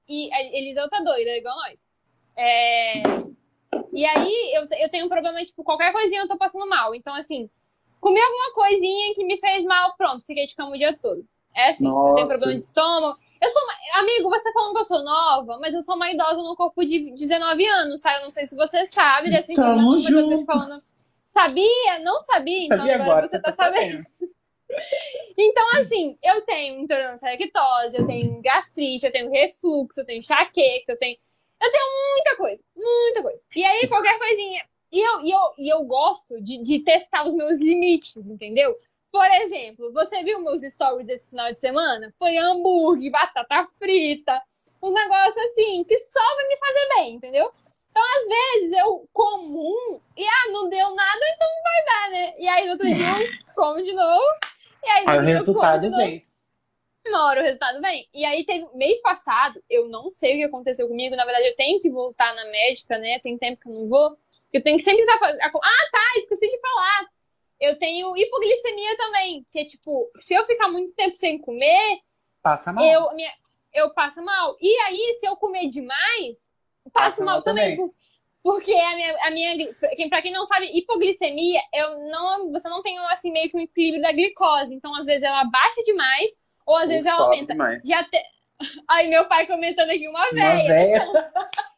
[0.08, 1.80] E a Elisa outra doida, igual nós.
[2.36, 3.02] É.
[3.92, 6.94] E aí, eu, eu tenho um problema, tipo, qualquer coisinha eu tô passando mal.
[6.94, 7.50] Então, assim,
[8.00, 11.24] comi alguma coisinha que me fez mal, pronto, fiquei de cama o dia todo.
[11.54, 12.10] É assim, Nossa.
[12.10, 13.18] eu tenho problema de estômago.
[13.40, 14.00] Eu sou uma...
[14.00, 16.84] Amigo, você tá falando que eu sou nova, mas eu sou uma idosa no corpo
[16.84, 18.16] de 19 anos, tá?
[18.16, 20.82] Eu não sei se você sabe dessa informação, mas eu tô falando.
[21.32, 21.98] Sabia?
[22.02, 22.66] Não sabia?
[22.66, 24.02] Então sabia agora, agora, você tá, tá sabendo.
[25.38, 30.18] então, assim, eu tenho intolerância à lactose, eu tenho gastrite, eu tenho refluxo, eu tenho
[30.18, 31.16] enxaqueca, eu tenho.
[31.62, 33.44] Eu tenho muita coisa, muita coisa.
[33.54, 34.64] E aí, qualquer coisinha.
[34.92, 38.76] E eu, e eu, e eu gosto de, de testar os meus limites, entendeu?
[39.12, 42.14] Por exemplo, você viu meus stories desse final de semana?
[42.18, 44.40] Foi hambúrguer, batata frita,
[44.82, 47.52] uns negócios assim, que só vai me fazer bem, entendeu?
[47.90, 52.10] Então, às vezes, eu como um e, ah, não deu nada, então não vai dar,
[52.10, 52.34] né?
[52.38, 54.24] E aí, no outro dia, eu como de novo.
[54.82, 56.24] E aí, aí o resultado vem.
[57.08, 58.08] Na hora o resultado vem.
[58.14, 61.16] E aí, teve, mês passado, eu não sei o que aconteceu comigo.
[61.16, 63.18] Na verdade, eu tenho que voltar na médica, né?
[63.18, 64.16] Tem tempo que eu não vou.
[64.52, 65.04] Eu tenho que sempre.
[65.10, 65.50] Ah,
[65.92, 67.08] tá, esqueci de falar
[67.60, 72.00] eu tenho hipoglicemia também, que é tipo, se eu ficar muito tempo sem comer,
[72.42, 72.82] passa mal.
[72.82, 73.30] Eu, minha,
[73.74, 74.56] eu passo mal.
[74.60, 76.54] E aí, se eu comer demais,
[76.90, 77.76] passo passa mal, mal também.
[77.76, 77.94] também.
[78.42, 79.74] Porque a minha, a minha
[80.08, 84.00] pra quem não sabe, hipoglicemia, eu não, você não tem assim meio que um equilíbrio
[84.00, 84.74] da glicose.
[84.74, 86.30] Então, às vezes ela baixa demais,
[86.64, 87.52] ou às ou vezes ela aumenta.
[87.52, 87.82] Demais.
[87.84, 88.18] Já te...
[88.88, 90.54] Aí meu pai comentando aqui uma velha.
[90.54, 91.06] Uma véia.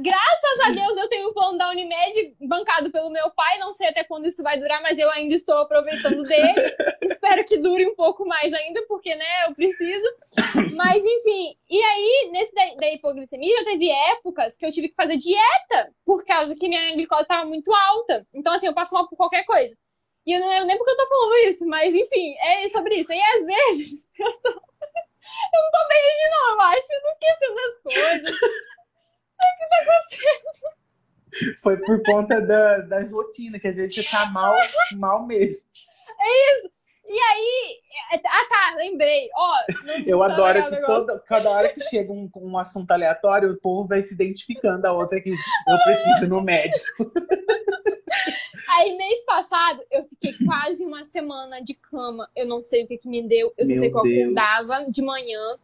[0.00, 3.58] Graças a Deus eu tenho o plano da Unimed bancado pelo meu pai.
[3.58, 6.76] Não sei até quando isso vai durar, mas eu ainda estou aproveitando dele.
[7.02, 10.06] Espero que dure um pouco mais ainda, porque, né, eu preciso.
[10.76, 11.56] Mas, enfim.
[11.68, 15.92] E aí, nesse da, da hipoglicemia, já teve épocas que eu tive que fazer dieta
[16.04, 18.24] por causa que minha glicose estava muito alta.
[18.32, 19.76] Então, assim, eu passo mal por qualquer coisa.
[20.26, 23.12] E eu não lembro nem porque eu tô falando isso, mas enfim, é sobre isso.
[23.12, 24.48] E às vezes eu tô.
[24.50, 26.92] Eu não tô bem hoje, não, eu acho.
[26.92, 28.77] Eu tô esquecendo das coisas
[29.38, 30.78] sei o que tá acontecendo.
[31.62, 34.54] Foi por conta da, da rotina, que às vezes você tá mal,
[34.96, 35.62] mal mesmo.
[36.20, 36.70] É isso.
[37.08, 37.80] E aí.
[38.12, 39.30] Ah, tá, lembrei.
[39.34, 39.52] Ó,
[40.06, 44.00] eu adoro que toda, cada hora que chega um, um assunto aleatório, o povo vai
[44.00, 47.10] se identificando a outra que eu preciso no médico.
[48.68, 52.28] Aí, mês passado, eu fiquei quase uma semana de cama.
[52.36, 53.52] Eu não sei o que, que me deu.
[53.56, 55.56] Eu só sei que eu acordava de manhã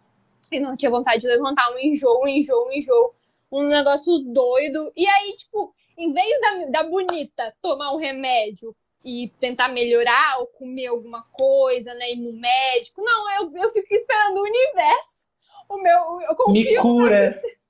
[0.51, 1.71] e não tinha vontade de levantar.
[1.73, 3.15] Um enjoo, um enjoo, um enjoo
[3.51, 4.93] um negócio doido.
[4.97, 10.47] E aí, tipo, em vez da, da bonita tomar um remédio e tentar melhorar ou
[10.47, 15.29] comer alguma coisa, né, ir no médico, não, eu, eu fico esperando o universo.
[15.69, 17.43] O meu, eu confio Me cura.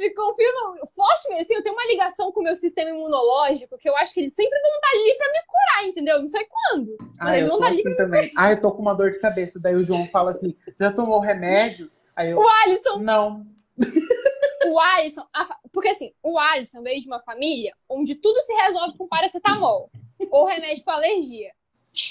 [0.00, 3.88] me confio no, forte, assim, eu tenho uma ligação com o meu sistema imunológico que
[3.88, 6.20] eu acho que eles sempre vão estar ali pra me curar, entendeu?
[6.20, 6.96] Não sei quando.
[7.20, 8.30] Ah, eu sou assim também.
[8.36, 9.60] Ah, eu tô com uma dor de cabeça.
[9.62, 11.90] Daí o João fala assim: já tomou o remédio?
[12.16, 12.98] Aí eu, o Alisson.
[12.98, 13.46] Não.
[14.70, 15.26] O Alisson,
[15.72, 19.90] porque assim, o Alisson veio de uma família onde tudo se resolve com paracetamol
[20.30, 21.52] ou remédio para alergia.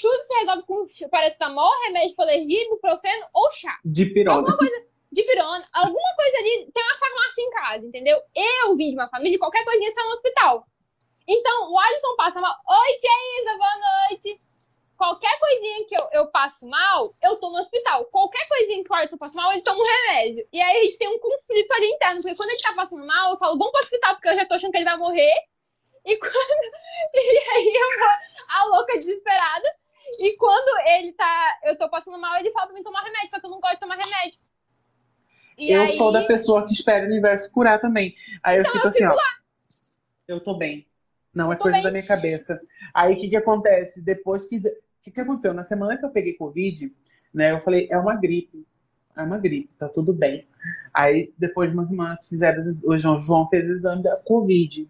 [0.00, 3.78] Tudo se resolve com paracetamol, remédio para alergia, ibuprofeno ou chá.
[3.84, 4.38] De pirona.
[4.38, 5.68] Alguma coisa, de pirona.
[5.72, 8.20] Alguma coisa ali, tem uma farmácia em casa, entendeu?
[8.34, 10.66] Eu vim de uma família e qualquer coisinha está no hospital.
[11.26, 12.54] Então, o Alisson passa mal.
[12.68, 13.10] Oi, tia
[13.40, 14.49] Isa, boa noite
[15.00, 18.04] qualquer coisinha que eu, eu passo mal, eu tô no hospital.
[18.04, 20.46] Qualquer coisinha que o Alisson passa mal, ele toma um remédio.
[20.52, 23.30] E aí a gente tem um conflito ali interno, porque quando ele tá passando mal,
[23.30, 25.32] eu falo, vamos pro hospital, porque eu já tô achando que ele vai morrer.
[26.04, 26.74] E quando.
[27.14, 28.08] E aí eu vou
[28.48, 29.74] a louca desesperada.
[30.20, 31.58] E quando ele tá.
[31.64, 33.74] Eu tô passando mal, ele fala pra mim tomar remédio, só que eu não gosto
[33.74, 34.38] de tomar remédio.
[35.56, 35.92] E eu aí...
[35.92, 38.14] sou da pessoa que espera o universo curar também.
[38.42, 39.14] Aí eu então fico eu assim, ó.
[39.14, 39.36] Lá.
[40.28, 40.86] Eu tô bem.
[41.34, 41.84] Não é coisa bem.
[41.84, 42.60] da minha cabeça.
[42.92, 44.04] Aí o que que acontece?
[44.04, 44.58] Depois que
[45.00, 45.54] o que, que aconteceu?
[45.54, 46.92] Na semana que eu peguei Covid,
[47.32, 48.66] né, eu falei, é uma gripe.
[49.16, 50.46] É uma gripe, tá tudo bem.
[50.92, 54.88] Aí, depois de uma semana que fizeram, o João, João fez o exame da Covid.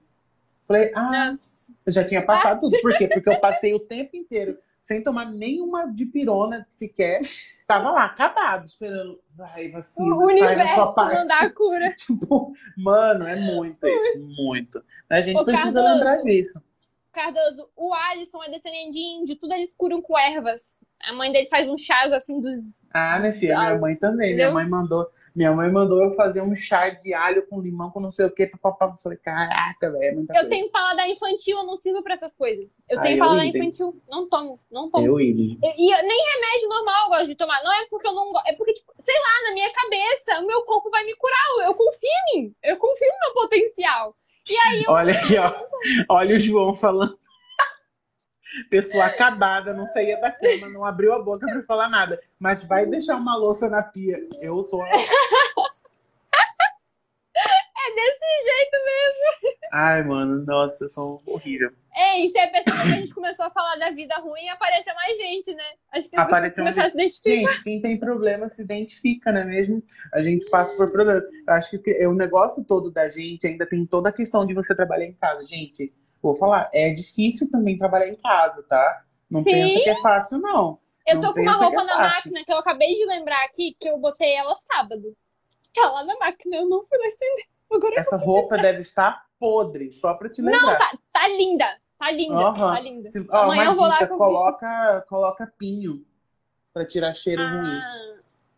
[0.66, 1.72] Falei, ah, Nossa.
[1.88, 2.80] já tinha passado tudo.
[2.80, 3.08] Por quê?
[3.08, 7.20] Porque eu passei o tempo inteiro sem tomar nenhuma dipirona sequer.
[7.66, 9.20] Tava lá, acabado, esperando.
[9.36, 11.92] Vai, vacina, o universo não dá cura.
[11.94, 14.82] tipo, mano, é muito isso, muito.
[15.08, 16.62] A gente Ô, precisa Cardoso, lembrar disso.
[17.12, 20.80] Cardoso, o Alisson é descendente de índio, tudo eles curam com ervas.
[21.04, 22.82] A mãe dele faz um chás assim dos.
[22.92, 24.28] Ah, minha filha, minha mãe também.
[24.28, 24.52] Entendeu?
[24.52, 25.10] Minha mãe mandou.
[25.34, 28.30] Minha mãe mandou eu fazer um chá de alho com limão, com não sei o
[28.30, 28.86] que, papapá.
[28.86, 32.82] Eu falei, caraca, velho, é Eu tenho paladar infantil, eu não sirvo pra essas coisas.
[32.88, 33.62] Eu ah, tenho eu paladar idem.
[33.62, 35.06] infantil, não tomo, não tomo.
[35.06, 35.58] Eu idem.
[35.62, 37.62] E, e, nem remédio normal eu gosto de tomar.
[37.62, 40.46] Não é porque eu não gosto, é porque, tipo, sei lá, na minha cabeça, o
[40.46, 41.68] meu corpo vai me curar.
[41.68, 44.16] Eu confio em mim, eu confio no meu potencial.
[44.48, 44.92] E aí eu...
[44.92, 45.52] Olha aqui, ó.
[46.08, 47.18] Olha o João falando.
[48.68, 52.20] Pessoa acabada, não saía da cama, não abriu a boca pra falar nada.
[52.38, 54.16] Mas vai deixar uma louça na pia.
[54.40, 54.88] Eu sou a...
[57.82, 59.58] É desse jeito mesmo.
[59.72, 61.72] Ai, mano, nossa, eu sou horrível.
[61.96, 65.16] Ei, você percebeu que a gente começou a falar da vida ruim e apareceu mais
[65.16, 65.64] gente, né?
[65.92, 67.52] Acho que as Apareceu pessoas começaram a se identificar.
[67.52, 69.82] Gente, quem tem problema se identifica, não é mesmo?
[70.12, 71.20] A gente passa por problema.
[71.20, 74.74] Eu acho que o negócio todo da gente ainda tem toda a questão de você
[74.74, 75.44] trabalhar em casa.
[75.44, 75.92] Gente,
[76.22, 79.04] vou falar, é difícil também trabalhar em casa, tá?
[79.30, 79.52] Não Sim.
[79.52, 80.78] pensa que é fácil, não.
[81.06, 83.74] Eu Não tô com uma roupa é na máquina que eu acabei de lembrar aqui,
[83.80, 85.16] que eu botei ela sábado.
[85.74, 87.46] Tá lá na máquina, eu não fui lá estender.
[87.70, 90.60] Agora Essa roupa deve estar podre, só pra te lembrar.
[90.60, 91.66] Não, tá, tá linda.
[91.98, 92.74] Tá linda, Aham.
[92.74, 93.08] tá linda.
[93.08, 96.04] Se- ó, Amanhã eu vou lá dica, com- coloca, coloca pinho
[96.72, 98.14] pra tirar cheiro ruim, Ah,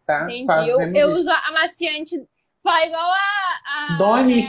[0.07, 0.23] tá?
[0.25, 0.71] entendi.
[0.71, 2.25] Eu, Fazemos eu uso amaciante.
[2.63, 3.95] Fala igual a.
[3.95, 4.45] a Doni.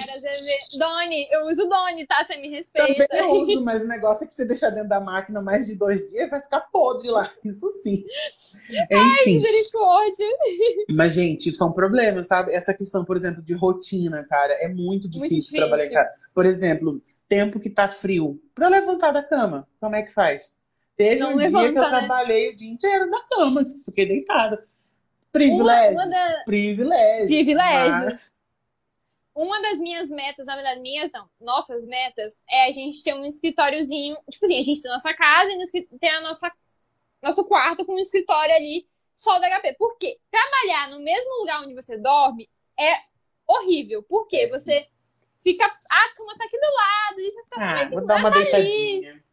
[0.77, 2.23] Doni, eu uso Doni, tá?
[2.23, 3.07] Você me respeita.
[3.07, 5.76] Também eu uso, mas o negócio é que você deixar dentro da máquina mais de
[5.76, 7.27] dois dias, vai ficar podre lá.
[7.44, 8.06] Isso sim.
[8.91, 9.34] Enfim.
[9.34, 10.27] Misericórdia.
[10.91, 12.53] Mas, gente, são problemas, sabe?
[12.53, 15.57] Essa questão, por exemplo, de rotina, cara, é muito difícil, difícil.
[15.57, 16.10] trabalhar em casa.
[16.35, 18.40] Por exemplo, tempo que tá frio.
[18.53, 20.53] Pra levantar da cama, como é que faz?
[20.95, 21.98] Teve Não um dia que eu levanta, né?
[21.99, 24.64] trabalhei o dia inteiro na cama, fiquei deitada.
[25.34, 25.93] Privilégios.
[25.93, 27.27] Uma- uma da- Privilégios.
[27.27, 27.99] Privilégios.
[28.05, 28.38] mas-
[29.35, 33.26] Uma das minhas metas, na verdade, minhas não, nossas metas, é a gente ter um
[33.26, 34.15] escritóriozinho.
[34.30, 36.51] Tipo assim, a gente tem a nossa casa e tem a nossa,
[37.22, 39.73] nosso quarto com um escritório ali só da HP.
[39.80, 40.19] Por quê?
[40.30, 42.47] Trabalhar no mesmo lugar onde você dorme
[42.80, 42.93] é
[43.47, 44.03] horrível.
[44.03, 44.38] Por quê?
[44.38, 44.88] É, você
[45.43, 45.65] fica.
[45.65, 48.43] A cama tá aqui do lado, deixa eu ficar Ah, mais vou dar uma ali.
[48.43, 49.23] deitadinha.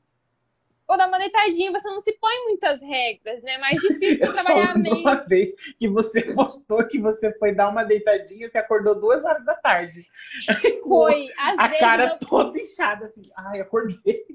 [0.91, 3.53] Ou dar uma deitadinha, você não se põe muitas regras, né?
[3.53, 4.97] É mais difícil Eu trabalhar meio.
[4.97, 9.45] uma vez que você postou que você foi dar uma deitadinha, você acordou duas horas
[9.45, 10.03] da tarde.
[10.83, 11.29] Foi.
[11.39, 13.23] Às A vezes cara eu toda inchada, assim.
[13.37, 14.27] Ai, acordei.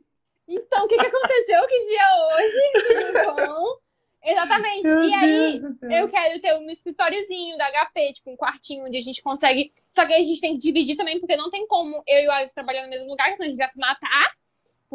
[0.48, 1.68] Então, o que, que aconteceu?
[1.68, 3.76] Que dia hoje?
[4.24, 4.84] Exatamente.
[4.84, 5.62] Meu e aí,
[5.92, 9.70] eu quero ter um escritóriozinho da HP, tipo, um quartinho onde a gente consegue.
[9.90, 12.28] Só que aí a gente tem que dividir também, porque não tem como eu e
[12.28, 14.32] o Alisson trabalhar no mesmo lugar, senão a gente vai se matar.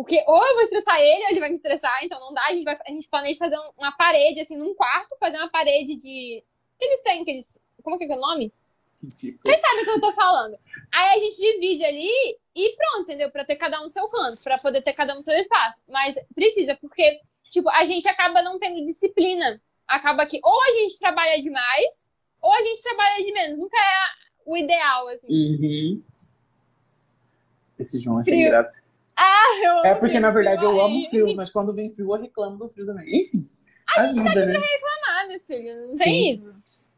[0.03, 2.43] Porque ou eu vou estressar ele, ou ele vai me estressar, então não dá.
[2.47, 5.51] A gente, vai, a gente planeja fazer um- uma parede, assim, num quarto, fazer uma
[5.51, 6.43] parede de.
[6.79, 7.61] que eles têm, que eles.
[7.83, 8.51] Como que é que é o nome?
[9.03, 9.41] Ridículo.
[9.45, 10.59] Vocês sabem o que eu tô falando.
[10.91, 12.11] Aí a gente divide ali
[12.55, 13.31] e pronto, entendeu?
[13.31, 15.83] Pra ter cada um seu canto, pra poder ter cada um seu espaço.
[15.87, 17.21] Mas precisa, porque,
[17.51, 19.61] tipo, a gente acaba não tendo disciplina.
[19.87, 22.09] Acaba que ou a gente trabalha demais,
[22.41, 23.59] ou a gente trabalha de menos.
[23.59, 23.99] Nunca é
[24.47, 25.27] o ideal, assim.
[25.29, 26.03] Uhum.
[27.79, 28.51] Esse João é sem Frio.
[29.21, 29.85] Graça.
[29.85, 32.69] Eu É porque, na verdade, eu amo frio, mas quando vem frio, eu reclamo do
[32.69, 33.07] frio também.
[33.21, 33.49] Enfim,
[33.97, 34.55] a vida, né?
[35.09, 36.05] Ah, meu filho, não Sim.
[36.05, 36.55] tem isso.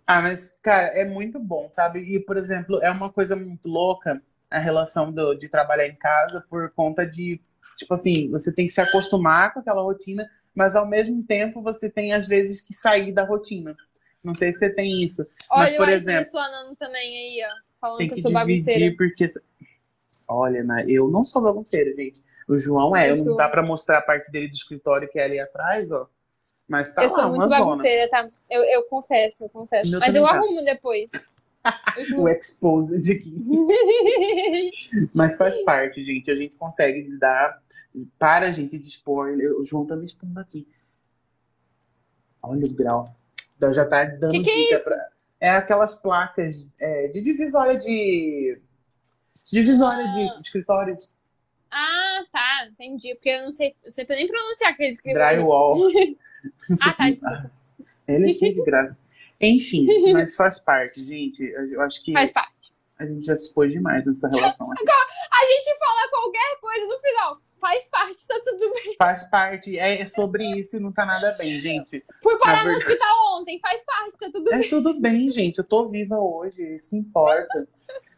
[0.07, 2.01] Ah, mas, cara, é muito bom, sabe?
[2.01, 6.45] E, por exemplo, é uma coisa muito louca a relação do- de trabalhar em casa
[6.51, 7.41] por conta de,
[7.77, 11.89] tipo assim, você tem que se acostumar com aquela rotina, mas ao mesmo tempo você
[11.91, 13.75] tem, às vezes, que sair da rotina.
[14.23, 15.23] Não sei se você tem isso.
[15.51, 17.55] Olha Mas, por o Alisson exemplo, explanando também aí, ó.
[17.81, 18.79] Falando tem que que eu sou bagunceira.
[18.79, 19.29] dividir, porque.
[20.35, 22.23] Olha, eu não sou bagunceira, gente.
[22.49, 23.37] O João é, Eu não sou.
[23.37, 26.09] dá pra mostrar a parte dele do escritório que é ali atrás, ó.
[26.69, 27.59] Mas tá eu lá, sou muito zona.
[27.59, 28.27] bagunceira, tá?
[28.51, 29.99] Eu, eu confesso, eu confesso.
[29.99, 30.31] Mas eu tá.
[30.31, 31.11] arrumo depois.
[32.19, 33.37] O exposed aqui.
[35.15, 36.29] Mas faz parte, gente.
[36.29, 37.63] A gente consegue lidar.
[38.19, 39.29] Para a gente dispor.
[39.61, 40.67] O João tá me expondo aqui.
[42.43, 43.15] Olha o grau.
[43.57, 44.85] Então já tá dando Que que é dica isso?
[44.85, 45.09] pra.
[45.41, 48.61] É aquelas placas é, de divisória de.
[49.51, 50.97] Divisória de escritório.
[51.71, 53.15] Ah, tá, entendi.
[53.15, 55.23] Porque eu não sei, eu sei nem pronunciar aquele escritor.
[55.23, 55.79] Drywall.
[56.85, 57.53] Ah, tá, desculpa.
[58.09, 59.01] Ele é cheio de graça.
[59.41, 61.41] Enfim, mas faz parte, gente.
[61.45, 62.73] Eu acho que Faz parte.
[62.99, 64.83] a gente já se expôs demais nessa relação aqui.
[64.83, 67.39] A gente fala qualquer coisa no final.
[67.61, 68.97] Faz parte, tá tudo bem.
[68.99, 72.05] Faz parte, é é sobre isso e não tá nada bem, gente.
[72.21, 74.61] Fui parar Na no verdade- hospital ontem, faz parte, tá tudo bem.
[74.65, 75.59] É tudo bem, gente.
[75.59, 77.69] Eu tô viva hoje, isso que importa.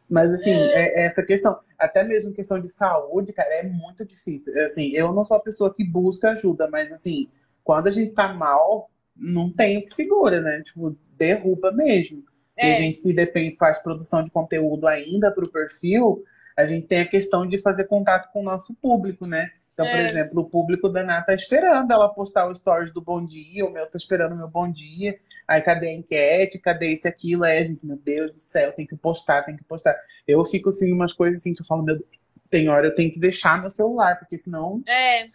[0.08, 4.52] Mas, assim, é, é essa questão, até mesmo questão de saúde, cara, é muito difícil.
[4.64, 7.28] Assim, eu não sou a pessoa que busca ajuda, mas, assim,
[7.62, 10.62] quando a gente tá mal, não tem o que segura, né?
[10.62, 12.24] Tipo, derruba mesmo.
[12.60, 16.22] E a É, gente que depende, faz produção de conteúdo ainda pro perfil,
[16.56, 19.50] a gente tem a questão de fazer contato com o nosso público, né?
[19.74, 20.02] Então, por É.
[20.06, 23.70] exemplo, o público da Nath tá esperando ela postar o stories do bom dia, o
[23.70, 25.18] meu tá esperando o meu bom dia.
[25.46, 26.58] Aí, cadê a enquete?
[26.60, 27.44] Cadê isso aquilo?
[27.44, 29.94] A gente, meu Deus do céu, tem que postar, tem que postar.
[30.26, 32.08] Eu fico, assim, umas coisas assim que eu falo, meu Deus,
[32.48, 35.26] tem hora eu tenho que deixar meu celular, porque senão é.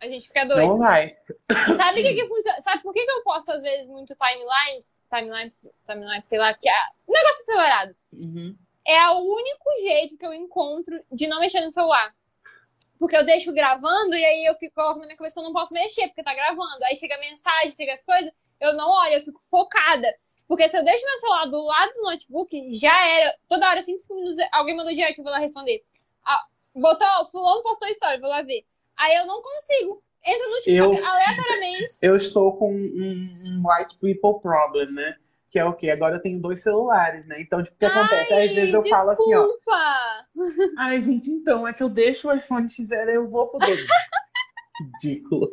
[0.00, 0.68] A gente fica doido.
[0.68, 1.16] não vai.
[1.76, 2.60] Sabe o que, que funciona?
[2.60, 4.94] Sabe por que, que eu posto, às vezes, muito timelines?
[5.12, 6.72] Timelines, timelines, sei lá, que é
[7.08, 7.96] um negócio acelerado.
[8.12, 8.56] Uhum.
[8.86, 12.14] é o único jeito que eu encontro de não mexer no celular.
[12.98, 15.52] Porque eu deixo gravando e aí eu fico coloco na minha cabeça que eu não
[15.52, 16.84] posso mexer, porque tá gravando.
[16.84, 20.08] Aí chega mensagem, chega as coisas, eu não olho, eu fico focada.
[20.48, 23.34] Porque se eu deixo meu celular do lado do notebook, já era.
[23.48, 25.84] Toda hora, 5 minutos, alguém mandou direct, eu vou lá responder.
[26.24, 26.42] Ah,
[26.74, 28.64] botou, fulano postou história, vou lá ver.
[28.96, 30.02] Aí eu não consigo.
[30.24, 31.94] Entra no TikTok eu, aleatoriamente.
[32.02, 35.16] Eu estou com um, um white people problem, né?
[35.50, 35.90] Que é o quê?
[35.90, 37.40] Agora eu tenho dois celulares, né?
[37.40, 38.32] Então, tipo, o que Ai, acontece?
[38.34, 38.88] Às vezes eu desculpa.
[38.90, 39.46] falo assim, ó.
[40.78, 43.86] Ai, gente, então, é que eu deixo o iPhone XR eu vou poder.
[44.80, 45.50] Ridículo.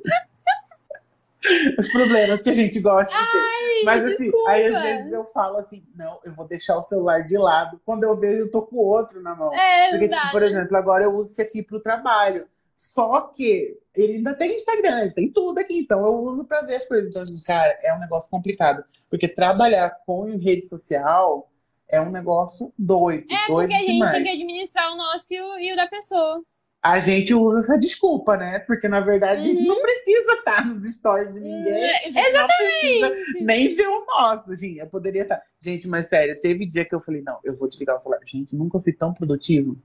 [1.77, 3.37] Os problemas que a gente gosta de ter.
[3.37, 4.49] Ai, Mas assim, desculpa.
[4.51, 7.79] aí às vezes eu falo assim, não, eu vou deixar o celular de lado.
[7.85, 9.53] Quando eu vejo, eu tô com o outro na mão.
[9.53, 12.47] É, Porque, dá, tipo, por exemplo, agora eu uso esse aqui pro trabalho.
[12.77, 16.75] Só que ele ainda tem Instagram, ele tem tudo aqui, então eu uso pra ver
[16.75, 17.07] as coisas.
[17.07, 18.83] Então, cara, é um negócio complicado.
[19.09, 21.49] Porque trabalhar com rede social
[21.89, 24.11] é um negócio doido, É, doido porque a gente demais.
[24.11, 26.43] tem que administrar o nosso e o, da pessoa.
[26.83, 28.59] A gente usa essa desculpa, né?
[28.59, 29.65] Porque na verdade Uhum.
[29.65, 31.73] não precisa estar nos stories de ninguém.
[31.73, 34.79] É, precisa nem ver o nosso, gente.
[34.79, 35.41] Eu poderia estar.
[35.61, 38.19] Gente, mas sério, teve dia que eu falei, não, eu vou desligar o celular.
[38.25, 39.77] Gente, nunca fui tão produtivo.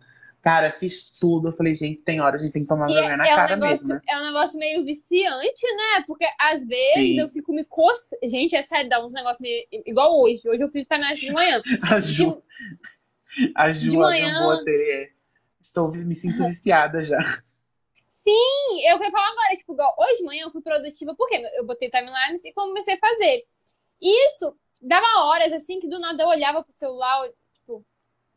[0.42, 1.48] Cara, fiz tudo.
[1.48, 3.36] Eu falei, gente, tem hora, a gente tem que tomar E vergonha na é, um
[3.36, 4.00] cara negócio, mesmo, né?
[4.08, 6.04] é um negócio meio viciante, né?
[6.06, 7.20] Porque às vezes Sim.
[7.20, 8.20] eu fico me coçando.
[8.24, 9.66] Gente, é sério, dá uns negócios meio.
[9.86, 10.48] Igual hoje.
[10.48, 11.60] Hoje eu fiz timeline de manhã.
[11.92, 12.42] A Ju,
[13.54, 15.10] a Ju, de manhã- boa é,
[15.60, 17.18] Estou me sinto viciada já.
[18.08, 21.64] Sim, eu queria falar agora, tipo, igual hoje de manhã eu fui produtiva, porque eu
[21.66, 23.44] botei timelines e comecei a fazer.
[24.00, 27.28] Isso dava horas, assim, que do nada eu olhava pro celular,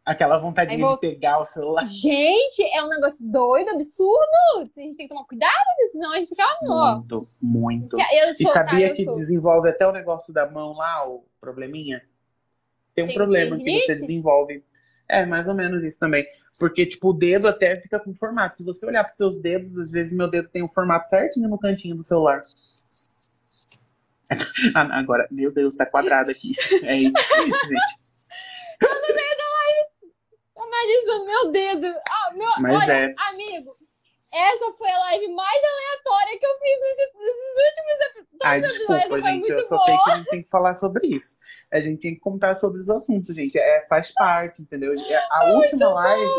[0.05, 1.85] Aquela vontade Aí de vou- pegar o celular.
[1.85, 4.27] gente, é um negócio doido, absurdo.
[4.57, 5.53] A gente tem que tomar cuidado,
[5.93, 6.95] senão a gente fica, ó.
[6.97, 7.97] Muito, muito.
[7.97, 9.15] Eu E sou, sabia tá, que sou.
[9.15, 12.03] desenvolve até o negócio da mão lá, o probleminha?
[12.93, 14.61] Tem um Tem- problema tem que você desenvolve.
[15.07, 16.25] É, mais ou menos isso também.
[16.59, 18.57] Porque, tipo, o dedo até fica com formato.
[18.57, 21.57] Se você olhar pros seus dedos, às vezes meu dedo tem um formato certinho no
[21.59, 22.41] cantinho do celular.
[24.75, 26.53] Ah, Agora, meu Deus, tá quadrado aqui.
[26.83, 27.13] É isso,
[27.67, 28.02] gente.
[30.63, 31.87] Analisando meu dedo.
[32.09, 33.13] Ah, meu, Mas olha, é.
[33.29, 33.71] amigo,
[34.33, 38.39] essa foi a live mais aleatória que eu fiz nesse- nesses últimos episódios.
[38.43, 39.49] Ai, desculpa, gente.
[39.49, 39.85] Eu muito só boa.
[39.87, 41.37] sei que a gente tem que falar sobre isso.
[41.71, 43.57] A gente tem que contar sobre os assuntos, gente.
[43.57, 44.93] É, faz parte, entendeu?
[45.31, 46.31] A última live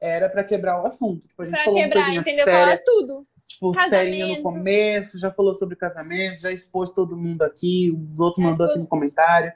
[0.00, 1.26] era pra quebrar o assunto.
[1.26, 2.44] Tipo, a gente Pra falou uma quebrar, coisinha entendeu?
[2.44, 2.64] séria.
[2.66, 3.26] Fala tudo.
[3.46, 4.36] tipo, Casamento.
[4.38, 8.66] no começo, já falou sobre casamento, já expôs todo mundo aqui, os outros Já mandou
[8.66, 9.52] expôs- aqui no comentário.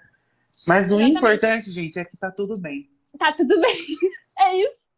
[0.67, 1.17] Mas o Exatamente.
[1.19, 2.89] importante, gente, é que tá tudo bem.
[3.19, 3.77] Tá tudo bem.
[4.41, 4.89] É isso.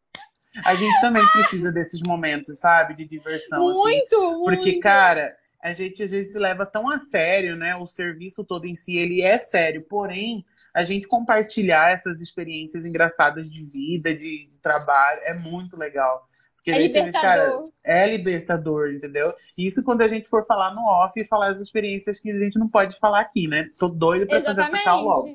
[0.67, 2.95] A gente também precisa desses momentos, sabe?
[2.95, 3.79] De diversão, assim.
[3.81, 4.45] muito, muito.
[4.45, 7.75] Porque, cara, a gente às vezes se leva tão a sério, né?
[7.75, 9.83] O serviço todo em si, ele é sério.
[9.89, 16.29] Porém, a gente compartilhar essas experiências engraçadas de vida, de, de trabalho, é muito legal.
[16.57, 17.71] Porque É você vê, cara, libertador.
[17.83, 19.33] é libertador, entendeu?
[19.57, 22.59] Isso quando a gente for falar no off e falar as experiências que a gente
[22.59, 23.67] não pode falar aqui, né?
[23.79, 25.35] Tô doido pra fazer essa call logo.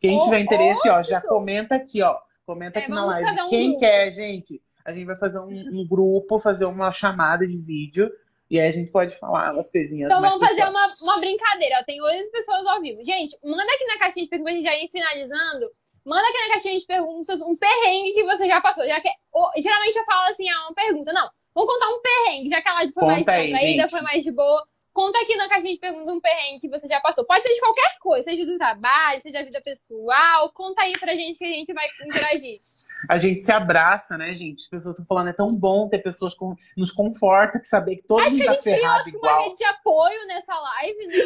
[0.00, 2.16] Quem tiver interesse, ó, já comenta aqui, ó.
[2.46, 3.40] Comenta É, aqui na live.
[3.42, 3.80] um Quem grupo.
[3.80, 4.62] quer, gente?
[4.84, 8.10] A gente vai fazer um, um grupo, fazer uma chamada de vídeo.
[8.50, 11.76] E aí a gente pode falar umas coisinhas Então mais vamos fazer uma, uma brincadeira.
[11.80, 13.04] Ó, tem oito pessoas ao vivo.
[13.04, 15.66] Gente, manda aqui na caixinha de perguntas, a gente já ir finalizando.
[16.06, 18.86] Manda aqui na caixinha de perguntas um perrengue que você já passou.
[18.86, 21.12] Já que, ó, geralmente eu falo assim, ah, uma pergunta.
[21.12, 23.90] Não, vamos contar um perrengue, já que a live foi mais Conta aí, descontraída, gente.
[23.90, 24.66] foi mais de boa.
[24.98, 27.24] Conta aqui na caixinha de perguntas um perrengue que você já passou.
[27.24, 30.50] Pode ser de qualquer coisa, seja do trabalho, seja da vida pessoal.
[30.52, 32.60] Conta aí pra gente que a gente vai interagir.
[33.08, 34.62] A gente se abraça, né, gente?
[34.64, 36.44] As pessoas estão falando, é tão bom ter pessoas que
[36.76, 39.16] nos conforta que saber que todo Acho mundo que a tá gente criou ferrado uma
[39.18, 39.42] igual.
[39.44, 41.16] rede de apoio nessa live, né?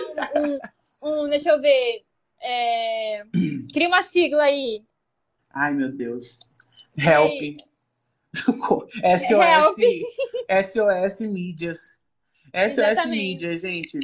[1.02, 2.04] Um, um- um- deixa eu ver.
[2.42, 3.24] É,
[3.72, 4.84] cria uma sigla aí.
[5.48, 6.38] Ai, meu Deus.
[6.98, 7.56] Help.
[8.36, 8.86] Socorro.
[9.02, 10.66] SOS.
[10.66, 12.01] SOS Mídias.
[12.54, 13.10] SOS Exatamente.
[13.10, 13.98] Mídias, gente.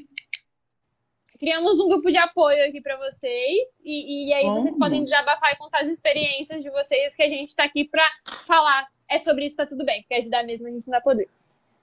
[1.39, 3.81] Criamos um grupo de apoio aqui pra vocês.
[3.85, 4.79] E, e aí vocês Vamos.
[4.79, 8.05] podem desabafar e contar as experiências de vocês, que a gente tá aqui pra
[8.47, 8.89] falar.
[9.09, 10.03] É sobre isso, tá tudo bem.
[10.03, 11.29] Porque ajudar mesmo a gente não vai poder.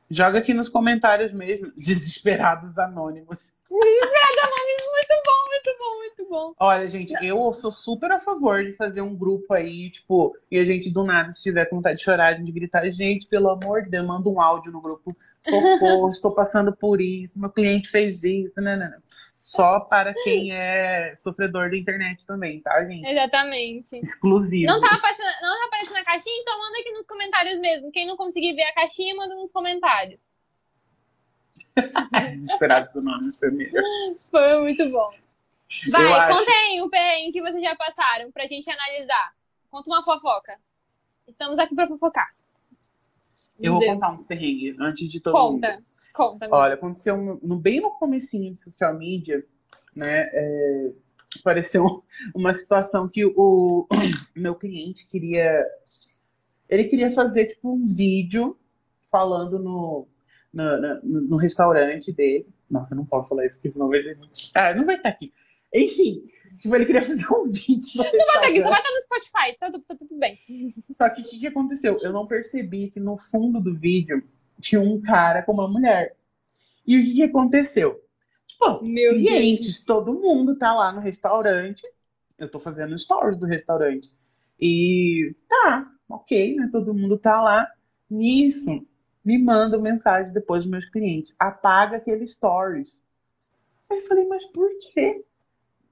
[0.09, 1.71] Joga aqui nos comentários mesmo.
[1.77, 3.57] Desesperados Anônimos.
[4.95, 6.53] Muito bom, muito bom, muito bom.
[6.59, 10.63] Olha, gente, eu sou super a favor de fazer um grupo aí, tipo, e a
[10.63, 13.83] gente do nada, se tiver com vontade de chorar, a gente gritar, gente, pelo amor
[13.83, 15.15] de Deus, manda um áudio no grupo.
[15.39, 18.97] Socorro, estou passando por isso, meu cliente fez isso, né, né, né.
[19.37, 23.07] Só para quem é sofredor da internet também, tá, gente?
[23.07, 23.95] Exatamente.
[24.01, 24.65] Exclusivo.
[24.65, 27.91] Não tá, aparecendo, não tá aparecendo na caixinha, então manda aqui nos comentários mesmo.
[27.91, 30.23] Quem não conseguir ver a caixinha, manda nos comentários.
[32.11, 33.73] Desesperados Anônimos primeiro.
[34.29, 35.07] Foi muito bom.
[35.91, 36.37] Vai, eu acho.
[36.39, 39.33] contem o perrengue que vocês já passaram pra gente analisar.
[39.69, 40.57] Conta uma fofoca.
[41.27, 42.33] Estamos aqui pra fofocar.
[43.59, 43.93] Eu vou Deus.
[43.93, 45.73] contar um perrengue antes de todo Conta.
[45.73, 45.83] mundo.
[46.13, 46.45] Conta.
[46.45, 46.57] amiga.
[46.57, 49.45] Olha, aconteceu no, no- bem no comecinho de social media,
[49.95, 50.29] né?
[50.33, 50.91] é,
[51.39, 52.03] apareceu
[52.33, 53.87] uma situação que o
[54.35, 55.65] meu cliente queria.
[56.69, 58.57] Ele queria fazer tipo um vídeo
[59.11, 60.07] falando no,
[60.55, 62.47] na- na- no, restaurante dele.
[62.69, 64.35] Nossa, eu não posso falar isso, porque senão vai ser muito.
[64.55, 65.31] Ah, não vai estar aqui.
[65.73, 66.23] Enfim,
[66.61, 68.63] tipo, ele queria fazer um vídeo no Vai estar aqui, restaurante.
[68.63, 69.59] só vai estar no Spotify.
[69.59, 70.37] Tá, tá- tá tudo bem.
[70.91, 71.99] Só que o que, que aconteceu?
[72.01, 74.23] Eu não percebi que no fundo do vídeo
[74.59, 76.15] tinha um cara com uma mulher.
[76.87, 78.01] E o que, que aconteceu?
[78.47, 81.83] Tipo, Meu clientes, todo mundo tá lá no restaurante.
[82.39, 84.09] Eu tô fazendo stories do restaurante.
[84.59, 86.69] E tá, ok, né?
[86.71, 87.67] Todo mundo tá lá.
[88.09, 88.85] Nisso,
[89.25, 91.35] me mandam mensagem depois dos meus clientes.
[91.39, 93.03] Apaga aquele stories.
[93.89, 95.25] Aí eu falei, mas por quê?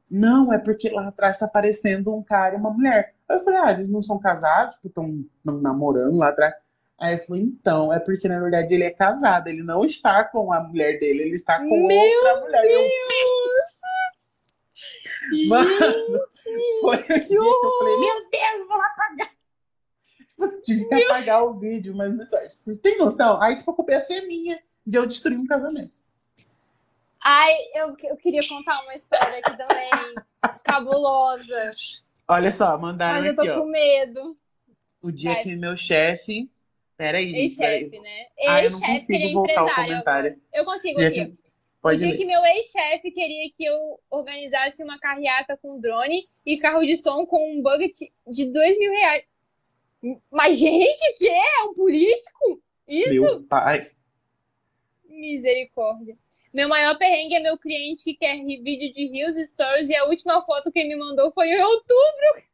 [0.09, 3.15] Não, é porque lá atrás tá aparecendo um cara e uma mulher.
[3.27, 6.53] Aí eu falei, ah, eles não são casados, tipo, estão namorando lá atrás.
[6.99, 10.53] Aí eu falei, então, é porque na verdade ele é casado, ele não está com
[10.53, 12.65] a mulher dele, ele está com Meu outra mulher.
[12.65, 12.83] Eu,
[15.49, 15.67] Mano,
[16.81, 19.31] foi o dia que eu falei, meu Deus, vou lá apagar.
[20.37, 22.41] Você que apagar o vídeo, mas não sei.
[22.49, 23.41] vocês têm noção?
[23.41, 25.93] Aí ficou com a ser minha de eu destruir um casamento.
[27.23, 29.89] Ai, eu, eu queria contar uma história aqui também.
[30.63, 31.71] cabulosa.
[32.27, 33.61] Olha só, mandaram Mas eu tô aqui, ó.
[33.61, 34.37] com medo.
[35.01, 35.43] O dia Vai.
[35.43, 36.49] que meu chefe.
[36.97, 37.39] Peraí, gente.
[37.39, 38.25] Ex-chefe, né?
[38.37, 40.41] Ex-chefe, ele consigo é empresário.
[40.53, 41.25] Eu consigo aqui.
[41.25, 41.37] que-
[41.83, 42.17] O dia ler.
[42.17, 47.25] que meu ex-chefe queria que eu organizasse uma carreata com drone e carro de som
[47.25, 49.23] com um budget de dois mil reais.
[50.31, 51.61] Mas, gente, que é?
[51.61, 52.61] É um político?
[52.87, 53.21] Isso?
[53.21, 53.91] Meu pai.
[55.05, 56.17] Misericórdia.
[56.53, 60.43] Meu maior perrengue é meu cliente que quer vídeo de Reels Stories e a última
[60.45, 62.27] foto que ele me mandou foi em outubro.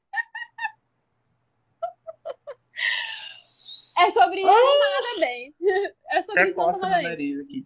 [4.01, 5.53] É sobre isso, tá nada bem.
[6.09, 7.03] É sobre Até isso, coça nada bem.
[7.03, 7.65] nariz aqui.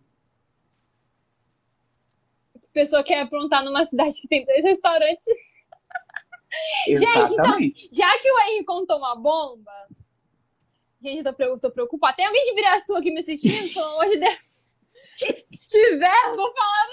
[2.73, 5.27] Pessoa quer aprontar numa cidade que tem dois restaurantes.
[6.87, 7.89] então, Exatamente.
[7.91, 9.71] Já que o Henry contou uma bomba.
[11.01, 12.15] Gente, eu tô, tô preocupada.
[12.15, 13.73] Tem alguém de Viraçu aqui me assistindo?
[13.73, 14.65] Pelo amor de Deus.
[15.49, 16.87] Se tiver, eu vou falar.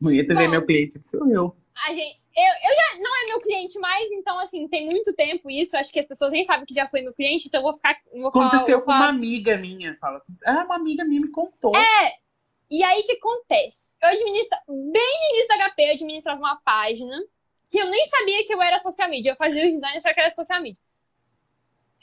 [0.00, 0.50] Bonita ver Bom.
[0.50, 1.54] meu cliente, que sou eu.
[1.86, 5.50] A gente, eu, eu já não é meu cliente mais, então assim, tem muito tempo
[5.50, 5.76] isso.
[5.76, 7.96] Acho que as pessoas nem sabem que já foi meu cliente, então eu vou ficar.
[8.12, 9.96] Vou falar- Aconteceu vou com falar- uma amiga minha.
[10.00, 11.72] Fala, ah, uma amiga minha me contou.
[12.70, 13.98] E aí o que acontece?
[14.00, 17.20] Eu administro, bem no início da HP, eu administrava uma página
[17.70, 19.32] que eu nem sabia que eu era social media.
[19.32, 20.78] Eu fazia os designs pra que era social media.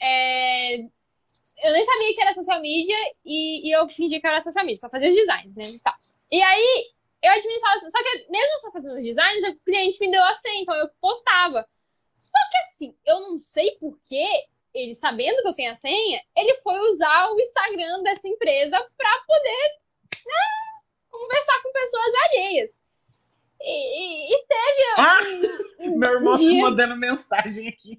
[0.00, 4.40] É, Eu nem sabia que era social media e, e eu fingia que eu era
[4.40, 5.64] social media, só fazia os designs, né?
[5.64, 5.94] E, tal.
[6.30, 6.92] e aí
[7.22, 10.62] eu administrava, só que mesmo só fazendo os designs, o cliente me deu a senha,
[10.62, 11.66] então eu postava.
[12.16, 14.26] Só que assim, eu não sei porquê,
[14.72, 19.24] ele sabendo que eu tenho a senha, ele foi usar o Instagram dessa empresa pra
[19.26, 19.78] poder
[20.26, 20.80] né,
[21.10, 22.87] conversar com pessoas alheias.
[23.60, 24.44] E, e- e
[24.96, 25.18] Ah,
[25.96, 27.98] meu irmão dia- mandando mensagem aqui.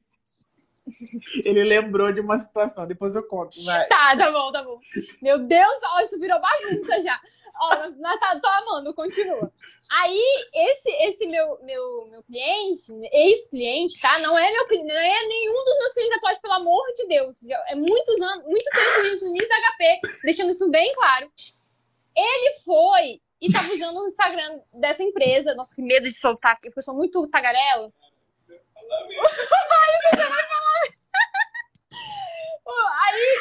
[1.44, 3.64] Ele lembrou de uma situação, depois eu conto.
[3.64, 3.88] Vai.
[3.88, 4.80] Tá, tá bom, tá bom.
[5.22, 7.20] Meu Deus, ó, isso virou bagunça já.
[7.62, 7.70] Ó,
[8.00, 9.52] mas tá, tô amando, continua.
[9.92, 10.24] Aí,
[10.54, 14.16] esse, esse meu, meu, meu cliente, ex-cliente, tá?
[14.22, 17.40] Não é meu não é nenhum dos meus clientes atuais, pelo amor de Deus.
[17.42, 21.32] Já É muitos anos, muito tempo isso, no início da HP, deixando isso bem claro.
[22.16, 25.56] Ele foi e tava usando o Instagram dessa empresa.
[25.56, 27.92] Nossa, que medo de soltar aqui, porque eu sou muito tagarela.
[33.02, 33.38] Aí,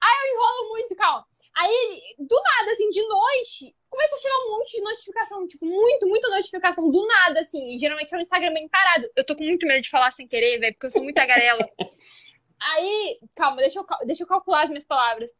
[0.00, 1.26] aí eu enrolo muito, calma.
[1.54, 6.06] Aí, do nada, assim, de noite, começou a chegar um monte de notificação, tipo, muito,
[6.06, 7.74] muita notificação, do nada, assim.
[7.74, 9.08] E geralmente é um Instagram bem parado.
[9.16, 11.68] Eu tô com muito medo de falar sem querer, velho, porque eu sou muito tagarela.
[12.60, 15.30] Aí, calma, deixa eu, deixa eu calcular as minhas palavras.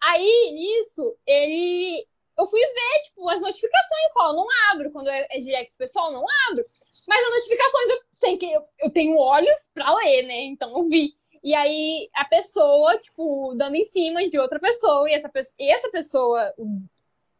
[0.00, 2.06] Aí, nisso, ele.
[2.38, 4.28] Eu fui ver, tipo, as notificações só.
[4.28, 4.90] Eu não abro.
[4.92, 6.64] Quando é, é direct pessoal, eu não abro.
[7.08, 10.42] Mas as notificações, eu, sem que eu, eu tenho olhos pra ler, né?
[10.44, 11.16] Então eu vi.
[11.42, 15.72] E aí a pessoa, tipo, dando em cima de outra pessoa, e essa, pe- e
[15.72, 16.80] essa pessoa, o,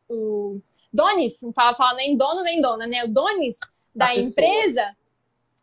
[0.08, 0.60] o
[0.92, 3.04] Donis, não fala, fala nem dono nem dona, né?
[3.04, 3.58] O Donis
[3.94, 4.46] da A pessoa.
[4.46, 4.96] empresa,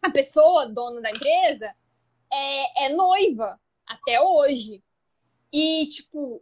[0.01, 1.73] a pessoa, dona da empresa,
[2.31, 4.81] é, é noiva até hoje.
[5.51, 6.41] E, tipo,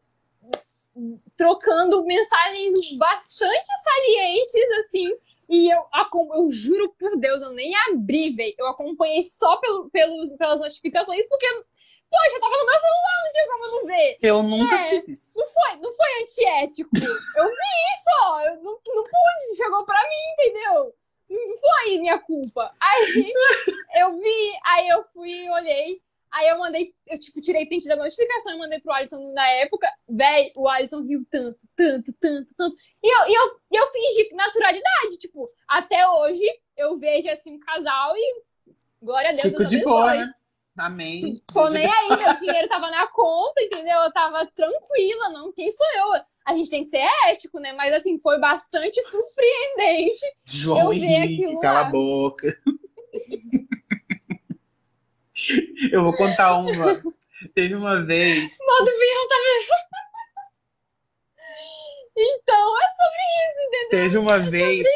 [1.35, 5.07] trocando mensagens bastante salientes, assim.
[5.49, 5.83] E eu,
[6.35, 8.55] eu juro por Deus, eu nem abri, velho.
[8.57, 11.47] Eu acompanhei só pelo, pelos, pelas notificações, porque,
[12.09, 14.17] poxa, eu tava no meu celular, não tinha como não ver.
[14.21, 14.89] Eu nunca É.
[14.89, 15.37] fiz isso.
[15.39, 16.89] Não foi, não foi antiético.
[16.95, 18.41] Eu vi isso, ó.
[18.41, 20.95] Eu não, não pude, chegou pra mim, entendeu?
[21.29, 22.69] Não foi minha culpa.
[22.79, 23.33] Aí
[23.95, 26.01] eu vi, aí eu fui olhei.
[26.33, 29.87] Aí eu mandei, eu tipo, tirei print da notificação e mandei pro Alisson na época.
[30.09, 32.75] Véi, o Alisson riu tanto, tanto, tanto, tanto.
[33.03, 36.43] E eu, e eu, eu fingi naturalidade, tipo, até hoje
[36.75, 38.41] eu vejo assim um casal e
[38.99, 39.43] glória a Deus.
[39.43, 40.33] Fico de boa, né?
[40.79, 41.39] Amém.
[41.53, 43.99] Tô nem aí, meu dinheiro tava na conta, entendeu?
[43.99, 45.53] Eu tava tranquila, não.
[45.53, 46.21] Quem sou eu?
[46.47, 47.73] A gente tem que ser ético, né?
[47.73, 50.25] Mas assim, foi bastante surpreendente.
[50.45, 51.87] João Eu vi Henrique, aquilo cala lá.
[51.87, 52.47] a boca.
[55.91, 56.71] Eu vou contar uma.
[57.53, 58.57] Teve uma vez.
[58.65, 60.03] Modo vinho tá vendo?
[62.15, 63.89] Então, é sobre isso, entendeu?
[63.89, 64.87] Teve uma vez.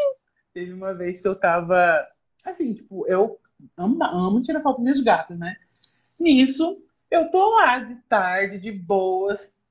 [0.53, 2.07] Teve uma vez que eu tava.
[2.45, 3.40] Assim, tipo, eu
[3.76, 5.56] amo, amo tirar foto dos meus gatos, né?
[6.19, 6.78] Nisso,
[7.11, 9.64] eu tô lá de tarde, de boas.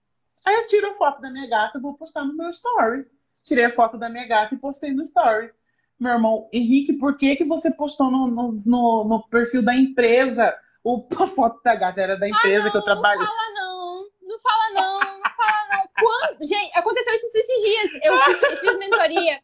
[0.44, 3.07] Aí eu tiro a foto da minha gata e vou postar no meu story.
[3.44, 5.51] Tirei a foto da minha gata e postei no story.
[5.98, 10.57] Meu irmão, Henrique, por que, que você postou no, no, no, no perfil da empresa?
[10.88, 13.18] O, a foto da gata era da empresa não, que eu trabalho.
[13.18, 15.88] Não fala não, não fala não, não fala não.
[15.98, 16.46] Quando...
[16.46, 18.04] Gente, aconteceu isso esses dias.
[18.04, 19.42] Eu, fiz- eu fiz mentoria.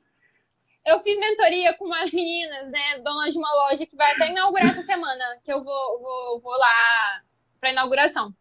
[0.87, 4.69] Eu fiz mentoria com umas meninas, né, donas de uma loja que vai até inaugurar
[4.69, 7.23] essa semana, que eu vou, vou, vou lá
[7.61, 8.33] pra inauguração.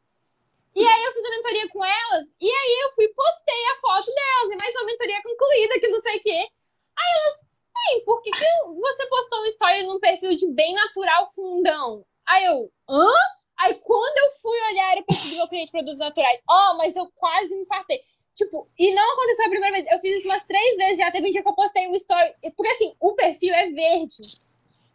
[0.75, 4.05] E aí eu fiz a mentoria com elas, e aí eu fui postei a foto
[4.05, 6.49] delas, e mais uma mentoria concluída, que não sei o quê.
[6.97, 7.47] Aí elas,
[7.91, 8.45] ei, por que, que
[8.79, 12.05] você postou um story num perfil de bem natural fundão?
[12.27, 13.11] Aí eu, hã?
[13.59, 16.95] Aí quando eu fui olhar o perfil do meu cliente de produtos naturais, ó, mas
[16.95, 18.01] eu quase me infartei.
[18.33, 19.91] Tipo, e não aconteceu a primeira vez.
[19.91, 21.11] Eu fiz isso umas três vezes já.
[21.11, 22.33] Teve um dia que eu postei um story.
[22.55, 24.21] Porque assim, o perfil é verde.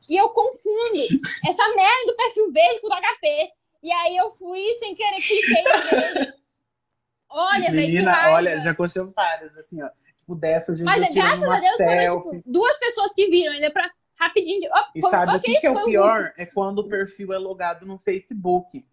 [0.08, 1.00] E eu confundo
[1.46, 3.52] essa merda do perfil verde com o do HP.
[3.82, 6.34] E aí eu fui sem querer, cliquei verde.
[7.30, 9.88] Olha, velho, Menina, olha, já aconteceu várias, assim, ó.
[10.16, 12.36] Tipo, dessas, gente, Mas graças a Deus foram, selfie.
[12.38, 14.68] tipo, duas pessoas que viram ainda pra rapidinho.
[14.72, 16.32] Ó, E sabe o ok, que, que é o pior?
[16.36, 18.84] É quando o perfil é logado no Facebook.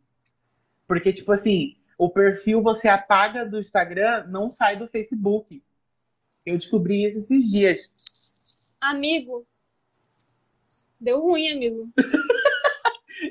[0.88, 5.64] Porque, tipo assim, o perfil você apaga do Instagram, não sai do Facebook.
[6.46, 7.80] Eu descobri isso esses dias.
[8.82, 9.48] Amigo.
[11.00, 11.90] Deu ruim, amigo.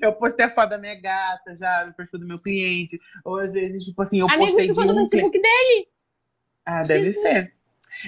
[0.01, 2.99] Eu postei a foto da minha gata já no perfil do meu cliente.
[3.25, 5.11] Ou às vezes, tipo assim, eu amigo postei de ficou no um cliente.
[5.11, 5.89] Facebook dele.
[6.65, 7.21] Ah, deve Jesus.
[7.23, 7.55] ser.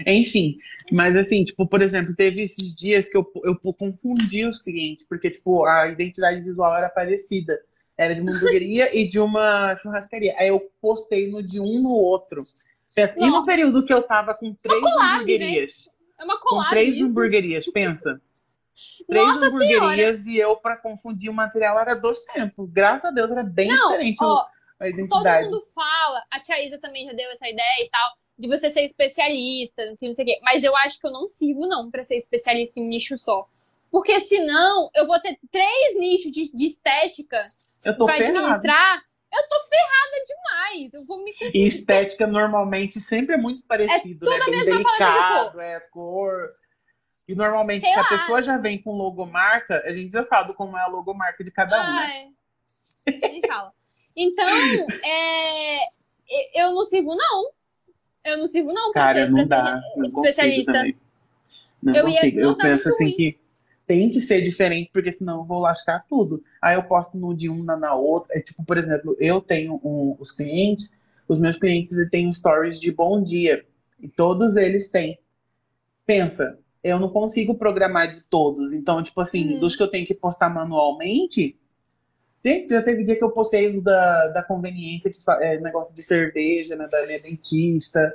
[0.06, 0.56] Enfim,
[0.90, 5.30] mas assim, tipo, por exemplo, teve esses dias que eu, eu confundi os clientes, porque,
[5.30, 7.60] tipo, a identidade visual era parecida.
[7.96, 10.34] Era de uma hamburgueria e de uma churrascaria.
[10.38, 12.42] Aí eu postei no de um no outro.
[12.94, 15.14] Pensa, e no período que eu tava com três collab, né?
[15.14, 15.88] hamburguerias?
[16.18, 17.04] É uma Com collab três isso.
[17.06, 18.20] hamburguerias, pensa.
[19.08, 22.68] Três Nossa hamburguerias e eu, pra confundir o material, era dois tempos.
[22.70, 24.38] Graças a Deus, era bem Não, diferente ó,
[24.80, 25.44] a todo identidade.
[25.46, 28.82] mundo fala, a tia Isa também já deu essa ideia e tal, de você ser
[28.84, 30.38] especialista, que não sei o quê.
[30.42, 33.46] Mas eu acho que eu não sirvo, não, pra ser especialista em um nicho só.
[33.90, 37.40] Porque senão eu vou ter três nichos de, de estética
[37.84, 38.38] Eu tô pra ferrada.
[38.38, 39.02] administrar.
[39.32, 40.94] Eu tô ferrada demais.
[40.94, 41.32] Eu vou me.
[41.54, 44.42] E estética normalmente sempre é muito parecido, tudo né?
[44.42, 46.48] a Bem mesma delicado, é cor.
[47.26, 48.08] E normalmente, Sei se a lá.
[48.08, 51.80] pessoa já vem com logomarca, a gente já sabe como é a logomarca de cada
[51.80, 52.28] um, né?
[53.22, 53.70] Nem fala.
[54.14, 54.46] Então,
[55.04, 55.78] é,
[56.54, 57.50] eu não sirvo, não.
[58.24, 59.80] Eu não sirvo, não, pra Cara, ser, não pra dá.
[59.82, 60.84] ser especialista.
[61.82, 62.40] Não Eu consigo.
[62.40, 63.14] eu penso assim ruim.
[63.14, 63.38] que
[63.86, 66.42] tem que ser diferente, porque senão eu vou lascar tudo.
[66.62, 68.36] Aí eu posto no de uma na outra.
[68.36, 70.98] É tipo, por exemplo, eu tenho um- os clientes,
[71.28, 73.64] os meus clientes têm stories de bom dia.
[74.00, 75.18] E todos eles têm.
[76.06, 78.72] Pensa, eu não consigo programar de todos.
[78.72, 79.60] Então, tipo assim, Uhum.
[79.60, 81.58] dos que eu tenho que postar manualmente.
[82.44, 86.76] Gente, já teve dia que eu postei da, da conveniência, que é negócio de cerveja,
[86.76, 86.86] né?
[86.90, 88.12] Da minha dentista.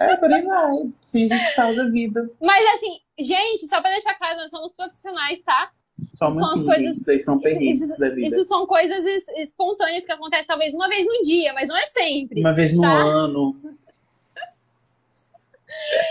[0.00, 0.72] É, por aí vai.
[1.04, 2.28] Sim, a gente faz a vida.
[2.40, 5.70] Mas assim, gente, só pra deixar claro, nós somos profissionais, tá?
[6.12, 7.10] Somos São assim, coisas- gente.
[7.10, 8.26] Aí são perrengues Isso, da vida.
[8.26, 11.86] isso são coisas es- espontâneas que acontecem talvez uma vez no dia, mas não é
[11.86, 12.40] sempre.
[12.40, 12.92] Uma vez no tá?
[12.92, 13.56] ano.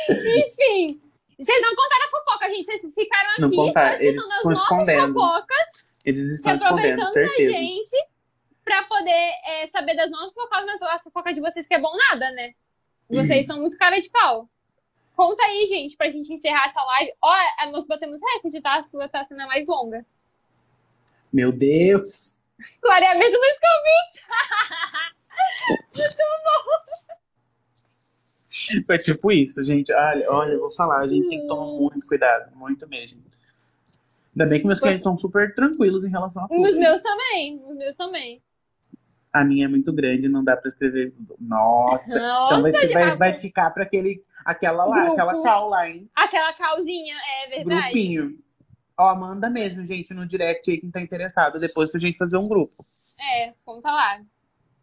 [0.09, 1.01] Enfim.
[1.39, 2.65] Vocês não contaram a fofoca, gente.
[2.65, 5.13] Vocês ficaram aqui Não contaram, eles estão nossas escondendo.
[5.13, 7.51] fofocas, Eles estão escondendo, aproveitando da certeza.
[7.51, 8.07] gente
[8.63, 11.91] pra poder é, saber das nossas fofocas, mas as fofocas de vocês que é bom
[12.09, 12.53] nada, né?
[13.09, 13.53] Vocês Uhum.
[13.53, 14.49] são muito cara de pau.
[15.15, 17.11] Conta aí, gente, pra gente encerrar essa live.
[17.21, 17.29] Ó,
[17.59, 18.77] a- nós batemos recorde, tá?
[18.77, 20.05] A sua tá sendo a mais longa.
[21.33, 22.41] Meu Deus!
[22.81, 23.45] Clareamento no
[28.89, 29.91] É tipo isso, gente.
[29.93, 33.23] Olha, olha, eu vou falar, a gente tem que tomar muito cuidado, muito mesmo.
[34.37, 36.61] Ainda bem que meus clientes são super tranquilos em relação a tudo.
[36.61, 37.59] Os meus também.
[37.65, 38.43] Os meus também.
[39.33, 41.11] A minha é muito grande, não dá pra escrever.
[41.39, 42.17] Nossa!
[42.21, 45.13] Nossa, então vai, ah, vai ficar pra aquele, aquela lá, Grupo.
[45.13, 46.07] aquela cal lá, hein?
[46.15, 47.81] Aquela calzinha, é verdade.
[47.81, 48.37] Grupinho.
[48.95, 52.47] Ó, manda mesmo, gente, no direct aí quem tá interessado, depois pra gente fazer um
[52.47, 52.85] grupo.
[53.19, 54.21] É, conta lá.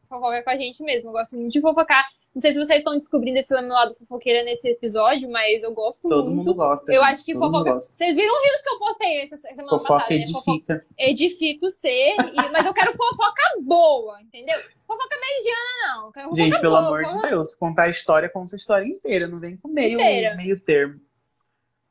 [0.08, 1.10] Fofoca com a gente mesmo.
[1.10, 2.04] Eu gosto muito de fofocar.
[2.34, 6.08] Não sei se vocês estão descobrindo esse meu lado fofoqueira nesse episódio, mas eu gosto
[6.08, 6.36] Todo muito.
[6.48, 6.92] mundo gosta.
[6.92, 7.74] Eu gente, acho que todo fofoca.
[7.80, 10.26] Vocês viram o rios que eu postei essa semana Fofoca passada, né?
[10.26, 10.86] Fofoca edifica.
[10.98, 14.58] edifica o ser, e- mas eu quero fofoca boa, entendeu?
[14.84, 16.06] Fofoca mediana, não.
[16.06, 18.84] Eu quero Gente, pelo boa, amor de fofoca- Deus, contar a história, conta a história
[18.84, 20.34] inteira, não vem com meio, Inteira.
[20.34, 21.00] meio termo.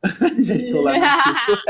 [0.45, 0.91] Já estou lá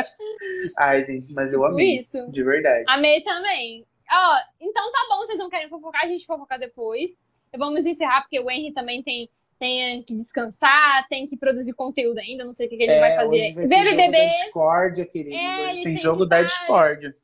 [0.79, 1.97] Ai, gente, mas eu Tipo amei.
[1.97, 2.31] isso.
[2.31, 2.83] De verdade.
[2.87, 3.85] Amei também.
[4.15, 7.11] Ó, então tá bom, vocês não querem fofocar, a gente fofocar depois.
[7.57, 9.29] Vamos encerrar, porque o Henry também tem,
[9.59, 13.11] tem que descansar, tem que produzir conteúdo ainda, não sei o que, que ele vai
[13.11, 13.39] É, fazer.
[13.39, 15.39] vai jogo BBB, discórdia, queridos.
[15.39, 17.15] É, hoje tem jogo da discórdia.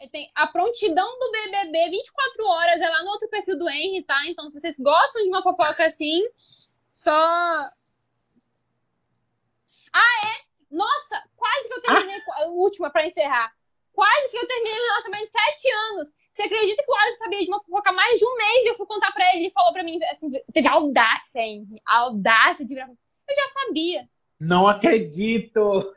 [0.00, 4.02] ele tem a prontidão do BBB, 24 horas, é lá no outro perfil do Henry,
[4.02, 4.20] tá?
[4.26, 6.22] Então, se vocês gostam de uma fofoca assim,
[6.92, 7.12] só...
[9.92, 10.48] Ah, é?
[10.70, 13.52] Nossa, quase que eu terminei, a última pra encerrar.
[13.92, 16.08] Quase que eu terminei meu relacionamento de 7 anos.
[16.38, 18.76] Você acredita que o Alisson sabia de uma fofoca mais de um mês e eu
[18.76, 19.46] fui contar pra ele?
[19.46, 21.42] Ele falou pra mim, assim, teve audácia,
[21.84, 22.88] a audácia de virar.
[22.88, 24.08] Eu já sabia.
[24.38, 25.92] Não acredito!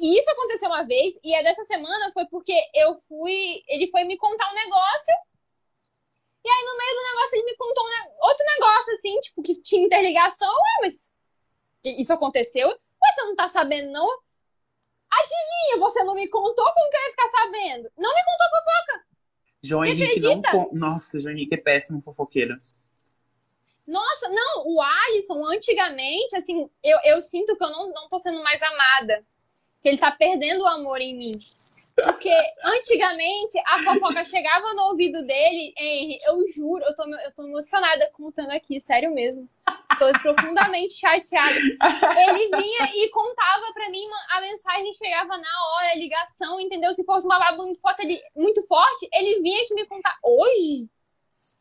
[0.00, 3.62] E isso aconteceu uma vez, e é dessa semana foi porque eu fui.
[3.68, 5.14] Ele foi me contar um negócio.
[6.44, 9.62] E aí, no meio do negócio, ele me contou um outro negócio, assim, tipo, que
[9.62, 10.50] tinha interligação.
[10.50, 11.14] Ué, mas
[11.84, 12.66] isso aconteceu?
[12.68, 14.08] Ué, você não tá sabendo, não?
[15.12, 17.90] Adivinha, você não me contou como que eu ia ficar sabendo?
[17.98, 19.04] Não me contou fofoca.
[19.62, 20.42] João Henrique não.
[20.42, 20.50] acredita?
[20.50, 22.56] con- Nossa, João Henrique é péssimo fofoqueiro.
[23.86, 28.42] Nossa, não, o Alisson, antigamente, assim, eu, eu sinto que eu não, não tô sendo
[28.42, 29.26] mais amada.
[29.82, 31.32] Que ele tá perdendo o amor em mim.
[31.96, 32.30] Porque
[32.64, 38.10] antigamente a fofoca chegava no ouvido dele, Henry, eu juro, eu tô, eu tô emocionada
[38.12, 39.48] contando aqui, sério mesmo.
[40.00, 41.54] Tô profundamente chateada.
[41.58, 46.94] Ele vinha e contava pra mim, a mensagem chegava na hora, a ligação, entendeu?
[46.94, 50.16] Se fosse uma babá muito forte, ele, muito forte, ele vinha aqui me contar.
[50.24, 50.88] Hoje?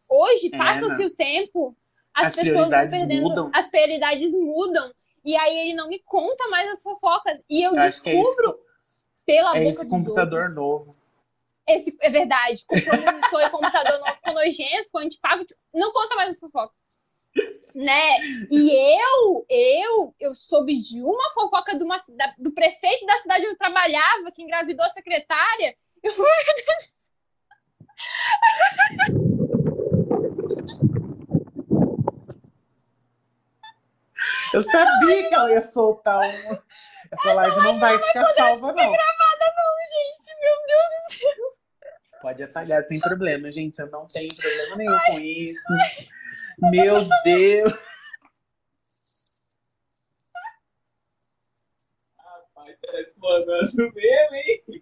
[0.09, 1.75] Hoje, É, passa-se o tempo,
[2.13, 3.51] as, As pessoas vão perdendo, mudam.
[3.53, 4.89] as prioridades mudam.
[5.25, 7.43] E aí ele não me conta mais as fofocas.
[7.49, 8.59] E eu, Eu é descubro
[8.89, 10.55] esse, pela é boca esse computador outros.
[10.55, 10.89] novo.
[11.67, 12.63] Esse é verdade.
[12.65, 15.43] Comprou um computador novo, ficou nojento, ficou antipago.
[15.45, 16.78] tipo, Não conta mais as fofocas.
[17.75, 18.17] Né?
[18.49, 23.43] E eu, eu, eu soube de uma fofoca de uma, da- do prefeito da cidade
[23.43, 25.75] onde eu trabalhava, que engravidou a secretária.
[26.03, 26.11] Eu
[34.53, 36.63] Eu sabia que ela ia soltar uma.
[37.11, 38.83] Essa live não vai ficar salva, não.
[39.89, 42.19] gente, meu Deus do céu.
[42.21, 43.79] Pode apagar sem problema, gente.
[43.79, 45.73] Eu não tenho problema nenhum com isso.
[46.61, 47.73] Meu Deus.
[52.17, 54.81] Rapaz, você tá explorando mesmo, hein?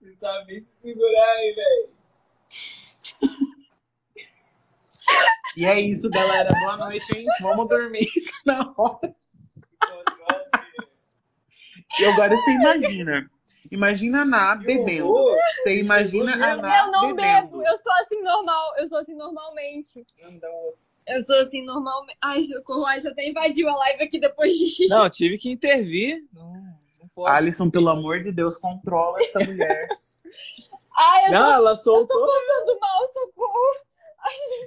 [0.00, 1.90] Você sabe se segurar aí, velho.
[5.56, 6.50] E é isso, galera.
[6.60, 7.26] Boa noite, hein?
[7.40, 8.06] Vamos dormir
[8.46, 9.14] na hora.
[11.98, 13.30] E agora você imagina.
[13.70, 15.12] Imagina a Ná bebendo.
[15.62, 17.48] Você imagina a Ná Eu não bebendo.
[17.58, 20.04] bebo, eu sou assim normal, eu sou assim normalmente.
[21.06, 22.16] Eu sou assim normalmente.
[22.22, 24.88] Ai, socorro, ai, você até invadiu a live aqui depois de.
[24.88, 26.24] Não, tive que intervir.
[26.32, 26.52] Não,
[27.00, 27.34] não pode.
[27.36, 29.88] Alisson, pelo amor de Deus, controla essa mulher.
[30.96, 32.26] Ai, eu Não, ela tô soltou.
[32.26, 33.76] passando mal, socorro.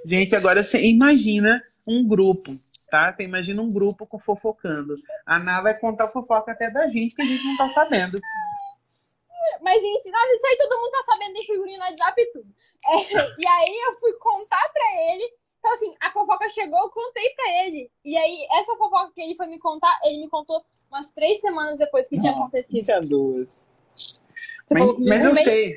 [0.06, 2.50] Gente, agora você imagina um grupo,
[2.90, 3.12] tá?
[3.12, 4.94] Você imagina um grupo com fofocando.
[5.24, 8.18] A Ná vai contar fofoca até da gente que a gente não tá sabendo.
[9.62, 12.54] Mas enfim, isso aí todo mundo tá sabendo de figurinha no WhatsApp e tudo.
[12.86, 12.96] É,
[13.40, 15.32] e aí eu fui contar pra ele.
[15.58, 17.90] Então, assim, a fofoca chegou, eu contei pra ele.
[18.04, 21.78] E aí, essa fofoca que ele foi me contar, ele me contou umas três semanas
[21.78, 22.84] depois que tinha acontecido.
[22.84, 23.72] Tinha duas.
[23.94, 25.44] Você Mas, mas eu mês?
[25.44, 25.74] sei.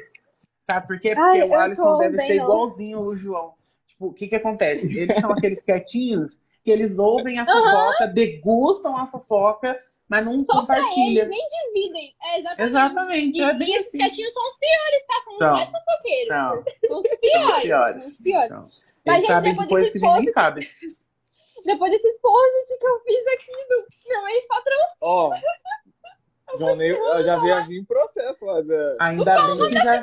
[0.60, 1.16] Sabe por quê?
[1.16, 2.44] Porque Ai, o Alisson deve ser não.
[2.44, 3.54] igualzinho o João.
[3.88, 5.00] Tipo, o que que acontece?
[5.00, 6.38] Eles são aqueles quietinhos
[6.68, 9.80] que eles ouvem a fofoca, degustam a fofoca,
[10.10, 11.24] mas não Só pra compartilham.
[11.24, 12.14] eles, nem dividem.
[12.22, 12.62] É, exatamente.
[12.68, 13.98] Exatamente, E, é bem e esses assim.
[14.00, 15.14] quietinhos são os piores, tá?
[15.24, 15.54] São os São.
[15.54, 16.28] mais fofoqueiros.
[16.28, 16.64] São.
[16.88, 17.48] São os piores.
[17.48, 18.04] São os piores.
[18.04, 18.50] São os piores.
[18.52, 18.62] Então,
[19.06, 20.70] Mas, eles gente, sabem depois de coisas que desse a gente nem post- sabe.
[21.66, 24.78] Depois desses posts que eu fiz aqui do meu ex-patrão.
[25.02, 25.32] Ó,
[26.60, 28.62] João Ney, Você eu já vi vir em processo lá.
[28.62, 28.96] Da...
[29.02, 29.96] Ainda bem que já.
[29.96, 30.02] Não,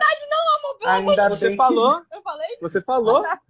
[0.78, 2.48] pelo amor Ainda Você bem falou, Eu falei?
[2.60, 3.40] você falou, Ah, tá.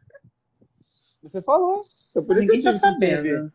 [1.25, 1.81] Você falou.
[2.13, 3.53] Por isso ninguém tá sabendo.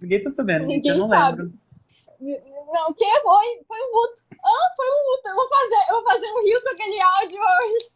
[0.00, 0.76] Ninguém tá sabendo, gente.
[0.76, 1.42] Ninguém Eu não sabe.
[1.42, 1.58] lembro.
[2.72, 3.64] Não, o que foi?
[3.66, 4.22] Foi um luto.
[4.44, 5.28] Ah, foi um luto.
[5.28, 7.90] Eu vou fazer, eu vou fazer um rios com aquele áudio hoje.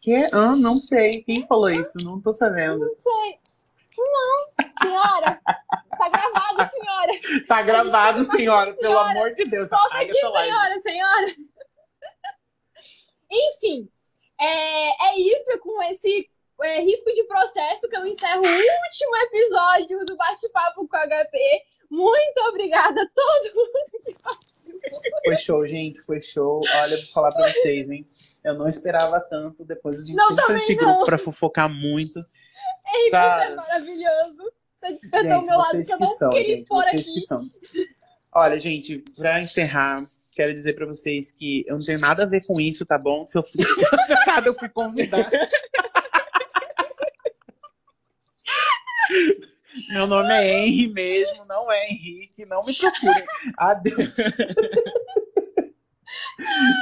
[0.00, 0.28] Que?
[0.32, 1.22] Ah, não sei.
[1.22, 1.98] Quem falou isso?
[2.04, 2.86] Não tô sabendo.
[2.86, 3.38] Não sei.
[3.98, 5.40] Não, senhora.
[5.98, 7.12] Tá gravado, senhora.
[7.48, 9.10] Tá gravado, Gente, senhora, pelo senhora.
[9.10, 9.70] amor de Deus.
[9.70, 11.26] Volta aqui, senhora, senhora.
[13.30, 13.88] Enfim,
[14.38, 16.28] é, é isso com esse
[16.62, 21.38] é, risco de processo que eu encerro o último episódio do Bate-Papo com a HP.
[21.90, 25.20] Muito obrigada a todo mundo que participou.
[25.24, 26.60] Foi show, gente, foi show.
[26.74, 28.06] Olha, vou falar pra vocês, hein?
[28.44, 29.64] Eu não esperava tanto.
[29.64, 30.84] Depois a gente Não, também esse não.
[30.84, 32.18] grupo pra fofocar muito.
[32.18, 34.52] Ei, você é maravilhoso.
[34.72, 37.14] Você despertou o meu lado que eu não são, queria gente, expor vocês aqui.
[37.14, 37.50] que são.
[38.32, 40.02] Olha, gente, pra encerrar,
[40.32, 43.26] quero dizer pra vocês que eu não tenho nada a ver com isso, tá bom?
[43.26, 45.48] Se eu fui processada, eu fui convidada.
[49.90, 53.26] Meu nome é Henry mesmo, não é Henrique, não me procurem.
[53.58, 54.16] Adeus.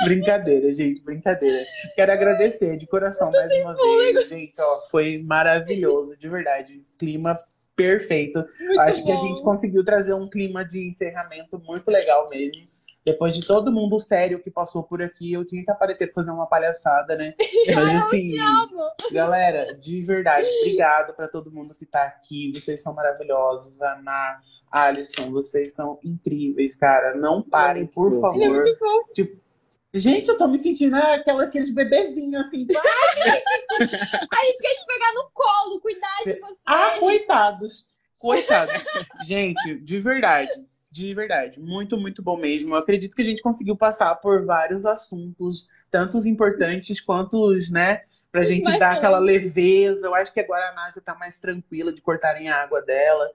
[0.04, 1.64] brincadeira, gente, brincadeira.
[1.94, 6.84] Quero agradecer de coração mais uma vez, gente, ó, foi maravilhoso, de verdade.
[6.98, 7.36] Clima
[7.74, 8.44] perfeito.
[8.60, 9.06] Muito Acho bom.
[9.06, 12.68] que a gente conseguiu trazer um clima de encerramento muito legal mesmo.
[13.04, 16.30] Depois de todo mundo sério que passou por aqui, eu tinha que aparecer pra fazer
[16.30, 17.34] uma palhaçada, né?
[17.74, 18.90] Mas assim, Amo.
[19.12, 22.50] galera, de verdade, obrigado pra todo mundo que tá aqui.
[22.54, 23.82] Vocês são maravilhosos.
[23.82, 24.40] Ana,
[24.70, 27.14] Alisson, vocês são incríveis, cara.
[27.14, 28.36] Não parem, por fofo.
[28.36, 28.62] Ele é favor.
[28.62, 29.44] muito fofo.
[29.92, 32.66] Gente, eu tô me sentindo ah, aquela, aqueles bebezinhos assim.
[32.72, 36.62] A gente quer te pegar no colo, cuidar de você.
[36.66, 37.90] Ah, coitados.
[38.18, 38.82] Coitados.
[39.24, 40.50] gente, de verdade.
[40.94, 41.58] De verdade.
[41.58, 42.72] Muito, muito bom mesmo.
[42.72, 48.02] Eu acredito que a gente conseguiu passar por vários assuntos, tantos importantes quanto os, né?
[48.30, 50.06] Pra Os gente dar aquela leveza.
[50.06, 53.28] Eu acho que agora a já tá mais tranquila de cortarem a água dela.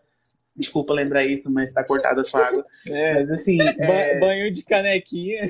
[0.56, 2.66] Desculpa lembrar isso, mas tá cortada a sua água.
[2.90, 5.50] É, Mas assim, ba- é, banho de canequinha.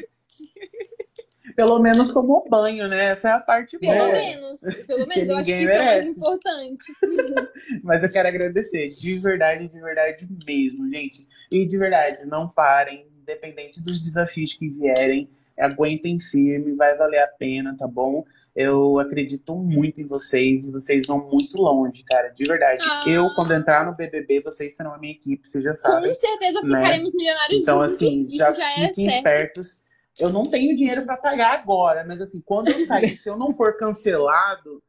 [1.56, 3.06] pelo menos tomou banho, né?
[3.11, 3.94] Essa é a parte boa.
[3.94, 4.11] Pelo É.
[4.36, 4.60] menos.
[4.88, 5.30] Pelo Que menos.
[5.30, 6.94] Eu acho que isso é mais importante.
[7.84, 11.27] Mas eu quero agradecer, de verdade, de verdade mesmo, gente.
[11.51, 17.27] E de verdade, não parem, independente dos desafios que vierem, aguentem firme, vai valer a
[17.27, 18.23] pena, tá bom?
[18.55, 22.84] Eu acredito muito em vocês e vocês vão muito longe, cara, de verdade.
[22.84, 23.03] Ah.
[23.07, 26.09] Eu, quando entrar no BBB, vocês serão a minha equipe, vocês já sabem.
[26.09, 26.80] Com certeza né?
[26.80, 27.95] ficaremos milionários Então, juntos.
[27.95, 29.17] assim, já, já, é fiquem certo.
[29.17, 29.84] espertos.
[30.19, 33.53] Eu não tenho dinheiro pra pagar agora, mas assim, quando eu sair, se eu não
[33.53, 34.81] for cancelado,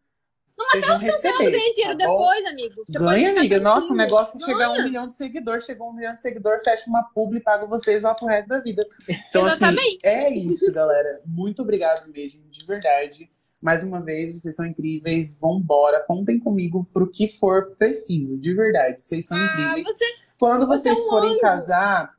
[0.70, 1.50] vocês vão receber.
[1.50, 2.82] Ganha dinheiro tá depois, amigo.
[2.86, 3.60] Você Ganha, amiga.
[3.60, 5.64] Nossa, o negócio é chegar a um milhão de seguidores.
[5.64, 8.58] Chegou um milhão de seguidores, fecha uma publi e pago vocês lá pro resto da
[8.58, 8.82] vida.
[9.28, 9.98] Então, assim, Exatamente.
[10.06, 11.08] é isso, galera.
[11.26, 13.30] Muito obrigado mesmo, de verdade.
[13.62, 15.36] Mais uma vez, vocês são incríveis.
[15.38, 19.02] Vambora, contem comigo pro que for preciso, de verdade.
[19.02, 19.86] Vocês são Ah, incríveis.
[19.86, 20.04] você,
[20.38, 21.40] Quando você vocês é um forem anjo.
[21.40, 22.14] casar,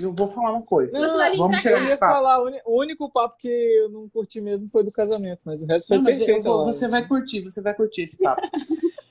[0.00, 0.98] eu vou falar uma coisa.
[1.16, 2.12] Vai vir Vamos chegar Eu ia papo.
[2.14, 5.88] falar, o único papo que eu não curti mesmo foi do casamento, mas o resto
[5.88, 6.42] foi Não, perfeito.
[6.42, 8.42] vou- você vai curtir, você vai curtir esse papo.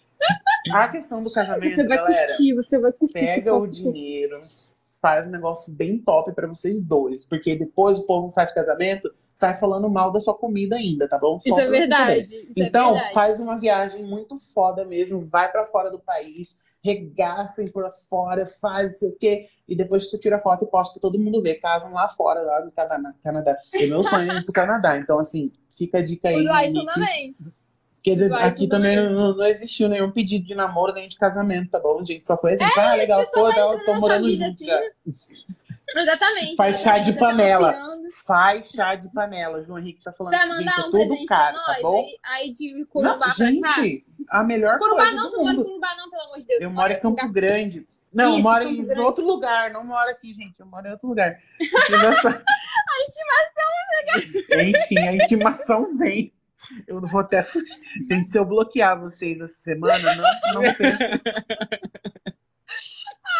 [0.73, 2.27] A questão do casamento, você vai galera.
[2.27, 3.17] curtir, você vai curtir.
[3.17, 4.39] esse pega o dinheiro,
[5.01, 7.25] faz um negócio bem top pra vocês dois.
[7.25, 11.37] Porque depois o povo faz casamento, sai falando mal da sua comida ainda, tá bom?
[11.39, 12.19] Só Isso é verdade.
[12.21, 13.13] Isso Então, é verdade.
[13.13, 18.99] faz uma viagem muito foda mesmo, vai pra fora do país, regaçem por fora, faz
[18.99, 19.49] sei o quê.
[19.67, 21.55] E depois você tira foto e posta pra todo mundo ver.
[21.55, 23.55] Casam lá fora, lá no Canadá.
[23.75, 24.97] É meu sonho é ir pro Canadá.
[24.97, 26.45] Então, assim, fica a dica aí.
[26.45, 27.35] O Alisson também.
[28.03, 32.03] Porque aqui também não, não existiu nenhum pedido de namoro nem de casamento, tá bom,
[32.03, 32.25] gente?
[32.25, 34.81] Só foi assim, ah, a legal, pô, eu tô morando junto assim, né?
[35.95, 36.55] Exatamente.
[36.55, 37.79] Faz chá de tá panela.
[38.25, 39.61] Faz chá de panela.
[39.61, 41.81] João Henrique tá falando Pra que gente, mandar é um tudo presente caro, tá nós.
[41.81, 41.95] bom?
[41.95, 43.33] aí, aí de Corumbá Não, pra cá.
[43.33, 45.65] gente, a melhor Corumbá coisa não, do você não mora em mundo.
[45.65, 46.61] Corumbá não, pelo amor de Deus.
[46.61, 47.87] Eu moro em Campo Grande.
[48.13, 49.01] Não, eu Isso, moro Campo em Grande.
[49.01, 49.71] outro lugar.
[49.71, 50.59] Não moro aqui, gente.
[50.59, 51.31] Eu moro em outro lugar.
[51.59, 52.33] A intimação.
[54.61, 56.33] Enfim, a intimação vem.
[56.87, 57.43] Eu não vou até.
[58.07, 60.23] Gente, se eu bloquear vocês essa semana, não,
[60.53, 60.61] não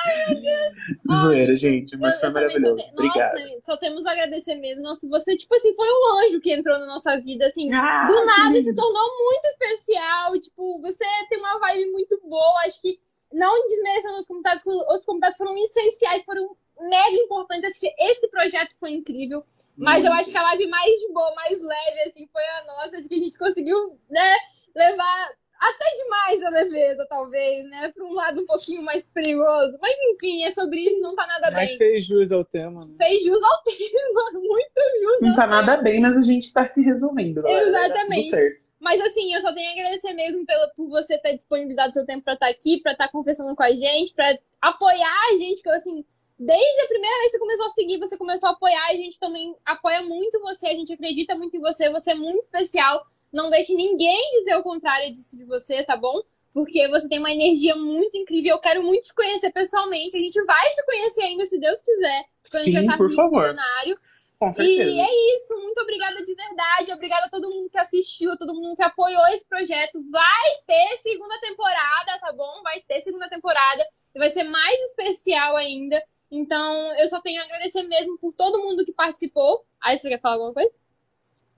[0.04, 1.22] pense.
[1.22, 2.78] Zoeira, gente, mas Eu- foi eu também só maravilhoso.
[2.78, 3.40] te- Obrigado.
[3.40, 4.84] Nossa, só temos a agradecer mesmo.
[4.84, 7.72] Nossa, você, tipo assim, foi um anjo que entrou na nossa vida, assim.
[7.74, 10.40] Ah, do nada se tornou muito especial.
[10.40, 12.62] Tipo, você tem uma vibe muito boa.
[12.66, 12.98] Acho que
[13.32, 14.28] não desmerecendo os
[14.64, 17.72] porque os comentários foram essenciais, foram mega importantes.
[17.72, 19.44] Acho que esse projeto foi incrível.
[19.78, 22.98] Mas eu acho que a live mais de boa, mais leve, assim, foi a nossa.
[22.98, 24.36] Acho que a gente conseguiu, né,
[24.76, 29.78] levar até demais a leveza, talvez, né, pra um lado um pouquinho mais perigoso.
[29.82, 31.78] Mas enfim, é sobre isso, não tá nada Mas bem.
[31.78, 32.96] fez jus ao tema, né?
[32.98, 35.62] Fez jus ao tema, muito jus Não ao tá tema.
[35.62, 37.42] nada bem, mas a gente tá se resolvendo.
[37.42, 38.26] dar Exatamente.
[38.26, 38.64] Tudo certo.
[38.80, 42.22] Mas assim, eu só tenho a agradecer mesmo pelo, por você ter disponibilizado seu tempo
[42.26, 45.74] pra estar aqui, pra estar conversando com a gente, pra apoiar a gente, que eu
[45.74, 46.04] assim,
[46.38, 49.02] desde a primeira vez que você começou a seguir, você começou a apoiar, e a
[49.04, 53.06] gente também apoia muito você, a gente acredita muito em você, você é muito especial.
[53.34, 56.22] Não deixe ninguém dizer o contrário disso de você, tá bom?
[56.54, 58.52] porque você tem uma energia muito incrível.
[58.52, 60.16] Eu quero muito te conhecer pessoalmente.
[60.16, 62.26] A gente vai se conhecer ainda, se Deus quiser.
[62.52, 63.42] Quando a gente vai Sim, por rico, favor.
[63.42, 64.00] milionário.
[64.38, 64.90] Com certeza.
[64.90, 66.92] E é isso, muito obrigada de verdade.
[66.94, 70.04] Obrigada a todo mundo que assistiu, a todo mundo que apoiou esse projeto.
[70.12, 72.62] Vai ter segunda temporada, tá bom?
[72.62, 76.04] Vai ter segunda temporada e vai ser mais especial ainda.
[76.30, 79.66] Então, eu só tenho a agradecer mesmo por todo mundo que participou.
[79.82, 80.72] Aí você quer falar alguma coisa?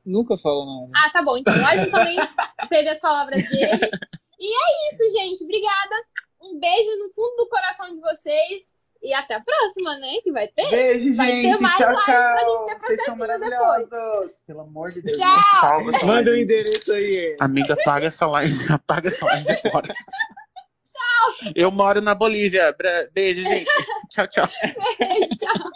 [0.06, 0.92] Nunca falou nada.
[0.96, 1.38] Ah, tá bom.
[1.38, 2.18] Então, o também
[2.70, 3.90] teve as palavras dele.
[4.40, 5.44] E é isso, gente.
[5.44, 5.96] Obrigada.
[6.42, 8.74] Um beijo no fundo do coração de vocês.
[9.02, 10.14] E até a próxima, né?
[10.24, 10.68] Que vai ter.
[10.70, 11.62] Beijo, Vai ter gente.
[11.62, 12.16] mais tchau, live tchau.
[12.16, 14.32] pra gente ter Vocês são processinho maravilhosos.
[14.48, 15.42] Pelo amor de Deus, Tchau.
[15.60, 15.96] salva.
[15.96, 16.42] essa Manda o live.
[16.44, 17.38] endereço aí.
[17.40, 18.54] Amiga, apaga essa live.
[18.74, 19.88] Apaga essa live agora.
[19.88, 21.52] Tchau.
[21.56, 22.76] Eu moro na Bolívia.
[23.14, 23.70] Beijo, gente.
[24.10, 24.50] tchau, tchau.
[25.00, 25.70] Beijo, tchau.